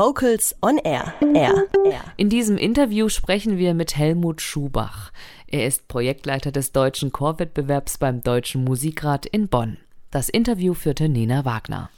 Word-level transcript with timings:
Vocals 0.00 0.56
on 0.62 0.78
Air. 0.78 1.12
Air. 1.34 1.66
Air. 1.84 2.00
In 2.16 2.30
diesem 2.30 2.56
Interview 2.56 3.10
sprechen 3.10 3.58
wir 3.58 3.74
mit 3.74 3.98
Helmut 3.98 4.40
Schubach. 4.40 5.12
Er 5.46 5.66
ist 5.66 5.88
Projektleiter 5.88 6.52
des 6.52 6.72
deutschen 6.72 7.12
Chorwettbewerbs 7.12 7.98
beim 7.98 8.22
Deutschen 8.22 8.64
Musikrat 8.64 9.26
in 9.26 9.48
Bonn. 9.48 9.76
Das 10.10 10.30
Interview 10.30 10.72
führte 10.72 11.10
Nina 11.10 11.44
Wagner. 11.44 11.90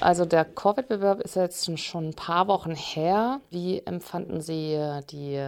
Also 0.00 0.26
der 0.26 0.44
Chorwettbewerb 0.44 1.22
ist 1.22 1.36
jetzt 1.36 1.78
schon 1.80 2.08
ein 2.08 2.14
paar 2.14 2.48
Wochen 2.48 2.74
her. 2.74 3.40
Wie 3.48 3.80
empfanden 3.86 4.42
Sie 4.42 4.78
die 5.10 5.42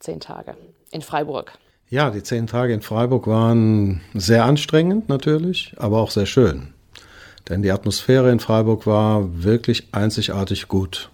zehn 0.00 0.18
Tage 0.18 0.56
in 0.90 1.02
Freiburg? 1.02 1.52
Ja, 1.88 2.10
die 2.10 2.24
zehn 2.24 2.48
Tage 2.48 2.74
in 2.74 2.82
Freiburg 2.82 3.28
waren 3.28 4.00
sehr 4.14 4.44
anstrengend 4.44 5.08
natürlich, 5.08 5.72
aber 5.76 6.00
auch 6.00 6.10
sehr 6.10 6.26
schön. 6.26 6.74
Denn 7.50 7.62
die 7.62 7.72
Atmosphäre 7.72 8.30
in 8.30 8.38
Freiburg 8.38 8.86
war 8.86 9.42
wirklich 9.42 9.88
einzigartig 9.92 10.68
gut. 10.68 11.10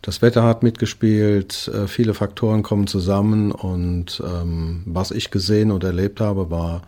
Das 0.00 0.22
Wetter 0.22 0.44
hat 0.44 0.62
mitgespielt, 0.62 1.68
äh, 1.68 1.86
viele 1.86 2.14
Faktoren 2.14 2.62
kommen 2.62 2.86
zusammen 2.86 3.52
und 3.52 4.22
ähm, 4.24 4.82
was 4.86 5.10
ich 5.10 5.30
gesehen 5.30 5.70
und 5.70 5.84
erlebt 5.84 6.20
habe, 6.20 6.50
war 6.50 6.82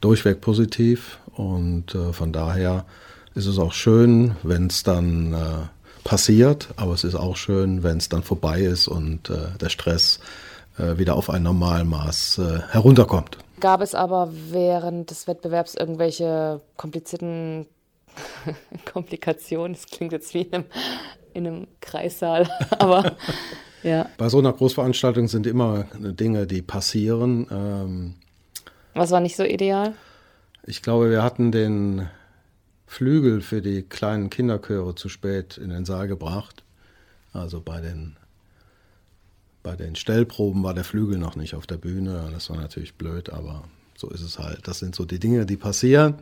durchweg 0.00 0.40
positiv 0.40 1.18
und 1.34 1.94
äh, 1.94 2.12
von 2.12 2.32
daher 2.32 2.84
ist 3.34 3.46
es 3.46 3.58
auch 3.58 3.72
schön, 3.72 4.36
wenn 4.42 4.66
es 4.66 4.82
dann 4.82 5.32
äh, 5.32 5.46
passiert, 6.04 6.68
aber 6.76 6.94
es 6.94 7.04
ist 7.04 7.14
auch 7.14 7.36
schön, 7.36 7.82
wenn 7.82 7.98
es 7.98 8.08
dann 8.08 8.22
vorbei 8.22 8.60
ist 8.60 8.88
und 8.88 9.30
äh, 9.30 9.56
der 9.60 9.68
Stress 9.68 10.20
äh, 10.78 10.98
wieder 10.98 11.16
auf 11.16 11.30
ein 11.30 11.42
Normalmaß 11.42 12.38
äh, 12.38 12.60
herunterkommt. 12.70 13.38
Gab 13.60 13.80
es 13.80 13.94
aber 13.94 14.30
während 14.50 15.10
des 15.10 15.26
Wettbewerbs 15.26 15.74
irgendwelche 15.74 16.60
komplizierten 16.76 17.66
Komplikationen? 18.92 19.74
Das 19.74 19.86
klingt 19.86 20.12
jetzt 20.12 20.34
wie 20.34 20.42
in 20.42 20.54
einem, 20.54 20.64
in 21.34 21.46
einem 21.46 21.66
Kreissaal, 21.80 22.48
aber 22.78 23.16
ja. 23.82 24.08
Bei 24.16 24.28
so 24.28 24.38
einer 24.38 24.52
Großveranstaltung 24.52 25.28
sind 25.28 25.46
immer 25.46 25.84
Dinge, 25.98 26.46
die 26.46 26.62
passieren. 26.62 27.46
Ähm, 27.50 28.14
Was 28.94 29.10
war 29.10 29.20
nicht 29.20 29.36
so 29.36 29.44
ideal? 29.44 29.94
Ich 30.64 30.82
glaube, 30.82 31.10
wir 31.10 31.22
hatten 31.22 31.50
den 31.50 32.08
Flügel 32.86 33.40
für 33.40 33.62
die 33.62 33.82
kleinen 33.82 34.30
Kinderchöre 34.30 34.94
zu 34.94 35.08
spät 35.08 35.58
in 35.58 35.70
den 35.70 35.84
Saal 35.84 36.06
gebracht. 36.06 36.62
Also 37.32 37.60
bei 37.60 37.80
den 37.80 38.16
bei 39.62 39.76
den 39.76 39.94
Stellproben 39.94 40.62
war 40.64 40.74
der 40.74 40.84
Flügel 40.84 41.18
noch 41.18 41.36
nicht 41.36 41.54
auf 41.54 41.66
der 41.66 41.76
Bühne. 41.76 42.28
Das 42.32 42.50
war 42.50 42.56
natürlich 42.56 42.94
blöd, 42.94 43.30
aber 43.30 43.64
so 43.96 44.10
ist 44.10 44.22
es 44.22 44.38
halt. 44.38 44.66
Das 44.66 44.80
sind 44.80 44.94
so 44.94 45.04
die 45.04 45.20
Dinge, 45.20 45.46
die 45.46 45.56
passieren. 45.56 46.16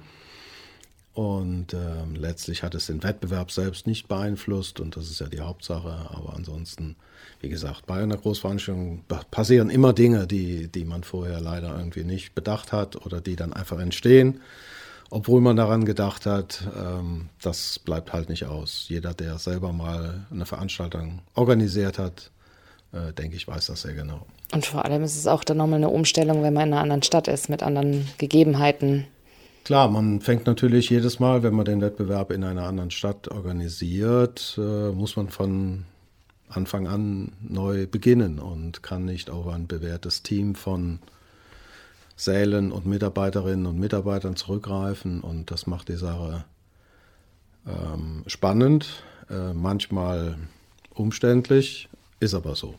Und 1.13 1.75
äh, 1.75 2.05
letztlich 2.15 2.63
hat 2.63 2.75
es 2.75 2.87
den 2.87 3.03
Wettbewerb 3.03 3.51
selbst 3.51 3.87
nicht 3.87 4.07
beeinflusst 4.07 4.79
und 4.79 4.97
das 4.97 5.11
ist 5.11 5.21
ja 5.21 5.27
die 5.27 5.41
Hauptsache. 5.41 6.07
Aber 6.11 6.35
ansonsten, 6.37 6.95
wie 7.41 7.49
gesagt, 7.49 7.87
bei 7.87 8.01
einer 8.01 8.17
Großveranstaltung 8.17 9.05
passieren 9.31 9.71
immer 9.71 9.93
Dinge, 9.93 10.27
die, 10.29 10.69
die 10.69 10.85
man 10.85 11.03
vorher 11.03 11.41
leider 11.41 11.77
irgendwie 11.77 12.05
nicht 12.05 12.35
bedacht 12.35 12.73
hat 12.73 13.05
oder 13.05 13.21
die 13.21 13.35
dann 13.35 13.53
einfach 13.53 13.81
entstehen, 13.81 14.41
obwohl 15.11 15.41
man 15.41 15.57
daran 15.57 15.85
gedacht 15.85 16.27
hat. 16.27 16.63
Ähm, 16.79 17.29
das 17.43 17.81
bleibt 17.81 18.13
halt 18.13 18.29
nicht 18.29 18.47
aus. 18.47 18.85
Jeder, 18.89 19.13
der 19.13 19.39
selber 19.39 19.73
mal 19.73 20.27
eine 20.31 20.47
Veranstaltung 20.47 21.23
organisiert 21.35 21.99
hat, 21.99 22.31
äh, 22.93 23.13
denke 23.13 23.35
ich, 23.35 23.49
weiß 23.49 23.67
das 23.67 23.83
sehr 23.83 23.95
genau. 23.95 24.27
Und 24.53 24.65
vor 24.65 24.85
allem 24.85 25.03
ist 25.03 25.17
es 25.17 25.27
auch 25.27 25.43
dann 25.43 25.57
nochmal 25.57 25.79
eine 25.79 25.89
Umstellung, 25.89 26.43
wenn 26.43 26.55
man 26.55 26.69
in 26.69 26.73
einer 26.73 26.83
anderen 26.83 27.03
Stadt 27.03 27.27
ist, 27.27 27.49
mit 27.49 27.65
anderen 27.65 28.09
Gegebenheiten. 28.19 29.07
Klar, 29.65 29.89
man 29.89 30.21
fängt 30.21 30.47
natürlich 30.47 30.91
jedes 30.91 31.21
Mal, 31.21 31.43
wenn 31.43 31.55
man 31.55 31.65
den 31.65 31.81
Wettbewerb 31.81 32.33
in 32.33 32.45
einer 32.45 32.67
anderen 32.67 32.91
Stadt 32.91 33.29
organisiert, 33.29 34.57
äh, 34.59 34.91
muss 34.91 35.17
man 35.17 35.29
von 35.29 35.85
Anfang 36.49 36.89
an 36.89 37.33
neu 37.41 37.87
beginnen 37.87 38.39
und 38.39 38.83
kann 38.83 39.05
nicht 39.05 39.31
auf 39.31 39.47
ein 39.47 39.67
bewährtes 39.67 40.23
Team 40.23 40.55
von 40.55 40.99
Sälen 42.17 42.73
und 42.73 42.87
Mitarbeiterinnen 42.87 43.67
und 43.67 43.79
Mitarbeitern 43.79 44.37
zurückgreifen. 44.37 45.21
Und 45.21 45.51
das 45.51 45.67
macht 45.67 45.89
die 45.89 45.97
Sache 45.97 46.45
ähm, 47.67 48.25
spannend, 48.27 49.03
äh, 49.31 49.53
manchmal 49.53 50.37
umständlich, 50.95 51.89
ist 52.19 52.35
aber 52.35 52.57
so. 52.57 52.75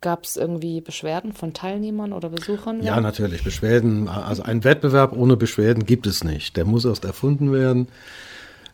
Gab 0.00 0.24
es 0.24 0.36
irgendwie 0.36 0.80
Beschwerden 0.80 1.32
von 1.32 1.52
Teilnehmern 1.52 2.12
oder 2.12 2.30
Besuchern? 2.30 2.82
Ja, 2.82 3.00
natürlich. 3.00 3.44
Beschwerden, 3.44 4.08
also 4.08 4.42
ein 4.42 4.64
Wettbewerb 4.64 5.12
ohne 5.12 5.36
Beschwerden 5.36 5.84
gibt 5.84 6.06
es 6.06 6.24
nicht. 6.24 6.56
Der 6.56 6.64
muss 6.64 6.84
erst 6.84 7.04
erfunden 7.04 7.52
werden. 7.52 7.88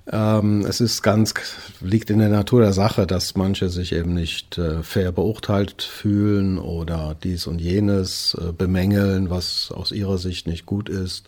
Ähm, 0.07 0.65
es 0.67 0.81
ist 0.81 1.03
ganz, 1.03 1.35
liegt 1.81 2.11
in 2.11 2.19
der 2.19 2.29
Natur 2.29 2.61
der 2.61 2.73
Sache, 2.75 3.07
dass 3.07 3.37
manche 3.37 3.71
sich 3.71 3.93
eben 3.93 4.15
nicht 4.15 4.59
äh, 4.59 4.83
fair 4.83 5.13
beurteilt 5.13 5.83
fühlen 5.83 6.59
oder 6.59 7.17
dies 7.23 7.47
und 7.47 7.61
jenes 7.61 8.37
äh, 8.41 8.53
bemängeln, 8.53 9.31
was 9.31 9.73
aus 9.73 9.93
ihrer 9.93 10.19
Sicht 10.19 10.47
nicht 10.47 10.67
gut 10.67 10.89
ist. 10.89 11.27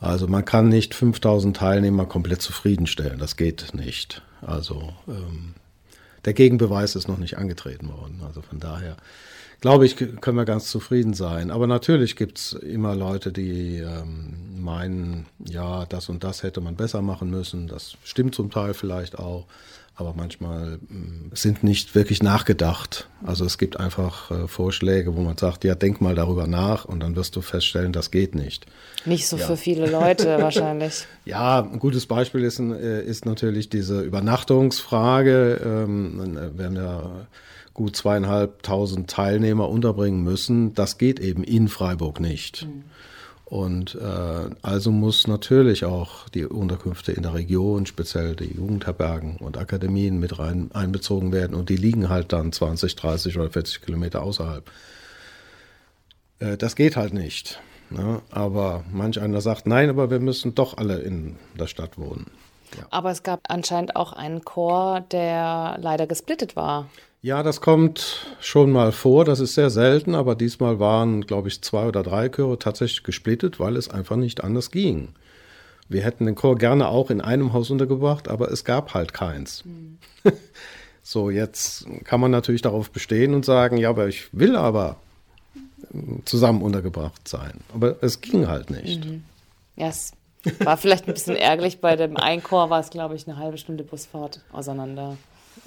Also 0.00 0.26
man 0.26 0.44
kann 0.44 0.68
nicht 0.68 0.94
5000 0.94 1.56
Teilnehmer 1.56 2.06
komplett 2.06 2.42
zufriedenstellen. 2.42 3.18
Das 3.18 3.36
geht 3.36 3.74
nicht. 3.74 4.22
Also 4.40 4.92
ähm, 5.06 5.54
der 6.24 6.34
Gegenbeweis 6.34 6.96
ist 6.96 7.08
noch 7.08 7.18
nicht 7.18 7.38
angetreten 7.38 7.88
worden. 7.88 8.20
Also 8.26 8.42
von 8.42 8.60
daher 8.60 8.96
glaube 9.60 9.86
ich, 9.86 9.96
können 9.96 10.36
wir 10.36 10.44
ganz 10.44 10.70
zufrieden 10.70 11.14
sein. 11.14 11.50
Aber 11.50 11.66
natürlich 11.66 12.16
gibt 12.16 12.38
es 12.38 12.52
immer 12.52 12.94
Leute, 12.94 13.32
die 13.32 13.78
ähm, 13.78 14.62
meinen, 14.62 15.24
ja, 15.42 15.86
das 15.86 16.10
und 16.10 16.22
das 16.22 16.42
hätte 16.42 16.60
man 16.60 16.76
besser 16.76 17.00
machen 17.00 17.30
müssen. 17.30 17.66
Das 17.66 17.96
stimmt 18.04 18.34
zum 18.34 18.50
Teil 18.50 18.74
vielleicht 18.74 19.18
auch. 19.18 19.46
Aber 19.96 20.12
manchmal 20.16 20.74
äh, 20.74 21.36
sind 21.36 21.62
nicht 21.62 21.94
wirklich 21.94 22.22
nachgedacht. 22.22 23.08
Also 23.24 23.44
es 23.44 23.58
gibt 23.58 23.78
einfach 23.78 24.30
äh, 24.30 24.48
Vorschläge, 24.48 25.14
wo 25.14 25.20
man 25.20 25.36
sagt, 25.36 25.62
ja, 25.62 25.76
denk 25.76 26.00
mal 26.00 26.16
darüber 26.16 26.48
nach 26.48 26.84
und 26.84 27.00
dann 27.00 27.14
wirst 27.14 27.36
du 27.36 27.42
feststellen, 27.42 27.92
das 27.92 28.10
geht 28.10 28.34
nicht. 28.34 28.66
Nicht 29.04 29.28
so 29.28 29.36
ja. 29.36 29.46
für 29.46 29.56
viele 29.56 29.88
Leute 29.88 30.38
wahrscheinlich. 30.40 31.06
Ja, 31.24 31.60
ein 31.60 31.78
gutes 31.78 32.06
Beispiel 32.06 32.42
ist, 32.42 32.58
äh, 32.58 33.04
ist 33.04 33.24
natürlich 33.24 33.68
diese 33.68 34.00
Übernachtungsfrage. 34.00 35.60
Ähm, 35.64 36.38
wir 36.56 36.64
haben 36.64 36.76
ja 36.76 37.26
gut 37.72 37.94
zweieinhalbtausend 37.94 39.08
Teilnehmer 39.08 39.68
unterbringen 39.68 40.24
müssen. 40.24 40.74
Das 40.74 40.98
geht 40.98 41.20
eben 41.20 41.44
in 41.44 41.68
Freiburg 41.68 42.18
nicht. 42.18 42.66
Mhm. 42.66 42.84
Und 43.44 43.94
äh, 43.94 44.50
also 44.62 44.90
muss 44.90 45.26
natürlich 45.26 45.84
auch 45.84 46.28
die 46.30 46.46
Unterkünfte 46.46 47.12
in 47.12 47.22
der 47.22 47.34
Region, 47.34 47.84
speziell 47.84 48.34
die 48.34 48.56
Jugendherbergen 48.56 49.36
und 49.36 49.58
Akademien 49.58 50.18
mit 50.18 50.38
rein 50.38 50.70
einbezogen 50.72 51.30
werden. 51.30 51.54
Und 51.54 51.68
die 51.68 51.76
liegen 51.76 52.08
halt 52.08 52.32
dann 52.32 52.52
20, 52.52 52.96
30 52.96 53.38
oder 53.38 53.50
40 53.50 53.82
Kilometer 53.82 54.22
außerhalb. 54.22 54.64
Äh, 56.38 56.56
das 56.56 56.74
geht 56.74 56.96
halt 56.96 57.12
nicht. 57.12 57.60
Ne? 57.90 58.22
Aber 58.30 58.84
manch 58.90 59.20
einer 59.20 59.40
sagt, 59.40 59.66
nein, 59.66 59.90
aber 59.90 60.10
wir 60.10 60.20
müssen 60.20 60.54
doch 60.54 60.78
alle 60.78 61.00
in 61.00 61.36
der 61.58 61.66
Stadt 61.66 61.98
wohnen. 61.98 62.30
Ja. 62.76 62.86
Aber 62.90 63.10
es 63.10 63.22
gab 63.22 63.40
anscheinend 63.48 63.94
auch 63.94 64.12
einen 64.12 64.44
Chor, 64.44 65.02
der 65.12 65.76
leider 65.80 66.06
gesplittet 66.06 66.56
war. 66.56 66.88
Ja, 67.24 67.42
das 67.42 67.62
kommt 67.62 68.26
schon 68.38 68.70
mal 68.70 68.92
vor. 68.92 69.24
Das 69.24 69.40
ist 69.40 69.54
sehr 69.54 69.70
selten, 69.70 70.14
aber 70.14 70.34
diesmal 70.34 70.78
waren, 70.78 71.22
glaube 71.22 71.48
ich, 71.48 71.62
zwei 71.62 71.86
oder 71.86 72.02
drei 72.02 72.28
Chöre 72.28 72.58
tatsächlich 72.58 73.02
gesplittet, 73.02 73.58
weil 73.58 73.78
es 73.78 73.88
einfach 73.88 74.16
nicht 74.16 74.44
anders 74.44 74.70
ging. 74.70 75.08
Wir 75.88 76.02
hätten 76.02 76.26
den 76.26 76.34
Chor 76.34 76.58
gerne 76.58 76.86
auch 76.86 77.08
in 77.08 77.22
einem 77.22 77.54
Haus 77.54 77.70
untergebracht, 77.70 78.28
aber 78.28 78.52
es 78.52 78.66
gab 78.66 78.92
halt 78.92 79.14
keins. 79.14 79.64
Mhm. 79.64 79.96
so, 81.02 81.30
jetzt 81.30 81.86
kann 82.04 82.20
man 82.20 82.30
natürlich 82.30 82.60
darauf 82.60 82.90
bestehen 82.90 83.32
und 83.32 83.46
sagen, 83.46 83.78
ja, 83.78 83.88
aber 83.88 84.06
ich 84.06 84.28
will 84.32 84.54
aber 84.54 84.96
zusammen 86.26 86.60
untergebracht 86.60 87.26
sein. 87.26 87.60
Aber 87.74 87.96
es 88.02 88.20
ging 88.20 88.48
halt 88.48 88.68
nicht. 88.68 89.02
Mhm. 89.02 89.24
Ja, 89.76 89.88
es 89.88 90.12
war 90.62 90.76
vielleicht 90.76 91.08
ein 91.08 91.14
bisschen 91.14 91.36
ärgerlich. 91.36 91.80
Bei 91.80 91.96
dem 91.96 92.18
einen 92.18 92.42
Chor 92.42 92.68
war 92.68 92.80
es, 92.80 92.90
glaube 92.90 93.14
ich, 93.14 93.26
eine 93.26 93.38
halbe 93.38 93.56
Stunde 93.56 93.82
Busfahrt 93.82 94.42
auseinander. 94.52 95.16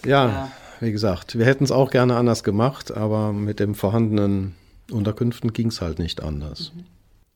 ja. 0.06 0.28
ja 0.28 0.52
wie 0.80 0.92
gesagt, 0.92 1.38
wir 1.38 1.46
hätten 1.46 1.64
es 1.64 1.72
auch 1.72 1.92
gerne 1.92 2.16
anders 2.16 2.44
gemacht, 2.44 2.92
aber 2.92 3.34
mit 3.34 3.60
den 3.60 3.76
vorhandenen 3.76 4.56
Unterkünften 4.92 5.54
ging 5.54 5.68
es 5.68 5.82
halt 5.82 6.00
nicht 6.00 6.24
anders. 6.24 6.72
Mhm. 6.76 6.86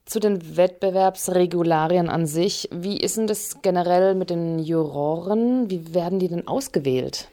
Zu 0.04 0.18
den 0.18 0.56
Wettbewerbsregularien 0.56 2.08
an 2.08 2.26
sich, 2.26 2.68
wie 2.72 2.96
ist 2.96 3.16
denn 3.16 3.28
das 3.28 3.62
generell 3.62 4.14
mit 4.14 4.30
den 4.30 4.58
Juroren? 4.58 5.70
Wie 5.70 5.94
werden 5.94 6.18
die 6.18 6.28
denn 6.28 6.48
ausgewählt? 6.48 7.28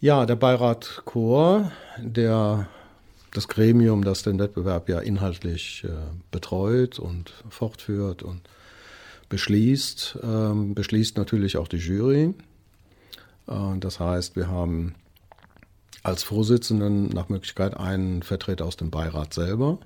Ja, 0.00 0.26
der 0.26 0.36
Beirat 0.36 1.02
Chor, 1.04 1.70
der 1.96 2.68
das 3.32 3.46
Gremium, 3.46 4.04
das 4.04 4.22
den 4.22 4.38
Wettbewerb 4.38 4.88
ja 4.88 5.00
inhaltlich 5.00 5.84
äh, 5.84 5.90
betreut 6.30 6.98
und 6.98 7.32
fortführt 7.48 8.22
und 8.22 8.42
beschließt, 9.28 10.18
ähm, 10.22 10.74
beschließt 10.74 11.16
natürlich 11.16 11.56
auch 11.56 11.68
die 11.68 11.76
Jury. 11.76 12.34
Äh, 13.48 13.78
das 13.78 14.00
heißt, 14.00 14.36
wir 14.36 14.48
haben 14.48 14.94
als 16.02 16.22
Vorsitzenden 16.22 17.08
nach 17.08 17.28
Möglichkeit 17.28 17.76
einen 17.76 18.22
Vertreter 18.22 18.64
aus 18.64 18.76
dem 18.76 18.90
Beirat 18.90 19.34
selber, 19.34 19.78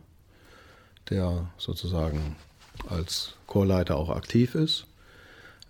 der 1.10 1.48
sozusagen 1.58 2.36
als 2.88 3.34
Chorleiter 3.46 3.96
auch 3.96 4.10
aktiv 4.10 4.54
ist. 4.54 4.86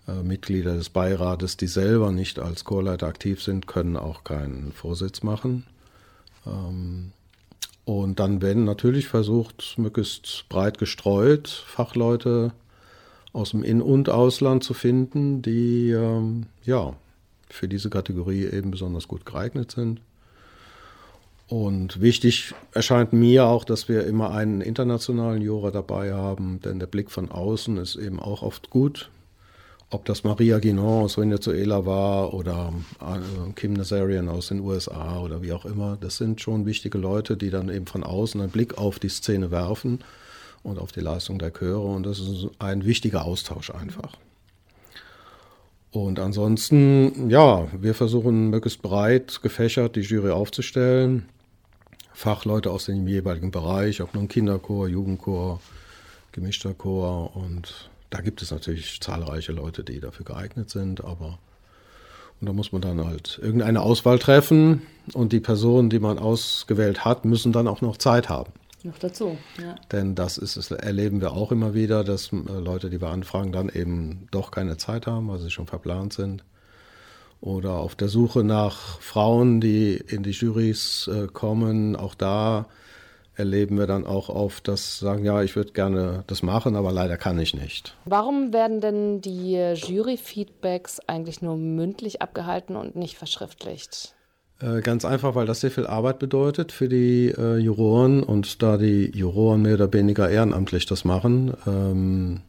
Äh, 0.07 0.23
Mitglieder 0.23 0.75
des 0.75 0.89
Beirates, 0.89 1.57
die 1.57 1.67
selber 1.67 2.11
nicht 2.11 2.39
als 2.39 2.65
Chorleiter 2.65 3.07
aktiv 3.07 3.41
sind, 3.41 3.67
können 3.67 3.97
auch 3.97 4.23
keinen 4.23 4.73
Vorsitz 4.73 5.23
machen. 5.23 5.65
Ähm, 6.45 7.11
und 7.85 8.19
dann 8.19 8.41
werden 8.41 8.63
natürlich 8.63 9.07
versucht, 9.07 9.75
möglichst 9.77 10.45
breit 10.49 10.77
gestreut 10.77 11.49
Fachleute 11.49 12.53
aus 13.33 13.51
dem 13.51 13.63
In- 13.63 13.81
und 13.81 14.09
Ausland 14.09 14.63
zu 14.63 14.73
finden, 14.73 15.41
die 15.41 15.89
ähm, 15.91 16.45
ja 16.63 16.95
für 17.53 17.67
diese 17.67 17.89
Kategorie 17.89 18.45
eben 18.45 18.71
besonders 18.71 19.07
gut 19.07 19.25
geeignet 19.25 19.71
sind. 19.71 20.01
Und 21.47 22.01
wichtig 22.01 22.53
erscheint 22.71 23.13
mir 23.13 23.45
auch, 23.45 23.63
dass 23.63 23.87
wir 23.87 24.05
immer 24.05 24.31
einen 24.31 24.61
internationalen 24.61 25.41
Jura 25.41 25.71
dabei 25.71 26.13
haben, 26.13 26.59
denn 26.61 26.79
der 26.79 26.87
Blick 26.87 27.11
von 27.11 27.29
außen 27.29 27.77
ist 27.77 27.95
eben 27.95 28.19
auch 28.19 28.41
oft 28.41 28.69
gut. 28.69 29.11
Ob 29.91 30.05
das 30.05 30.23
Maria 30.23 30.57
Guinan 30.57 31.03
aus 31.03 31.19
Venezuela 31.19 31.85
war 31.85 32.33
oder 32.33 32.73
äh, 32.99 33.51
Kim 33.53 33.73
Nazarian 33.73 34.29
aus 34.29 34.47
den 34.47 34.61
USA 34.61 35.19
oder 35.19 35.43
wie 35.43 35.53
auch 35.53 35.65
immer, 35.65 35.97
das 36.01 36.17
sind 36.17 36.41
schon 36.41 36.65
wichtige 36.65 36.97
Leute, 36.97 37.37
die 37.37 37.51
dann 37.51 37.69
eben 37.69 37.85
von 37.85 38.03
außen 38.03 38.41
einen 38.41 38.49
Blick 38.49 38.79
auf 38.79 38.97
die 38.97 39.09
Szene 39.09 39.51
werfen 39.51 39.99
und 40.63 40.79
auf 40.79 40.91
die 40.91 41.01
Leistung 41.01 41.37
der 41.37 41.51
Chöre. 41.51 41.85
Und 41.85 42.07
das 42.07 42.19
ist 42.19 42.47
ein 42.57 42.85
wichtiger 42.85 43.25
Austausch 43.25 43.69
einfach. 43.69 44.17
Und 45.93 46.19
ansonsten, 46.19 47.29
ja, 47.29 47.67
wir 47.79 47.93
versuchen 47.93 48.49
möglichst 48.49 48.81
breit 48.81 49.41
gefächert 49.43 49.95
die 49.95 50.01
Jury 50.01 50.31
aufzustellen. 50.31 51.29
Fachleute 52.13 52.71
aus 52.71 52.85
dem 52.85 53.07
jeweiligen 53.07 53.51
Bereich, 53.51 54.01
ob 54.01 54.15
nun 54.15 54.27
Kinderchor, 54.27 54.87
Jugendchor, 54.87 55.61
gemischter 56.31 56.73
Chor. 56.73 57.35
Und 57.35 57.91
da 58.09 58.21
gibt 58.21 58.41
es 58.41 58.49
natürlich 58.49 59.01
zahlreiche 59.01 59.51
Leute, 59.51 59.83
die 59.83 59.99
dafür 59.99 60.25
geeignet 60.25 60.71
sind, 60.71 61.03
aber 61.03 61.37
und 62.41 62.47
da 62.47 62.53
muss 62.53 62.71
man 62.73 62.81
dann 62.81 63.05
halt 63.05 63.39
irgendeine 63.41 63.81
Auswahl 63.81 64.19
treffen 64.19 64.81
und 65.13 65.31
die 65.31 65.39
Personen, 65.39 65.89
die 65.89 65.99
man 65.99 66.19
ausgewählt 66.19 67.05
hat, 67.05 67.23
müssen 67.23 67.53
dann 67.53 67.69
auch 67.69 67.81
noch 67.81 67.97
Zeit 67.97 68.27
haben. 68.27 68.51
Noch 68.83 68.97
dazu, 68.97 69.37
ja. 69.61 69.75
Denn 69.93 70.13
das 70.13 70.37
ist, 70.37 70.57
das 70.57 70.69
erleben 70.71 71.21
wir 71.21 71.31
auch 71.31 71.53
immer 71.53 71.73
wieder, 71.73 72.03
dass 72.03 72.33
äh, 72.33 72.35
Leute, 72.59 72.89
die 72.89 72.99
wir 72.99 73.09
anfragen, 73.09 73.53
dann 73.53 73.69
eben 73.69 74.27
doch 74.31 74.51
keine 74.51 74.75
Zeit 74.75 75.07
haben, 75.07 75.29
weil 75.29 75.39
sie 75.39 75.51
schon 75.51 75.67
verplant 75.67 76.11
sind. 76.11 76.43
Oder 77.39 77.73
auf 77.73 77.95
der 77.95 78.09
Suche 78.09 78.43
nach 78.43 78.99
Frauen, 78.99 79.61
die 79.61 79.95
in 79.95 80.23
die 80.23 80.31
Jurys 80.31 81.07
äh, 81.07 81.27
kommen, 81.27 81.95
auch 81.95 82.13
da 82.13 82.67
erleben 83.35 83.77
wir 83.77 83.87
dann 83.87 84.05
auch 84.05 84.29
oft, 84.29 84.67
dass 84.67 84.99
sagen, 84.99 85.25
ja, 85.25 85.41
ich 85.41 85.55
würde 85.55 85.71
gerne 85.71 86.23
das 86.27 86.43
machen, 86.43 86.75
aber 86.75 86.91
leider 86.91 87.17
kann 87.17 87.39
ich 87.39 87.53
nicht. 87.53 87.95
Warum 88.05 88.53
werden 88.53 88.79
denn 88.79 89.21
die 89.21 89.55
Jury-Feedbacks 89.55 90.99
eigentlich 91.07 91.41
nur 91.41 91.57
mündlich 91.57 92.21
abgehalten 92.21 92.75
und 92.75 92.95
nicht 92.95 93.17
verschriftlicht? 93.17 94.13
Äh, 94.63 94.81
ganz 94.81 95.03
einfach, 95.03 95.35
weil 95.35 95.45
das 95.45 95.59
sehr 95.59 95.71
viel 95.71 95.87
Arbeit 95.87 96.19
bedeutet 96.19 96.71
für 96.71 96.87
die 96.87 97.33
äh, 97.37 97.57
Juroren 97.57 98.23
und 98.23 98.63
da 98.63 98.77
die 98.77 99.11
Juroren 99.13 99.61
mehr 99.61 99.73
oder 99.73 99.91
weniger 99.91 100.29
ehrenamtlich 100.29 100.85
das 100.85 101.03
machen, 101.03 101.53
ähm, 101.67 102.39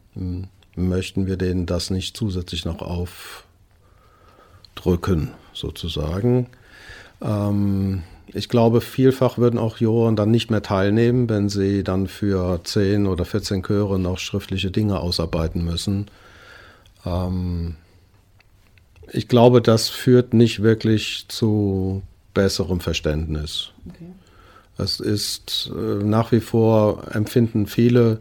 möchten 0.75 1.27
wir 1.27 1.35
denen 1.35 1.65
das 1.65 1.89
nicht 1.89 2.15
zusätzlich 2.15 2.63
noch 2.63 2.81
aufdrücken, 4.75 5.31
sozusagen. 5.51 6.47
Ähm, 7.21 8.03
ich 8.27 8.47
glaube, 8.47 8.79
vielfach 8.79 9.37
würden 9.37 9.59
auch 9.59 9.77
Juroren 9.77 10.15
dann 10.15 10.31
nicht 10.31 10.49
mehr 10.49 10.61
teilnehmen, 10.61 11.27
wenn 11.27 11.49
sie 11.49 11.83
dann 11.83 12.07
für 12.07 12.61
10 12.63 13.07
oder 13.07 13.25
14 13.25 13.61
Chöre 13.61 13.99
noch 13.99 14.19
schriftliche 14.19 14.71
Dinge 14.71 15.01
ausarbeiten 15.01 15.65
müssen. 15.65 16.05
Ähm, 17.05 17.75
ich 19.11 19.27
glaube, 19.27 19.61
das 19.61 19.89
führt 19.89 20.33
nicht 20.33 20.61
wirklich 20.61 21.25
zu 21.27 22.01
besserem 22.33 22.79
Verständnis. 22.79 23.71
Okay. 23.89 24.11
Es 24.77 24.99
ist 24.99 25.71
äh, 25.73 26.03
nach 26.03 26.31
wie 26.31 26.41
vor 26.41 27.03
empfinden 27.13 27.65
viele 27.65 28.19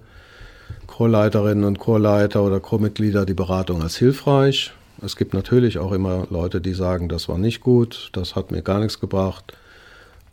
Chorleiterinnen 0.87 1.65
und 1.65 1.79
Chorleiter 1.79 2.43
oder 2.43 2.61
Chormitglieder 2.61 3.27
die 3.27 3.35
Beratung 3.35 3.83
als 3.83 3.97
hilfreich. 3.97 4.73
Es 5.03 5.17
gibt 5.17 5.35
natürlich 5.35 5.79
auch 5.79 5.93
immer 5.93 6.27
Leute, 6.31 6.61
die 6.61 6.73
sagen, 6.73 7.09
das 7.09 7.29
war 7.29 7.39
nicht 7.39 7.61
gut, 7.61 8.11
das 8.13 8.37
hat 8.37 8.53
mir 8.53 8.63
gar 8.63 8.79
nichts 8.79 9.01
gebracht 9.01 9.53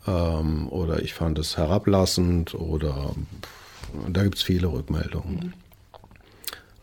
ähm, 0.06 0.68
oder 0.68 1.02
ich 1.02 1.14
fand 1.14 1.38
es 1.38 1.56
herablassend 1.56 2.54
oder 2.54 3.14
da 4.08 4.22
gibt 4.22 4.36
es 4.36 4.42
viele 4.42 4.68
Rückmeldungen. 4.68 5.34
Mhm. 5.34 5.52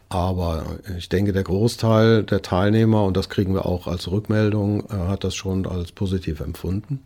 Aber 0.09 0.65
ich 0.97 1.07
denke, 1.07 1.33
der 1.33 1.43
Großteil 1.43 2.23
der 2.23 2.41
Teilnehmer, 2.41 3.03
und 3.03 3.15
das 3.15 3.29
kriegen 3.29 3.53
wir 3.53 3.67
auch 3.67 3.85
als 3.85 4.09
Rückmeldung, 4.09 4.83
äh, 4.89 4.95
hat 5.07 5.23
das 5.23 5.35
schon 5.35 5.67
als 5.67 5.91
positiv 5.91 6.39
empfunden. 6.39 7.01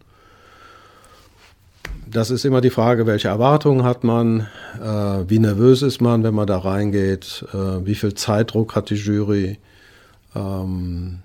Das 2.10 2.30
ist 2.30 2.46
immer 2.46 2.62
die 2.62 2.70
Frage, 2.70 3.06
welche 3.06 3.28
Erwartungen 3.28 3.84
hat 3.84 4.06
man, 4.06 4.48
äh, 4.82 4.86
wie 5.28 5.40
nervös 5.40 5.82
ist 5.82 6.02
man, 6.02 6.24
wenn 6.24 6.34
man 6.34 6.48
da 6.48 6.60
reingeht, 6.60 7.46
äh, 7.54 7.86
wie 7.86 7.96
viel 7.96 8.14
Zeitdruck 8.14 8.76
hat 8.76 8.90
die 8.90 8.96
Jury. 8.96 9.58
Ähm, 10.34 11.20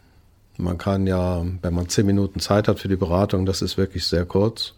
man 0.56 0.78
kann 0.78 1.06
ja, 1.06 1.44
wenn 1.62 1.75
man 1.75 1.88
zehn 1.88 2.06
Minuten 2.06 2.40
Zeit 2.40 2.66
hat 2.66 2.80
für 2.80 2.88
die 2.88 2.96
Beratung, 2.96 3.46
das 3.46 3.62
ist 3.62 3.78
wirklich 3.78 4.04
sehr 4.06 4.25
kurz, 4.25 4.75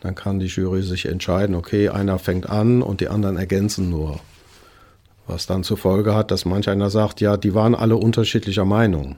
dann 0.00 0.14
kann 0.14 0.38
die 0.38 0.46
Jury 0.46 0.82
sich 0.82 1.06
entscheiden, 1.06 1.56
okay, 1.56 1.88
einer 1.88 2.18
fängt 2.20 2.48
an 2.48 2.82
und 2.82 3.00
die 3.00 3.08
anderen 3.08 3.36
ergänzen 3.36 3.90
nur. 3.90 4.20
Was 5.30 5.46
dann 5.46 5.62
zur 5.62 5.76
Folge 5.76 6.12
hat, 6.12 6.32
dass 6.32 6.44
manch 6.44 6.68
einer 6.68 6.90
sagt, 6.90 7.20
ja, 7.20 7.36
die 7.36 7.54
waren 7.54 7.76
alle 7.76 7.96
unterschiedlicher 7.96 8.64
Meinung. 8.64 9.14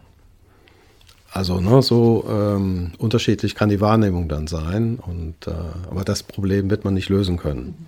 Also 1.32 1.58
ne, 1.58 1.80
so 1.80 2.26
ähm, 2.28 2.92
unterschiedlich 2.98 3.54
kann 3.54 3.70
die 3.70 3.80
Wahrnehmung 3.80 4.28
dann 4.28 4.46
sein. 4.46 4.98
Und, 4.98 5.46
äh, 5.46 5.52
aber 5.90 6.04
das 6.04 6.22
Problem 6.22 6.68
wird 6.68 6.84
man 6.84 6.92
nicht 6.92 7.08
lösen 7.08 7.38
können. 7.38 7.86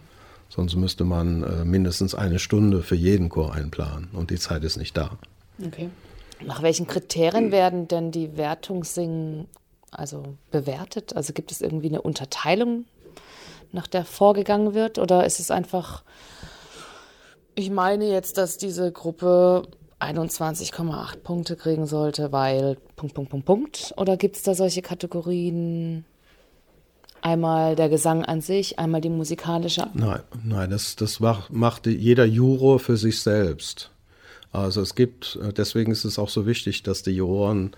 Sonst 0.48 0.74
müsste 0.74 1.04
man 1.04 1.42
äh, 1.42 1.64
mindestens 1.66 2.14
eine 2.14 2.38
Stunde 2.38 2.82
für 2.82 2.94
jeden 2.94 3.28
Chor 3.28 3.52
einplanen 3.52 4.08
und 4.14 4.30
die 4.30 4.38
Zeit 4.38 4.64
ist 4.64 4.78
nicht 4.78 4.96
da. 4.96 5.10
Okay. 5.62 5.90
Nach 6.42 6.62
welchen 6.62 6.86
Kriterien 6.86 7.52
werden 7.52 7.88
denn 7.88 8.10
die 8.10 8.38
Wertungssingen 8.38 9.48
also 9.90 10.22
bewertet? 10.50 11.14
Also 11.14 11.34
gibt 11.34 11.52
es 11.52 11.60
irgendwie 11.60 11.88
eine 11.88 12.00
Unterteilung, 12.00 12.86
nach 13.72 13.86
der 13.86 14.06
vorgegangen 14.06 14.72
wird? 14.72 14.98
Oder 14.98 15.26
ist 15.26 15.40
es 15.40 15.50
einfach 15.50 16.02
ich 17.54 17.70
meine 17.70 18.08
jetzt, 18.10 18.38
dass 18.38 18.58
diese 18.58 18.92
Gruppe 18.92 19.62
21,8 20.00 21.16
Punkte 21.18 21.56
kriegen 21.56 21.86
sollte, 21.86 22.32
weil 22.32 22.76
Punkt, 22.96 23.14
Punkt, 23.14 23.30
Punkt, 23.30 23.46
Punkt. 23.46 23.94
Oder 23.96 24.16
gibt 24.16 24.36
es 24.36 24.42
da 24.42 24.54
solche 24.54 24.82
Kategorien? 24.82 26.04
Einmal 27.22 27.74
der 27.74 27.88
Gesang 27.88 28.22
an 28.22 28.42
sich, 28.42 28.78
einmal 28.78 29.00
die 29.00 29.08
musikalische? 29.08 29.88
Nein, 29.94 30.20
nein, 30.44 30.68
das, 30.68 30.94
das 30.94 31.20
macht 31.20 31.86
jeder 31.86 32.26
Juror 32.26 32.78
für 32.78 32.98
sich 32.98 33.22
selbst. 33.22 33.90
Also 34.52 34.82
es 34.82 34.94
gibt, 34.94 35.38
deswegen 35.56 35.90
ist 35.90 36.04
es 36.04 36.18
auch 36.18 36.28
so 36.28 36.44
wichtig, 36.44 36.82
dass 36.82 37.02
die 37.02 37.12
Juroren 37.12 37.74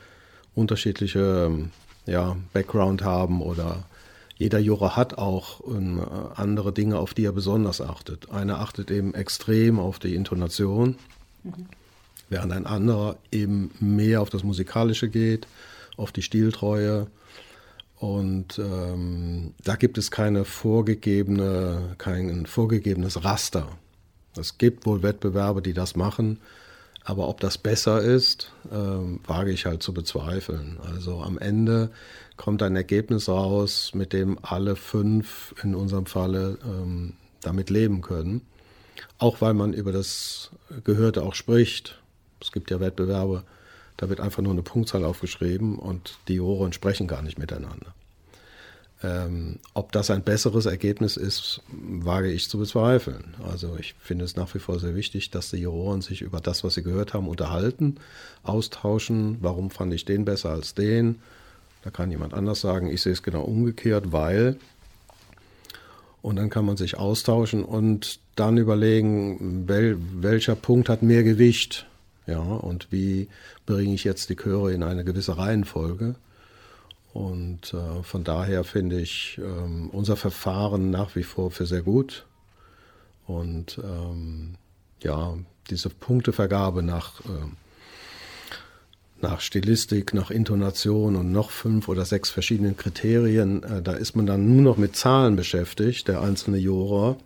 unterschiedliche 0.56 1.70
ja, 2.06 2.36
Background 2.52 3.04
haben 3.04 3.40
oder 3.40 3.84
jeder 4.38 4.58
Juror 4.58 4.96
hat 4.96 5.16
auch 5.16 5.60
äh, 5.60 6.00
andere 6.34 6.72
Dinge, 6.72 6.98
auf 6.98 7.14
die 7.14 7.24
er 7.24 7.32
besonders 7.32 7.80
achtet. 7.80 8.30
Einer 8.30 8.60
achtet 8.60 8.90
eben 8.90 9.14
extrem 9.14 9.78
auf 9.78 9.98
die 9.98 10.14
Intonation, 10.14 10.96
mhm. 11.42 11.66
während 12.28 12.52
ein 12.52 12.66
anderer 12.66 13.16
eben 13.32 13.70
mehr 13.80 14.20
auf 14.20 14.30
das 14.30 14.44
Musikalische 14.44 15.08
geht, 15.08 15.46
auf 15.96 16.12
die 16.12 16.22
Stiltreue. 16.22 17.06
Und 17.98 18.58
ähm, 18.58 19.54
da 19.64 19.76
gibt 19.76 19.96
es 19.96 20.10
keine 20.10 20.44
vorgegebene, 20.44 21.94
kein 21.96 22.44
vorgegebenes 22.44 23.24
Raster. 23.24 23.68
Es 24.36 24.58
gibt 24.58 24.84
wohl 24.84 25.02
Wettbewerbe, 25.02 25.62
die 25.62 25.72
das 25.72 25.96
machen, 25.96 26.40
aber 27.06 27.28
ob 27.28 27.38
das 27.38 27.56
besser 27.56 28.02
ist, 28.02 28.50
ähm, 28.72 29.20
wage 29.24 29.52
ich 29.52 29.64
halt 29.64 29.80
zu 29.80 29.94
bezweifeln. 29.94 30.78
Also 30.82 31.22
am 31.22 31.38
Ende 31.38 31.90
kommt 32.36 32.64
ein 32.64 32.74
Ergebnis 32.74 33.28
raus, 33.28 33.92
mit 33.94 34.12
dem 34.12 34.38
alle 34.42 34.74
fünf 34.74 35.54
in 35.62 35.76
unserem 35.76 36.06
Falle 36.06 36.58
ähm, 36.64 37.12
damit 37.42 37.70
leben 37.70 38.02
können. 38.02 38.40
Auch 39.18 39.40
weil 39.40 39.54
man 39.54 39.72
über 39.72 39.92
das 39.92 40.50
Gehörte 40.82 41.22
auch 41.22 41.36
spricht. 41.36 42.02
Es 42.40 42.50
gibt 42.50 42.72
ja 42.72 42.80
Wettbewerbe, 42.80 43.44
da 43.96 44.08
wird 44.08 44.18
einfach 44.18 44.42
nur 44.42 44.52
eine 44.52 44.62
Punktzahl 44.62 45.04
aufgeschrieben 45.04 45.78
und 45.78 46.18
die 46.26 46.40
Ohren 46.40 46.72
sprechen 46.72 47.06
gar 47.06 47.22
nicht 47.22 47.38
miteinander. 47.38 47.94
Ähm, 49.02 49.58
ob 49.74 49.92
das 49.92 50.10
ein 50.10 50.22
besseres 50.22 50.64
Ergebnis 50.64 51.18
ist, 51.18 51.60
wage 51.70 52.32
ich 52.32 52.48
zu 52.48 52.58
bezweifeln. 52.58 53.34
Also 53.46 53.76
ich 53.78 53.94
finde 54.00 54.24
es 54.24 54.36
nach 54.36 54.54
wie 54.54 54.58
vor 54.58 54.80
sehr 54.80 54.94
wichtig, 54.94 55.30
dass 55.30 55.50
die 55.50 55.58
Juroren 55.58 56.00
sich 56.00 56.22
über 56.22 56.40
das, 56.40 56.64
was 56.64 56.74
sie 56.74 56.82
gehört 56.82 57.12
haben, 57.12 57.28
unterhalten, 57.28 57.96
austauschen. 58.42 59.36
Warum 59.40 59.70
fand 59.70 59.92
ich 59.92 60.06
den 60.06 60.24
besser 60.24 60.50
als 60.50 60.74
den? 60.74 61.16
Da 61.82 61.90
kann 61.90 62.10
jemand 62.10 62.32
anders 62.32 62.62
sagen, 62.62 62.90
ich 62.90 63.02
sehe 63.02 63.12
es 63.12 63.22
genau 63.22 63.42
umgekehrt, 63.42 64.12
weil. 64.12 64.56
Und 66.22 66.36
dann 66.36 66.50
kann 66.50 66.64
man 66.64 66.76
sich 66.76 66.96
austauschen 66.96 67.64
und 67.64 68.18
dann 68.34 68.56
überlegen, 68.56 69.68
wel, 69.68 69.98
welcher 70.20 70.56
Punkt 70.56 70.88
hat 70.88 71.02
mehr 71.02 71.22
Gewicht. 71.22 71.86
Ja, 72.26 72.40
und 72.40 72.90
wie 72.90 73.28
bringe 73.66 73.94
ich 73.94 74.04
jetzt 74.04 74.30
die 74.30 74.36
Chöre 74.36 74.72
in 74.72 74.82
eine 74.82 75.04
gewisse 75.04 75.38
Reihenfolge? 75.38 76.16
Und 77.16 77.72
äh, 77.72 78.02
von 78.02 78.24
daher 78.24 78.62
finde 78.62 79.00
ich 79.00 79.40
ähm, 79.42 79.88
unser 79.90 80.16
Verfahren 80.16 80.90
nach 80.90 81.16
wie 81.16 81.22
vor 81.22 81.50
für 81.50 81.64
sehr 81.64 81.80
gut. 81.80 82.26
Und 83.26 83.80
ähm, 83.82 84.56
ja, 85.02 85.34
diese 85.70 85.88
Punktevergabe 85.88 86.82
nach, 86.82 87.20
äh, 87.20 88.52
nach 89.22 89.40
Stilistik, 89.40 90.12
nach 90.12 90.30
Intonation 90.30 91.16
und 91.16 91.32
noch 91.32 91.48
fünf 91.48 91.88
oder 91.88 92.04
sechs 92.04 92.28
verschiedenen 92.28 92.76
Kriterien, 92.76 93.62
äh, 93.62 93.80
da 93.80 93.94
ist 93.94 94.14
man 94.14 94.26
dann 94.26 94.54
nur 94.54 94.60
noch 94.60 94.76
mit 94.76 94.94
Zahlen 94.94 95.36
beschäftigt, 95.36 96.08
der 96.08 96.20
einzelne 96.20 96.58
Juror 96.58 97.16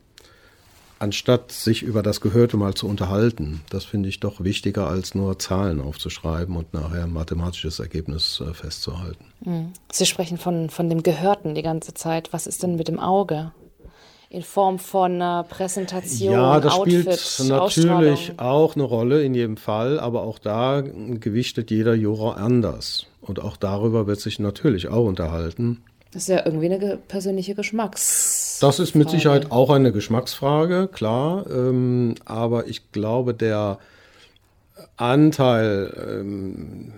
anstatt 1.01 1.51
sich 1.51 1.83
über 1.83 2.03
das 2.03 2.21
Gehörte 2.21 2.57
mal 2.57 2.75
zu 2.75 2.87
unterhalten, 2.87 3.63
das 3.71 3.85
finde 3.85 4.09
ich 4.09 4.21
doch 4.21 4.45
wichtiger, 4.45 4.87
als 4.87 5.15
nur 5.15 5.39
Zahlen 5.39 5.81
aufzuschreiben 5.81 6.57
und 6.57 6.73
nachher 6.75 7.05
ein 7.05 7.13
mathematisches 7.13 7.81
Ergebnis 7.81 8.41
äh, 8.47 8.53
festzuhalten. 8.55 9.25
Mhm. 9.41 9.73
Sie 9.91 10.07
sprechen 10.07 10.39
von, 10.39 10.71
von 10.71 10.89
dem 10.89 11.03
Gehörten 11.03 11.55
die 11.55 11.63
ganze 11.63 11.95
Zeit. 11.95 12.33
Was 12.33 12.47
ist 12.47 12.63
denn 12.63 12.77
mit 12.77 12.89
dem 12.89 13.01
Auge? 13.01 13.53
In 14.29 14.43
Form 14.43 14.79
von 14.79 15.21
äh, 15.21 15.43
Präsentation, 15.45 16.33
Ja, 16.33 16.61
das 16.61 16.75
Outfit, 16.75 17.19
spielt 17.19 17.49
natürlich 17.49 18.39
auch 18.39 18.77
eine 18.77 18.85
Rolle 18.85 19.25
in 19.25 19.35
jedem 19.35 19.57
Fall, 19.57 19.99
aber 19.99 20.23
auch 20.23 20.39
da 20.39 20.83
gewichtet 20.83 21.71
jeder 21.71 21.95
Juror 21.95 22.37
anders. 22.37 23.07
Und 23.23 23.41
auch 23.41 23.57
darüber 23.57 24.07
wird 24.07 24.21
sich 24.21 24.39
natürlich 24.39 24.89
auch 24.89 25.07
unterhalten. 25.07 25.83
Das 26.13 26.23
ist 26.23 26.29
ja 26.29 26.45
irgendwie 26.45 26.67
eine 26.67 26.97
persönliche 26.97 27.55
Geschmacks. 27.55 28.59
Das 28.61 28.79
ist 28.81 28.95
mit 28.95 29.11
Sicherheit 29.11 29.53
auch 29.53 29.71
eine 29.71 29.93
Geschmacksfrage, 29.93 30.89
klar. 30.93 31.47
Ähm, 31.49 32.17
aber 32.25 32.67
ich 32.67 32.91
glaube, 32.91 33.33
der 33.33 33.79
Anteil, 34.97 36.19
ähm, 36.19 36.93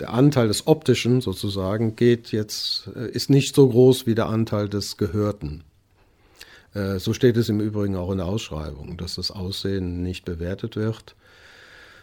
der 0.00 0.12
Anteil 0.12 0.48
des 0.48 0.66
Optischen 0.66 1.20
sozusagen 1.20 1.96
geht 1.96 2.32
jetzt, 2.32 2.88
äh, 2.96 3.10
ist 3.10 3.28
nicht 3.28 3.54
so 3.54 3.68
groß 3.68 4.06
wie 4.06 4.14
der 4.14 4.26
Anteil 4.26 4.68
des 4.68 4.96
Gehörten. 4.96 5.62
Äh, 6.74 6.98
so 6.98 7.12
steht 7.12 7.36
es 7.36 7.48
im 7.48 7.60
Übrigen 7.60 7.96
auch 7.96 8.10
in 8.10 8.18
der 8.18 8.26
Ausschreibung, 8.26 8.96
dass 8.96 9.16
das 9.16 9.30
Aussehen 9.30 10.02
nicht 10.02 10.24
bewertet 10.24 10.76
wird. 10.76 11.14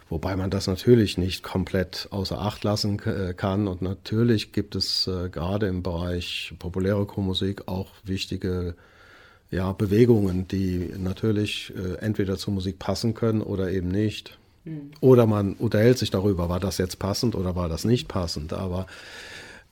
Wobei 0.09 0.35
man 0.37 0.49
das 0.49 0.67
natürlich 0.67 1.17
nicht 1.17 1.43
komplett 1.43 2.07
außer 2.11 2.39
Acht 2.39 2.63
lassen 2.63 2.99
äh, 2.99 3.33
kann. 3.33 3.67
Und 3.67 3.81
natürlich 3.81 4.53
gibt 4.53 4.75
es 4.75 5.07
äh, 5.07 5.29
gerade 5.29 5.67
im 5.67 5.83
Bereich 5.83 6.53
populäre 6.59 7.05
Chormusik 7.05 7.67
auch 7.67 7.89
wichtige 8.03 8.75
ja, 9.51 9.71
Bewegungen, 9.73 10.47
die 10.47 10.93
natürlich 10.97 11.73
äh, 11.75 11.95
entweder 11.99 12.37
zur 12.37 12.53
Musik 12.53 12.79
passen 12.79 13.13
können 13.13 13.41
oder 13.41 13.71
eben 13.71 13.89
nicht. 13.89 14.37
Mhm. 14.63 14.91
Oder 15.01 15.25
man 15.25 15.53
unterhält 15.53 15.97
sich 15.97 16.09
darüber, 16.09 16.49
war 16.49 16.59
das 16.59 16.77
jetzt 16.77 16.99
passend 16.99 17.35
oder 17.35 17.55
war 17.55 17.67
das 17.67 17.83
nicht 17.83 18.07
passend. 18.07 18.53
Aber 18.53 18.87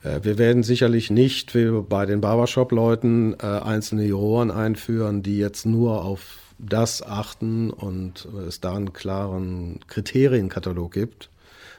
äh, 0.04 0.20
wir 0.24 0.38
werden 0.38 0.64
sicherlich 0.64 1.10
nicht 1.10 1.56
wie 1.56 1.82
bei 1.82 2.06
den 2.06 2.22
Barbershop-Leuten 2.22 3.36
äh, 3.40 3.46
einzelne 3.46 4.04
Juroren 4.06 4.52
einführen, 4.52 5.24
die 5.24 5.38
jetzt 5.38 5.66
nur 5.66 6.04
auf 6.04 6.40
das 6.58 7.02
achten 7.02 7.70
und 7.70 8.26
es 8.48 8.62
da 8.62 8.76
einen 8.76 8.94
klaren 8.94 9.80
Kriterienkatalog 9.88 10.92
gibt, 10.92 11.30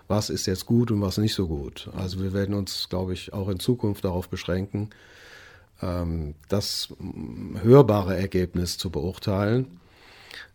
was 0.09 0.31
ist 0.31 0.47
jetzt 0.47 0.67
gut 0.67 0.91
und 0.91 1.01
was 1.01 1.19
nicht 1.19 1.35
so 1.35 1.49
gut. 1.49 1.89
Also 1.97 2.23
wir 2.23 2.33
werden 2.33 2.55
uns, 2.55 2.89
glaube 2.89 3.13
ich, 3.13 3.33
auch 3.33 3.49
in 3.49 3.59
Zukunft 3.59 4.05
darauf 4.05 4.29
beschränken, 4.29 4.91
ähm, 5.83 6.35
das 6.49 6.89
hörbare 7.63 8.17
Ergebnis 8.17 8.79
zu 8.79 8.91
beurteilen 8.91 9.81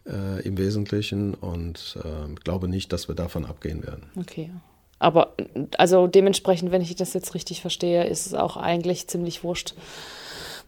äh, 0.06 0.42
im 0.44 0.58
Wesentlichen 0.58 1.34
und 1.34 1.98
äh, 2.04 2.34
glaube 2.44 2.68
nicht, 2.68 2.94
dass 2.94 3.08
wir 3.08 3.16
davon 3.16 3.46
abgehen 3.46 3.84
werden. 3.86 4.10
Okay. 4.18 4.52
Aber 5.00 5.34
also 5.78 6.06
dementsprechend, 6.06 6.72
wenn 6.72 6.82
ich 6.82 6.96
das 6.96 7.14
jetzt 7.14 7.34
richtig 7.34 7.62
verstehe, 7.62 8.06
ist 8.06 8.28
es 8.28 8.34
auch 8.36 8.56
eigentlich 8.56 9.08
ziemlich 9.08 9.44
wurscht, 9.44 9.74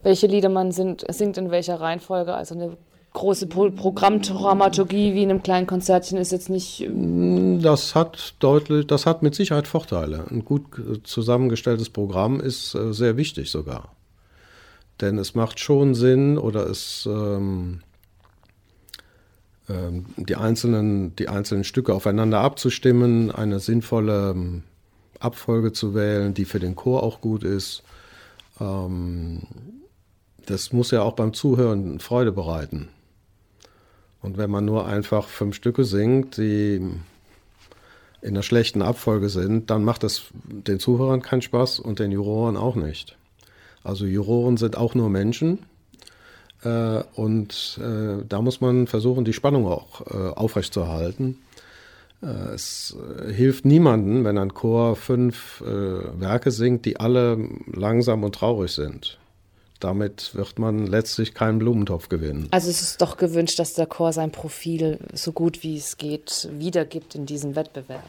welche 0.02 0.26
Lieder 0.26 0.48
man 0.48 0.72
singt, 0.72 1.04
singt 1.08 1.38
in 1.38 1.52
welcher 1.52 1.80
Reihenfolge. 1.80 2.34
Also 2.34 2.56
eine 2.56 2.76
große 3.14 3.46
Programmdramaturgie 3.46 5.14
wie 5.14 5.22
in 5.22 5.30
einem 5.30 5.42
kleinen 5.42 5.66
Konzertchen 5.66 6.18
ist 6.18 6.32
jetzt 6.32 6.50
nicht. 6.50 6.82
Ähm, 6.82 7.62
das 7.62 7.94
hat 7.94 8.34
deutlich, 8.40 8.86
das 8.86 9.06
hat 9.06 9.22
mit 9.22 9.34
Sicherheit 9.34 9.66
Vorteile. 9.66 10.26
Ein 10.30 10.44
gut 10.44 10.64
zusammengestelltes 11.04 11.88
Programm 11.88 12.40
ist 12.40 12.74
äh, 12.74 12.92
sehr 12.92 13.16
wichtig 13.16 13.50
sogar. 13.50 13.94
Denn 15.00 15.16
es 15.18 15.34
macht 15.34 15.58
schon 15.60 15.94
Sinn 15.94 16.38
oder 16.38 16.68
es 16.68 17.08
ähm, 17.10 17.80
ähm, 19.68 20.06
die, 20.16 20.36
einzelnen, 20.36 21.16
die 21.16 21.28
einzelnen 21.28 21.64
Stücke 21.64 21.94
aufeinander 21.94 22.40
abzustimmen, 22.40 23.30
eine 23.30 23.60
sinnvolle 23.60 24.30
ähm, 24.32 24.62
Abfolge 25.20 25.72
zu 25.72 25.94
wählen, 25.94 26.34
die 26.34 26.44
für 26.44 26.60
den 26.60 26.76
Chor 26.76 27.02
auch 27.02 27.20
gut 27.20 27.44
ist. 27.44 27.82
Ähm, 28.60 29.42
das 30.46 30.72
muss 30.72 30.90
ja 30.90 31.02
auch 31.02 31.14
beim 31.14 31.32
Zuhören 31.32 32.00
Freude 32.00 32.32
bereiten. 32.32 32.88
Und 34.24 34.38
wenn 34.38 34.50
man 34.50 34.64
nur 34.64 34.86
einfach 34.86 35.28
fünf 35.28 35.54
Stücke 35.54 35.84
singt, 35.84 36.38
die 36.38 36.76
in 36.76 36.98
einer 38.22 38.42
schlechten 38.42 38.80
Abfolge 38.80 39.28
sind, 39.28 39.68
dann 39.68 39.84
macht 39.84 40.02
das 40.02 40.22
den 40.44 40.80
Zuhörern 40.80 41.20
keinen 41.20 41.42
Spaß 41.42 41.78
und 41.78 41.98
den 41.98 42.10
Juroren 42.10 42.56
auch 42.56 42.74
nicht. 42.74 43.18
Also 43.82 44.06
Juroren 44.06 44.56
sind 44.56 44.78
auch 44.78 44.94
nur 44.94 45.10
Menschen 45.10 45.58
äh, 46.62 47.02
und 47.16 47.78
äh, 47.82 48.24
da 48.26 48.40
muss 48.40 48.62
man 48.62 48.86
versuchen, 48.86 49.26
die 49.26 49.34
Spannung 49.34 49.66
auch 49.66 50.00
äh, 50.06 50.30
aufrechtzuerhalten. 50.30 51.36
Äh, 52.22 52.54
es 52.54 52.96
hilft 53.30 53.66
niemandem, 53.66 54.24
wenn 54.24 54.38
ein 54.38 54.54
Chor 54.54 54.96
fünf 54.96 55.60
äh, 55.60 56.18
Werke 56.18 56.50
singt, 56.50 56.86
die 56.86 56.98
alle 56.98 57.46
langsam 57.66 58.24
und 58.24 58.34
traurig 58.34 58.72
sind 58.72 59.18
damit 59.84 60.34
wird 60.34 60.58
man 60.58 60.86
letztlich 60.86 61.34
keinen 61.34 61.58
Blumentopf 61.58 62.08
gewinnen. 62.08 62.48
Also 62.50 62.70
es 62.70 62.80
ist 62.80 63.02
doch 63.02 63.18
gewünscht, 63.18 63.58
dass 63.58 63.74
der 63.74 63.86
Chor 63.86 64.14
sein 64.14 64.32
Profil 64.32 64.98
so 65.12 65.32
gut 65.32 65.62
wie 65.62 65.76
es 65.76 65.98
geht 65.98 66.48
wiedergibt 66.52 67.14
in 67.14 67.26
diesem 67.26 67.54
Wettbewerb. 67.54 68.02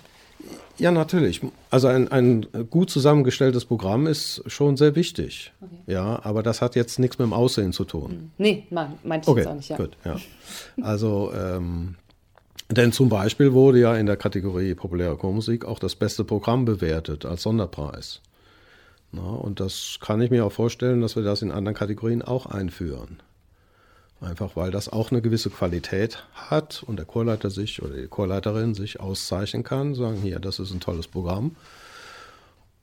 Ja, 0.78 0.92
natürlich. 0.92 1.42
Also 1.70 1.88
ein, 1.88 2.10
ein 2.12 2.46
gut 2.70 2.90
zusammengestelltes 2.90 3.66
Programm 3.66 4.08
ist 4.08 4.42
schon 4.48 4.78
sehr 4.78 4.96
wichtig. 4.96 5.52
Okay. 5.62 5.94
Ja, 5.94 6.24
aber 6.24 6.44
das 6.44 6.62
hat 6.62 6.76
jetzt 6.76 6.98
nichts 6.98 7.18
mit 7.18 7.26
dem 7.26 7.34
Aussehen 7.34 7.74
zu 7.74 7.84
tun. 7.84 8.10
Hm. 8.10 8.32
Nee, 8.38 8.68
meinte 8.70 9.24
ich 9.24 9.28
okay, 9.28 9.40
jetzt 9.42 9.50
auch 9.50 9.56
nicht. 9.56 9.70
Ja. 9.70 9.78
Gut, 9.78 9.98
ja. 10.06 10.18
Also, 10.82 11.32
ähm, 11.36 11.96
denn 12.70 12.92
zum 12.92 13.10
Beispiel 13.10 13.54
wurde 13.54 13.80
ja 13.80 13.96
in 13.96 14.06
der 14.06 14.18
Kategorie 14.18 14.76
populäre 14.76 15.18
Chormusik 15.18 15.66
auch 15.66 15.80
das 15.80 15.96
beste 15.96 16.24
Programm 16.24 16.64
bewertet 16.64 17.26
als 17.26 17.42
Sonderpreis. 17.42 18.22
Na, 19.16 19.22
und 19.22 19.60
das 19.60 20.00
kann 20.02 20.22
ich 20.22 20.30
mir 20.30 20.46
auch 20.46 20.52
vorstellen, 20.52 21.02
dass 21.02 21.16
wir 21.16 21.24
das 21.24 21.42
in 21.42 21.52
anderen 21.52 21.76
Kategorien 21.76 22.22
auch 22.22 22.46
einführen. 22.46 23.22
Einfach 24.20 24.56
weil 24.56 24.72
das 24.72 24.90
auch 24.90 25.12
eine 25.12 25.22
gewisse 25.22 25.50
Qualität 25.50 26.24
hat 26.34 26.84
und 26.86 26.98
der 26.98 27.06
Chorleiter 27.06 27.50
sich 27.50 27.82
oder 27.82 27.96
die 27.96 28.08
Chorleiterin 28.08 28.74
sich 28.74 29.00
auszeichnen 29.00 29.64
kann, 29.64 29.94
sagen 29.94 30.18
hier, 30.18 30.40
das 30.40 30.60
ist 30.60 30.72
ein 30.72 30.80
tolles 30.80 31.08
Programm. 31.08 31.56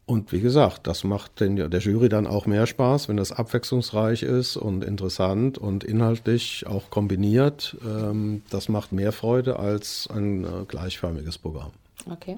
Und 0.05 0.33
wie 0.33 0.41
gesagt, 0.41 0.87
das 0.87 1.05
macht 1.05 1.41
den, 1.41 1.57
der 1.57 1.81
Jury 1.81 2.09
dann 2.09 2.27
auch 2.27 2.47
mehr 2.47 2.67
Spaß, 2.67 3.09
wenn 3.09 3.17
das 3.17 3.33
abwechslungsreich 3.33 4.23
ist 4.23 4.57
und 4.57 4.85
interessant 4.85 5.59
und 5.59 5.85
inhaltlich 5.85 6.67
auch 6.67 6.91
kombiniert. 6.91 7.77
Ähm, 7.85 8.43
das 8.51 8.69
macht 8.69 8.93
mehr 8.93 9.13
Freude 9.13 9.59
als 9.59 10.09
ein 10.13 10.45
äh, 10.45 10.65
gleichförmiges 10.67 11.39
Programm. 11.39 11.73
Okay. 12.11 12.37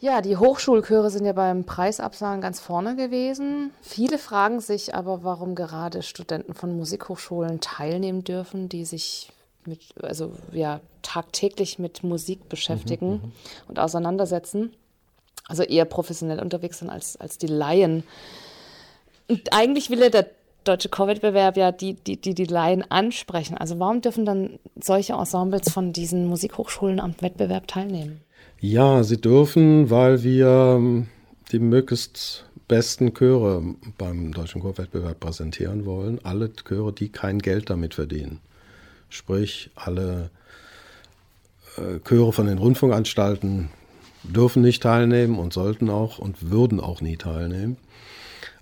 Ja, 0.00 0.22
die 0.22 0.38
Hochschulchöre 0.38 1.10
sind 1.10 1.26
ja 1.26 1.34
beim 1.34 1.64
Preisabsagen 1.64 2.40
ganz 2.40 2.58
vorne 2.58 2.96
gewesen. 2.96 3.70
Viele 3.82 4.16
fragen 4.16 4.60
sich 4.60 4.94
aber, 4.94 5.24
warum 5.24 5.54
gerade 5.54 6.02
Studenten 6.02 6.54
von 6.54 6.74
Musikhochschulen 6.74 7.60
teilnehmen 7.60 8.24
dürfen, 8.24 8.70
die 8.70 8.86
sich 8.86 9.30
mit, 9.66 9.80
also 10.02 10.32
ja, 10.52 10.80
tagtäglich 11.02 11.78
mit 11.78 12.02
Musik 12.02 12.48
beschäftigen 12.48 13.08
mhm, 13.08 13.14
mhm. 13.16 13.32
und 13.68 13.78
auseinandersetzen. 13.78 14.72
Also 15.46 15.64
eher 15.64 15.84
professionell 15.84 16.40
unterwegs 16.40 16.78
sind 16.78 16.88
als, 16.88 17.18
als 17.18 17.36
die 17.36 17.48
Laien. 17.48 18.04
Und 19.28 19.52
eigentlich 19.52 19.90
will 19.90 20.00
ja 20.00 20.08
der 20.08 20.30
deutsche 20.64 20.88
Chorwettbewerb 20.88 21.58
ja 21.58 21.72
die, 21.72 21.94
die, 21.94 22.18
die, 22.18 22.34
die 22.34 22.44
Laien 22.44 22.90
ansprechen. 22.90 23.58
Also 23.58 23.78
warum 23.78 24.00
dürfen 24.00 24.24
dann 24.24 24.58
solche 24.80 25.12
Ensembles 25.12 25.70
von 25.70 25.92
diesen 25.92 26.26
Musikhochschulen 26.26 27.00
am 27.00 27.14
Wettbewerb 27.20 27.66
teilnehmen? 27.66 28.22
Ja, 28.62 29.02
sie 29.04 29.18
dürfen, 29.18 29.88
weil 29.88 30.22
wir 30.22 30.76
ähm, 30.76 31.06
die 31.50 31.58
möglichst 31.58 32.44
besten 32.68 33.14
Chöre 33.14 33.74
beim 33.96 34.32
Deutschen 34.32 34.60
Chorwettbewerb 34.60 35.18
präsentieren 35.18 35.86
wollen. 35.86 36.20
Alle 36.24 36.52
Chöre, 36.52 36.92
die 36.92 37.08
kein 37.08 37.38
Geld 37.38 37.70
damit 37.70 37.94
verdienen. 37.94 38.40
Sprich, 39.08 39.70
alle 39.76 40.30
äh, 41.78 42.00
Chöre 42.06 42.34
von 42.34 42.46
den 42.46 42.58
Rundfunkanstalten 42.58 43.70
dürfen 44.24 44.60
nicht 44.60 44.82
teilnehmen 44.82 45.38
und 45.38 45.54
sollten 45.54 45.88
auch 45.88 46.18
und 46.18 46.50
würden 46.50 46.80
auch 46.80 47.00
nie 47.00 47.16
teilnehmen. 47.16 47.78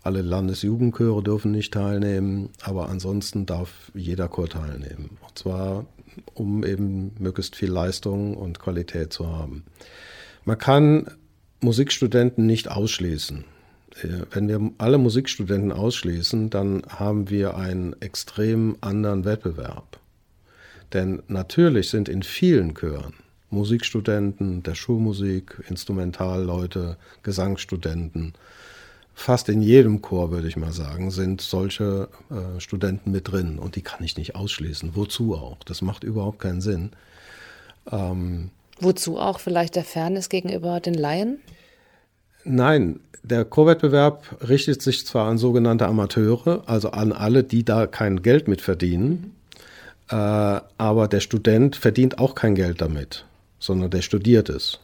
Alle 0.05 0.23
Landesjugendchöre 0.23 1.25
dürfen 1.25 1.51
nicht 1.51 1.75
teilnehmen, 1.75 2.51
aber 2.63 2.89
ansonsten 2.89 3.47
darf 3.47 3.91
jeder 3.95 4.29
Chor 4.29 4.49
teilnehmen. 4.49 5.19
Und 5.27 5.37
zwar 5.37 5.87
um 6.39 6.65
eben 6.65 7.13
möglichst 7.19 7.57
viel 7.57 7.71
Leistung 7.71 8.37
und 8.37 8.59
Qualität 8.59 9.13
zu 9.13 9.29
haben. 9.29 9.65
Man 10.45 10.59
kann 10.59 11.11
Musikstudenten 11.61 12.47
nicht 12.47 12.71
ausschließen. 12.71 13.45
Äh, 14.03 14.09
wenn 14.31 14.49
wir 14.49 14.71
alle 14.79 14.99
Musikstudenten 14.99 15.73
ausschließen, 15.73 16.51
dann 16.51 16.83
haben 16.89 17.31
wir 17.31 17.57
einen 17.57 18.01
extrem 18.01 18.77
anderen 18.81 19.25
Wettbewerb. 19.25 19.99
Denn 20.93 21.23
natürlich 21.29 21.91
sind 21.91 22.09
in 22.09 22.23
vielen 22.23 22.75
Chören 22.75 23.15
Musikstudenten 23.51 24.63
der 24.63 24.75
Schulmusik, 24.75 25.63
Instrumentalleute, 25.69 26.99
Gesangsstudenten, 27.23 28.35
fast 29.19 29.49
in 29.49 29.61
jedem 29.61 30.01
Chor, 30.01 30.31
würde 30.31 30.47
ich 30.47 30.57
mal 30.57 30.73
sagen, 30.73 31.11
sind 31.11 31.41
solche 31.41 32.09
äh, 32.31 32.61
Studenten 32.61 33.11
mit 33.11 33.31
drin. 33.31 33.59
Und 33.59 33.75
die 33.75 33.83
kann 33.83 34.03
ich 34.05 34.17
nicht 34.17 34.37
ausschließen. 34.37 34.95
Wozu 34.95 35.35
auch? 35.35 35.59
Das 35.65 35.83
macht 35.83 36.05
überhaupt 36.05 36.39
keinen 36.39 36.61
Sinn. 36.61 36.91
Ähm, 37.91 38.51
Wozu 38.81 39.19
auch? 39.19 39.41
Vielleicht 39.41 39.75
der 39.75 39.85
Fairness 39.85 40.29
gegenüber 40.29 40.79
den 40.79 40.95
Laien? 40.95 41.41
Nein, 42.45 43.01
der 43.25 43.45
Chorwettbewerb 43.45 44.37
richtet 44.49 44.83
sich 44.83 45.05
zwar 45.05 45.29
an 45.29 45.37
sogenannte 45.37 45.87
Amateure, 45.87 46.63
also 46.67 46.93
an 46.93 47.13
alle, 47.13 47.43
die 47.43 47.65
da 47.65 47.89
kein 47.89 48.23
Geld 48.23 48.47
mit 48.47 48.61
verdienen, 48.61 49.35
äh, 50.11 50.15
aber 50.15 51.09
der 51.09 51.21
Student 51.21 51.75
verdient 51.75 52.21
auch 52.21 52.37
kein 52.37 52.55
Geld 52.55 52.81
damit, 52.81 53.27
sondern 53.59 53.91
der 53.91 54.03
studiert 54.03 54.49
es. 54.49 54.79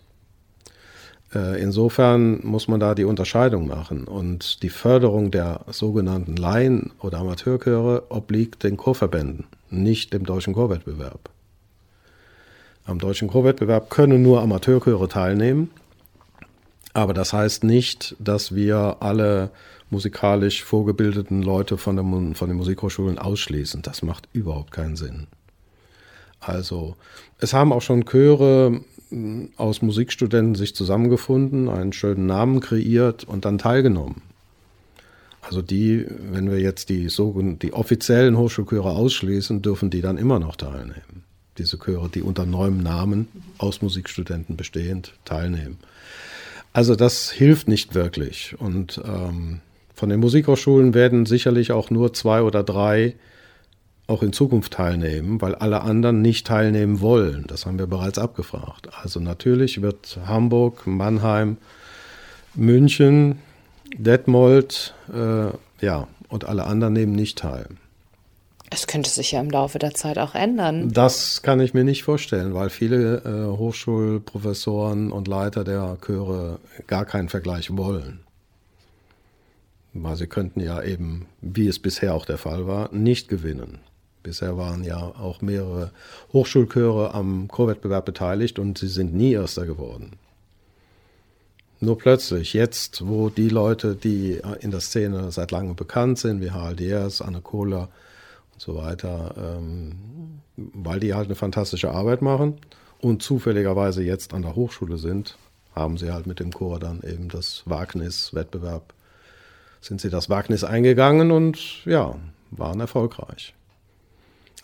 Äh, 1.34 1.60
insofern 1.60 2.40
muss 2.46 2.68
man 2.68 2.80
da 2.80 2.94
die 2.94 3.04
Unterscheidung 3.04 3.66
machen. 3.66 4.04
Und 4.04 4.62
die 4.62 4.68
Förderung 4.68 5.30
der 5.30 5.60
sogenannten 5.68 6.36
Laien- 6.36 6.92
oder 7.00 7.18
Amateurchöre 7.18 8.04
obliegt 8.10 8.62
den 8.62 8.76
Chorverbänden, 8.76 9.46
nicht 9.70 10.12
dem 10.12 10.24
deutschen 10.24 10.54
Chorwettbewerb. 10.54 11.30
Am 12.86 12.98
deutschen 12.98 13.28
Chorwettbewerb 13.28 13.90
können 13.90 14.22
nur 14.22 14.42
Amateurchöre 14.42 15.08
teilnehmen. 15.08 15.70
Aber 16.92 17.14
das 17.14 17.32
heißt 17.32 17.64
nicht, 17.64 18.14
dass 18.20 18.54
wir 18.54 18.98
alle 19.00 19.50
musikalisch 19.90 20.62
vorgebildeten 20.62 21.42
Leute 21.42 21.76
von, 21.76 21.96
der, 21.96 22.04
von 22.34 22.48
den 22.48 22.56
Musikhochschulen 22.56 23.18
ausschließen. 23.18 23.82
Das 23.82 24.02
macht 24.02 24.28
überhaupt 24.32 24.70
keinen 24.70 24.96
Sinn. 24.96 25.26
Also, 26.40 26.96
es 27.38 27.54
haben 27.54 27.72
auch 27.72 27.82
schon 27.82 28.04
Chöre 28.04 28.80
aus 29.56 29.82
Musikstudenten 29.82 30.54
sich 30.54 30.74
zusammengefunden, 30.74 31.68
einen 31.68 31.92
schönen 31.92 32.26
Namen 32.26 32.60
kreiert 32.60 33.24
und 33.24 33.44
dann 33.44 33.58
teilgenommen. 33.58 34.22
Also 35.42 35.60
die, 35.60 36.06
wenn 36.30 36.50
wir 36.50 36.60
jetzt 36.60 36.88
die, 36.88 37.08
die 37.08 37.72
offiziellen 37.72 38.38
Hochschulchöre 38.38 38.90
ausschließen, 38.90 39.60
dürfen 39.62 39.90
die 39.90 40.00
dann 40.00 40.16
immer 40.16 40.38
noch 40.38 40.56
teilnehmen. 40.56 41.24
Diese 41.58 41.78
Chöre, 41.78 42.08
die 42.08 42.22
unter 42.22 42.46
neuem 42.46 42.82
Namen 42.82 43.28
aus 43.58 43.82
Musikstudenten 43.82 44.56
bestehend 44.56 45.12
teilnehmen. 45.24 45.78
Also 46.72 46.96
das 46.96 47.30
hilft 47.30 47.68
nicht 47.68 47.94
wirklich. 47.94 48.56
Und 48.58 49.00
ähm, 49.04 49.60
von 49.94 50.08
den 50.08 50.20
Musikhochschulen 50.20 50.94
werden 50.94 51.26
sicherlich 51.26 51.70
auch 51.70 51.90
nur 51.90 52.12
zwei 52.14 52.42
oder 52.42 52.64
drei 52.64 53.14
auch 54.06 54.22
in 54.22 54.32
Zukunft 54.32 54.74
teilnehmen, 54.74 55.40
weil 55.40 55.54
alle 55.54 55.80
anderen 55.80 56.20
nicht 56.20 56.46
teilnehmen 56.46 57.00
wollen. 57.00 57.44
Das 57.46 57.64
haben 57.64 57.78
wir 57.78 57.86
bereits 57.86 58.18
abgefragt. 58.18 58.88
Also 59.02 59.20
natürlich 59.20 59.80
wird 59.80 60.18
Hamburg, 60.26 60.86
Mannheim, 60.86 61.56
München, 62.54 63.38
Detmold, 63.96 64.94
äh, 65.12 65.48
ja, 65.84 66.08
und 66.28 66.44
alle 66.44 66.64
anderen 66.64 66.92
nehmen 66.92 67.12
nicht 67.12 67.38
teil. 67.38 67.66
Es 68.70 68.86
könnte 68.86 69.08
sich 69.08 69.32
ja 69.32 69.40
im 69.40 69.50
Laufe 69.50 69.78
der 69.78 69.94
Zeit 69.94 70.18
auch 70.18 70.34
ändern. 70.34 70.90
Das 70.90 71.42
kann 71.42 71.60
ich 71.60 71.74
mir 71.74 71.84
nicht 71.84 72.02
vorstellen, 72.02 72.54
weil 72.54 72.70
viele 72.70 73.18
äh, 73.18 73.56
Hochschulprofessoren 73.56 75.12
und 75.12 75.28
Leiter 75.28 75.62
der 75.62 75.96
Chöre 76.04 76.58
gar 76.86 77.04
keinen 77.04 77.28
Vergleich 77.28 77.76
wollen. 77.76 78.20
Weil 79.92 80.16
sie 80.16 80.26
könnten 80.26 80.58
ja 80.58 80.82
eben, 80.82 81.26
wie 81.40 81.68
es 81.68 81.78
bisher 81.78 82.14
auch 82.14 82.26
der 82.26 82.38
Fall 82.38 82.66
war, 82.66 82.92
nicht 82.92 83.28
gewinnen. 83.28 83.78
Bisher 84.24 84.56
waren 84.56 84.82
ja 84.84 84.96
auch 84.96 85.42
mehrere 85.42 85.92
Hochschulchöre 86.32 87.12
am 87.12 87.46
Chorwettbewerb 87.46 88.06
beteiligt 88.06 88.58
und 88.58 88.78
sie 88.78 88.88
sind 88.88 89.14
nie 89.14 89.34
Erster 89.34 89.66
geworden. 89.66 90.12
Nur 91.78 91.98
plötzlich, 91.98 92.54
jetzt, 92.54 93.06
wo 93.06 93.28
die 93.28 93.50
Leute, 93.50 93.94
die 93.94 94.40
in 94.60 94.70
der 94.70 94.80
Szene 94.80 95.30
seit 95.30 95.50
langem 95.50 95.76
bekannt 95.76 96.18
sind, 96.18 96.40
wie 96.40 96.50
Harald 96.50 96.80
Jers, 96.80 97.20
Anne 97.20 97.42
Kohler 97.42 97.90
und 98.54 98.62
so 98.62 98.76
weiter, 98.76 99.34
ähm, 99.36 100.40
weil 100.56 101.00
die 101.00 101.12
halt 101.12 101.26
eine 101.26 101.34
fantastische 101.34 101.90
Arbeit 101.90 102.22
machen 102.22 102.56
und 103.02 103.22
zufälligerweise 103.22 104.02
jetzt 104.02 104.32
an 104.32 104.40
der 104.40 104.56
Hochschule 104.56 104.96
sind, 104.96 105.36
haben 105.74 105.98
sie 105.98 106.10
halt 106.10 106.26
mit 106.26 106.40
dem 106.40 106.50
Chor 106.50 106.78
dann 106.78 107.02
eben 107.02 107.28
das 107.28 107.62
Wagnis-Wettbewerb, 107.66 108.94
sind 109.82 110.00
sie 110.00 110.08
das 110.08 110.30
Wagnis 110.30 110.64
eingegangen 110.64 111.30
und 111.30 111.84
ja, 111.84 112.16
waren 112.52 112.80
erfolgreich. 112.80 113.54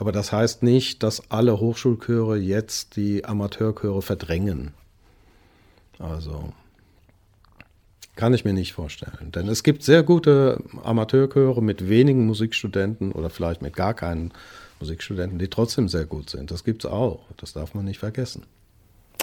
Aber 0.00 0.12
das 0.12 0.32
heißt 0.32 0.62
nicht, 0.62 1.02
dass 1.02 1.30
alle 1.30 1.60
Hochschulchöre 1.60 2.38
jetzt 2.38 2.96
die 2.96 3.26
Amateurchöre 3.26 4.00
verdrängen. 4.00 4.72
Also 5.98 6.54
kann 8.16 8.32
ich 8.32 8.46
mir 8.46 8.54
nicht 8.54 8.72
vorstellen. 8.72 9.30
Denn 9.30 9.46
es 9.46 9.62
gibt 9.62 9.82
sehr 9.82 10.02
gute 10.02 10.64
Amateurchöre 10.82 11.62
mit 11.62 11.90
wenigen 11.90 12.24
Musikstudenten 12.24 13.12
oder 13.12 13.28
vielleicht 13.28 13.60
mit 13.60 13.76
gar 13.76 13.92
keinen 13.92 14.32
Musikstudenten, 14.80 15.38
die 15.38 15.48
trotzdem 15.48 15.86
sehr 15.90 16.06
gut 16.06 16.30
sind. 16.30 16.50
Das 16.50 16.64
gibt 16.64 16.86
es 16.86 16.90
auch. 16.90 17.26
Das 17.36 17.52
darf 17.52 17.74
man 17.74 17.84
nicht 17.84 17.98
vergessen. 17.98 18.44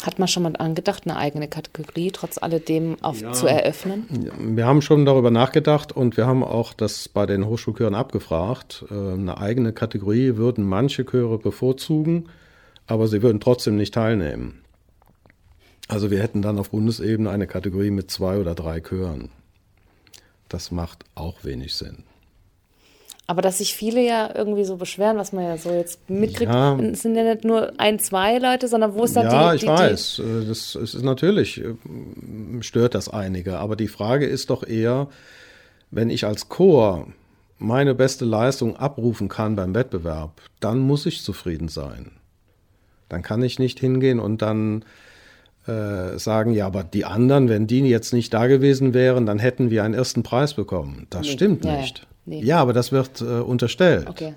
Hat 0.07 0.19
man 0.19 0.29
schon 0.29 0.43
mal 0.43 0.55
angedacht, 0.55 1.03
eine 1.05 1.17
eigene 1.17 1.49
Kategorie 1.49 2.11
trotz 2.11 2.37
alledem 2.37 2.95
auf, 3.01 3.19
ja. 3.19 3.33
zu 3.33 3.45
eröffnen? 3.45 4.31
Wir 4.39 4.65
haben 4.65 4.81
schon 4.81 5.05
darüber 5.05 5.31
nachgedacht 5.31 5.91
und 5.91 6.15
wir 6.15 6.25
haben 6.25 6.45
auch 6.45 6.71
das 6.73 7.09
bei 7.09 7.25
den 7.25 7.45
Hochschulchören 7.45 7.93
abgefragt. 7.93 8.85
Äh, 8.89 8.93
eine 8.93 9.37
eigene 9.37 9.73
Kategorie 9.73 10.37
würden 10.37 10.63
manche 10.63 11.03
Chöre 11.05 11.37
bevorzugen, 11.37 12.29
aber 12.85 13.09
sie 13.09 13.21
würden 13.21 13.41
trotzdem 13.41 13.75
nicht 13.75 13.93
teilnehmen. 13.93 14.61
Also 15.89 16.09
wir 16.09 16.23
hätten 16.23 16.41
dann 16.41 16.57
auf 16.57 16.69
Bundesebene 16.69 17.29
eine 17.29 17.45
Kategorie 17.45 17.91
mit 17.91 18.09
zwei 18.09 18.37
oder 18.37 18.55
drei 18.55 18.79
Chören. 18.79 19.27
Das 20.47 20.71
macht 20.71 21.03
auch 21.15 21.43
wenig 21.43 21.75
Sinn. 21.75 22.05
Aber 23.29 23.41
dass 23.41 23.57
sich 23.57 23.75
viele 23.75 24.01
ja 24.01 24.33
irgendwie 24.33 24.63
so 24.63 24.77
beschweren, 24.77 25.17
was 25.17 25.33
man 25.33 25.43
ja 25.43 25.57
so 25.57 25.69
jetzt 25.69 26.09
mitkriegt, 26.09 26.49
ja. 26.49 26.77
sind 26.93 27.15
ja 27.15 27.23
nicht 27.23 27.43
nur 27.43 27.73
ein, 27.77 27.99
zwei 27.99 28.37
Leute, 28.37 28.69
sondern 28.69 28.95
wo 28.95 29.03
ist 29.03 29.17
dann 29.17 29.25
ja, 29.25 29.51
die, 29.51 29.59
die... 29.59 29.65
Ja, 29.65 29.73
ich 29.73 29.81
weiß. 29.81 30.19
Äh, 30.19 30.45
das 30.47 30.75
ist 30.75 31.03
natürlich, 31.03 31.61
äh, 31.61 31.75
stört 32.61 32.95
das 32.95 33.09
einige. 33.09 33.59
Aber 33.59 33.75
die 33.75 33.89
Frage 33.89 34.25
ist 34.25 34.49
doch 34.49 34.65
eher, 34.65 35.09
wenn 35.91 36.09
ich 36.09 36.25
als 36.25 36.47
Chor 36.47 37.07
meine 37.59 37.95
beste 37.95 38.23
Leistung 38.23 38.77
abrufen 38.77 39.27
kann 39.27 39.57
beim 39.57 39.75
Wettbewerb, 39.75 40.41
dann 40.61 40.79
muss 40.79 41.05
ich 41.05 41.21
zufrieden 41.21 41.67
sein. 41.67 42.11
Dann 43.09 43.23
kann 43.23 43.41
ich 43.41 43.59
nicht 43.59 43.79
hingehen 43.79 44.19
und 44.19 44.41
dann 44.41 44.85
äh, 45.65 46.17
sagen, 46.17 46.53
ja, 46.53 46.65
aber 46.65 46.85
die 46.85 47.03
anderen, 47.03 47.49
wenn 47.49 47.67
die 47.67 47.81
jetzt 47.81 48.13
nicht 48.13 48.33
da 48.33 48.47
gewesen 48.47 48.93
wären, 48.93 49.25
dann 49.25 49.39
hätten 49.39 49.69
wir 49.69 49.83
einen 49.83 49.93
ersten 49.93 50.23
Preis 50.23 50.53
bekommen. 50.53 51.07
Das 51.09 51.23
nee. 51.23 51.33
stimmt 51.33 51.65
ja, 51.65 51.77
nicht. 51.77 52.07
Nee. 52.27 52.43
Ja, 52.43 52.59
aber 52.59 52.73
das 52.73 52.91
wird 52.91 53.21
äh, 53.21 53.39
unterstellt. 53.39 54.07
Okay. 54.09 54.35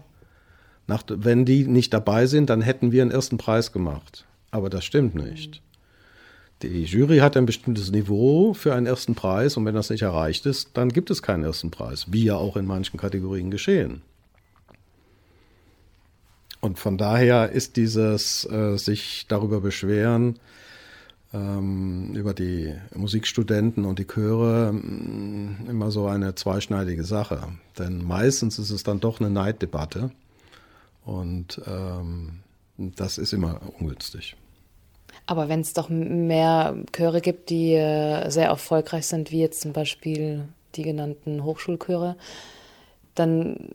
Nach, 0.86 1.02
wenn 1.08 1.44
die 1.44 1.66
nicht 1.66 1.92
dabei 1.92 2.26
sind, 2.26 2.48
dann 2.48 2.62
hätten 2.62 2.92
wir 2.92 3.02
einen 3.02 3.10
ersten 3.10 3.36
Preis 3.36 3.72
gemacht. 3.72 4.24
Aber 4.52 4.70
das 4.70 4.84
stimmt 4.84 5.16
nicht. 5.16 5.60
Die 6.62 6.84
Jury 6.84 7.18
hat 7.18 7.36
ein 7.36 7.46
bestimmtes 7.46 7.90
Niveau 7.90 8.54
für 8.54 8.74
einen 8.74 8.86
ersten 8.86 9.16
Preis 9.16 9.56
und 9.56 9.64
wenn 9.64 9.74
das 9.74 9.90
nicht 9.90 10.02
erreicht 10.02 10.46
ist, 10.46 10.70
dann 10.74 10.90
gibt 10.90 11.10
es 11.10 11.20
keinen 11.20 11.42
ersten 11.42 11.72
Preis, 11.72 12.06
wie 12.12 12.24
ja 12.24 12.36
auch 12.36 12.56
in 12.56 12.66
manchen 12.66 12.96
Kategorien 12.96 13.50
geschehen. 13.50 14.02
Und 16.60 16.78
von 16.78 16.96
daher 16.96 17.50
ist 17.50 17.76
dieses 17.76 18.48
äh, 18.50 18.76
sich 18.76 19.26
darüber 19.26 19.60
beschweren, 19.60 20.38
über 21.32 22.34
die 22.34 22.74
Musikstudenten 22.92 23.84
und 23.84 24.00
die 24.00 24.06
Chöre 24.06 24.72
mm, 24.72 25.68
immer 25.68 25.92
so 25.92 26.06
eine 26.06 26.34
zweischneidige 26.34 27.04
Sache. 27.04 27.40
Denn 27.78 28.04
meistens 28.04 28.58
ist 28.58 28.70
es 28.70 28.82
dann 28.82 28.98
doch 28.98 29.20
eine 29.20 29.30
Neiddebatte 29.30 30.10
und 31.04 31.60
ähm, 31.68 32.40
das 32.76 33.16
ist 33.16 33.32
immer 33.32 33.60
ungünstig. 33.78 34.36
Aber 35.26 35.48
wenn 35.48 35.60
es 35.60 35.72
doch 35.72 35.88
mehr 35.88 36.74
Chöre 36.92 37.20
gibt, 37.20 37.50
die 37.50 37.74
äh, 37.74 38.28
sehr 38.30 38.48
erfolgreich 38.48 39.06
sind, 39.06 39.30
wie 39.30 39.40
jetzt 39.40 39.60
zum 39.60 39.72
Beispiel 39.72 40.48
die 40.74 40.82
genannten 40.82 41.44
Hochschulchöre, 41.44 42.16
dann 43.14 43.68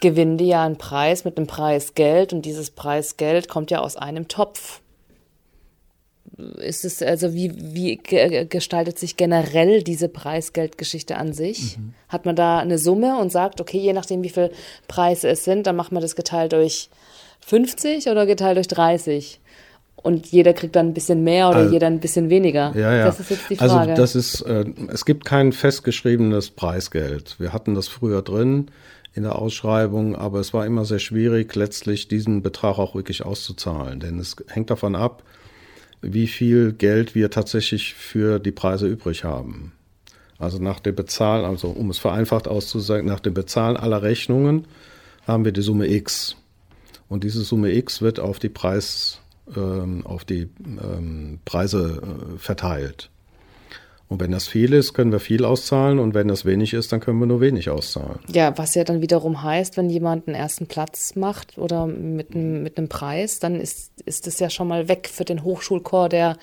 gewinnen 0.00 0.36
die 0.36 0.48
ja 0.48 0.64
einen 0.64 0.76
Preis 0.76 1.24
mit 1.24 1.38
einem 1.38 1.46
Preisgeld 1.46 2.34
und 2.34 2.42
dieses 2.42 2.70
Preisgeld 2.70 3.48
kommt 3.48 3.70
ja 3.70 3.80
aus 3.80 3.96
einem 3.96 4.28
Topf 4.28 4.81
ist 6.58 6.84
es, 6.84 7.02
also 7.02 7.34
wie, 7.34 7.52
wie 7.56 7.96
gestaltet 8.48 8.98
sich 8.98 9.16
generell 9.16 9.82
diese 9.82 10.08
Preisgeldgeschichte 10.08 11.16
an 11.16 11.32
sich? 11.32 11.78
Mhm. 11.78 11.94
Hat 12.08 12.26
man 12.26 12.36
da 12.36 12.58
eine 12.58 12.78
Summe 12.78 13.18
und 13.18 13.30
sagt, 13.32 13.60
okay, 13.60 13.78
je 13.78 13.92
nachdem, 13.92 14.22
wie 14.22 14.28
viel 14.30 14.50
Preise 14.88 15.28
es 15.28 15.44
sind, 15.44 15.66
dann 15.66 15.76
macht 15.76 15.92
man 15.92 16.02
das 16.02 16.16
geteilt 16.16 16.52
durch 16.52 16.90
50 17.40 18.08
oder 18.08 18.26
geteilt 18.26 18.56
durch 18.56 18.68
30? 18.68 19.40
Und 19.96 20.26
jeder 20.32 20.52
kriegt 20.52 20.74
dann 20.74 20.88
ein 20.88 20.94
bisschen 20.94 21.22
mehr 21.22 21.48
oder 21.48 21.58
Also- 21.58 21.72
jeder 21.72 21.86
ein 21.86 22.00
bisschen 22.00 22.28
weniger? 22.28 22.72
Ja, 22.74 22.94
ja. 22.94 23.04
Das 23.04 23.20
ist 23.20 23.30
jetzt 23.30 23.50
die 23.50 23.56
Frage. 23.56 23.72
Also 23.92 23.94
das 23.94 24.14
ist, 24.16 24.40
äh, 24.42 24.64
es 24.88 25.04
gibt 25.04 25.24
kein 25.24 25.52
festgeschriebenes 25.52 26.50
Preisgeld. 26.50 27.36
Wir 27.38 27.52
hatten 27.52 27.74
das 27.74 27.86
früher 27.88 28.22
drin 28.22 28.70
in 29.14 29.22
der 29.22 29.36
Ausschreibung, 29.36 30.16
aber 30.16 30.40
es 30.40 30.52
war 30.54 30.66
immer 30.66 30.84
sehr 30.84 30.98
schwierig, 30.98 31.54
letztlich 31.54 32.08
diesen 32.08 32.42
Betrag 32.42 32.78
auch 32.78 32.94
wirklich 32.96 33.24
auszuzahlen. 33.24 34.00
Denn 34.00 34.18
es 34.18 34.34
hängt 34.48 34.70
davon 34.70 34.96
ab, 34.96 35.22
wie 36.02 36.26
viel 36.26 36.72
Geld 36.72 37.14
wir 37.14 37.30
tatsächlich 37.30 37.94
für 37.94 38.38
die 38.38 38.50
Preise 38.50 38.88
übrig 38.88 39.24
haben. 39.24 39.72
Also 40.38 40.58
nach 40.58 40.80
dem 40.80 40.96
Bezahlen, 40.96 41.44
also 41.44 41.68
um 41.68 41.88
es 41.90 41.98
vereinfacht 41.98 42.48
auszusagen, 42.48 43.06
nach 43.06 43.20
dem 43.20 43.32
Bezahlen 43.32 43.76
aller 43.76 44.02
Rechnungen 44.02 44.66
haben 45.24 45.44
wir 45.44 45.52
die 45.52 45.62
Summe 45.62 45.88
X. 45.88 46.36
Und 47.08 47.22
diese 47.22 47.44
Summe 47.44 47.72
X 47.72 48.02
wird 48.02 48.18
auf 48.18 48.40
die 48.40 48.48
Preis, 48.48 49.20
ähm, 49.56 50.04
auf 50.04 50.24
die 50.24 50.48
ähm, 50.60 51.38
Preise 51.44 52.02
äh, 52.02 52.38
verteilt. 52.38 53.11
Und 54.12 54.20
wenn 54.20 54.30
das 54.30 54.46
viel 54.46 54.74
ist, 54.74 54.92
können 54.92 55.10
wir 55.10 55.20
viel 55.20 55.44
auszahlen 55.46 55.98
und 55.98 56.12
wenn 56.12 56.28
das 56.28 56.44
wenig 56.44 56.74
ist, 56.74 56.92
dann 56.92 57.00
können 57.00 57.18
wir 57.18 57.26
nur 57.26 57.40
wenig 57.40 57.70
auszahlen. 57.70 58.18
ja, 58.30 58.56
was 58.58 58.74
ja 58.74 58.84
dann 58.84 59.00
wiederum 59.00 59.42
heißt, 59.42 59.78
wenn 59.78 59.88
jemand 59.88 60.28
einen 60.28 60.36
ersten 60.36 60.66
Platz 60.66 61.16
macht 61.16 61.56
oder 61.56 61.86
mit 61.86 62.34
einem, 62.34 62.62
mit 62.62 62.76
einem 62.76 62.88
Preis, 62.90 63.38
dann 63.38 63.58
ist, 63.58 63.90
ist 64.04 64.26
es 64.26 64.38
ja 64.38 64.50
schon 64.50 64.68
mal 64.68 64.86
weg 64.88 65.08
für 65.10 65.24
den 65.24 65.42
Hochschulchor, 65.44 66.10
der 66.10 66.36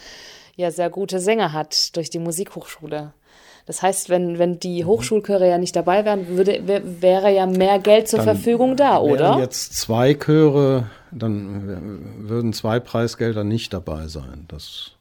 ja 0.56 0.72
sehr 0.72 0.90
gute 0.90 1.20
Sänger 1.20 1.54
hat 1.54 1.96
durch 1.96 2.10
die 2.10 2.18
Musikhochschule. 2.18 3.14
Das 3.68 3.84
heißt, 3.84 4.10
wenn, 4.10 4.40
wenn 4.40 4.54
Mhm. 4.54 4.60
die 4.62 4.84
Hochschulchöre 4.86 5.48
ja 5.48 5.60
nicht 5.60 5.76
dabei 5.76 6.04
wären, 6.06 6.28
würde, 6.30 6.66
wär, 6.66 6.82
wäre 7.04 7.32
ja 7.32 7.46
mehr 7.46 7.78
Geld 7.78 8.08
zur 8.08 8.18
Dann 8.18 8.36
Verfügung 8.36 8.78
da, 8.78 8.98
oder? 9.00 9.38
jetzt 9.38 9.76
zwei 9.76 10.16
Chöre, 10.16 10.90
dann 11.12 12.28
würden 12.28 12.52
zwei 12.54 12.80
Preisgelder 12.80 13.44
nicht 13.44 13.72
dabei 13.74 14.08
sein. 14.08 14.46
Das, 14.48 14.94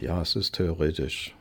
ja, 0.00 0.22
es 0.22 0.36
ist 0.36 0.54
theoretisch 0.54 1.34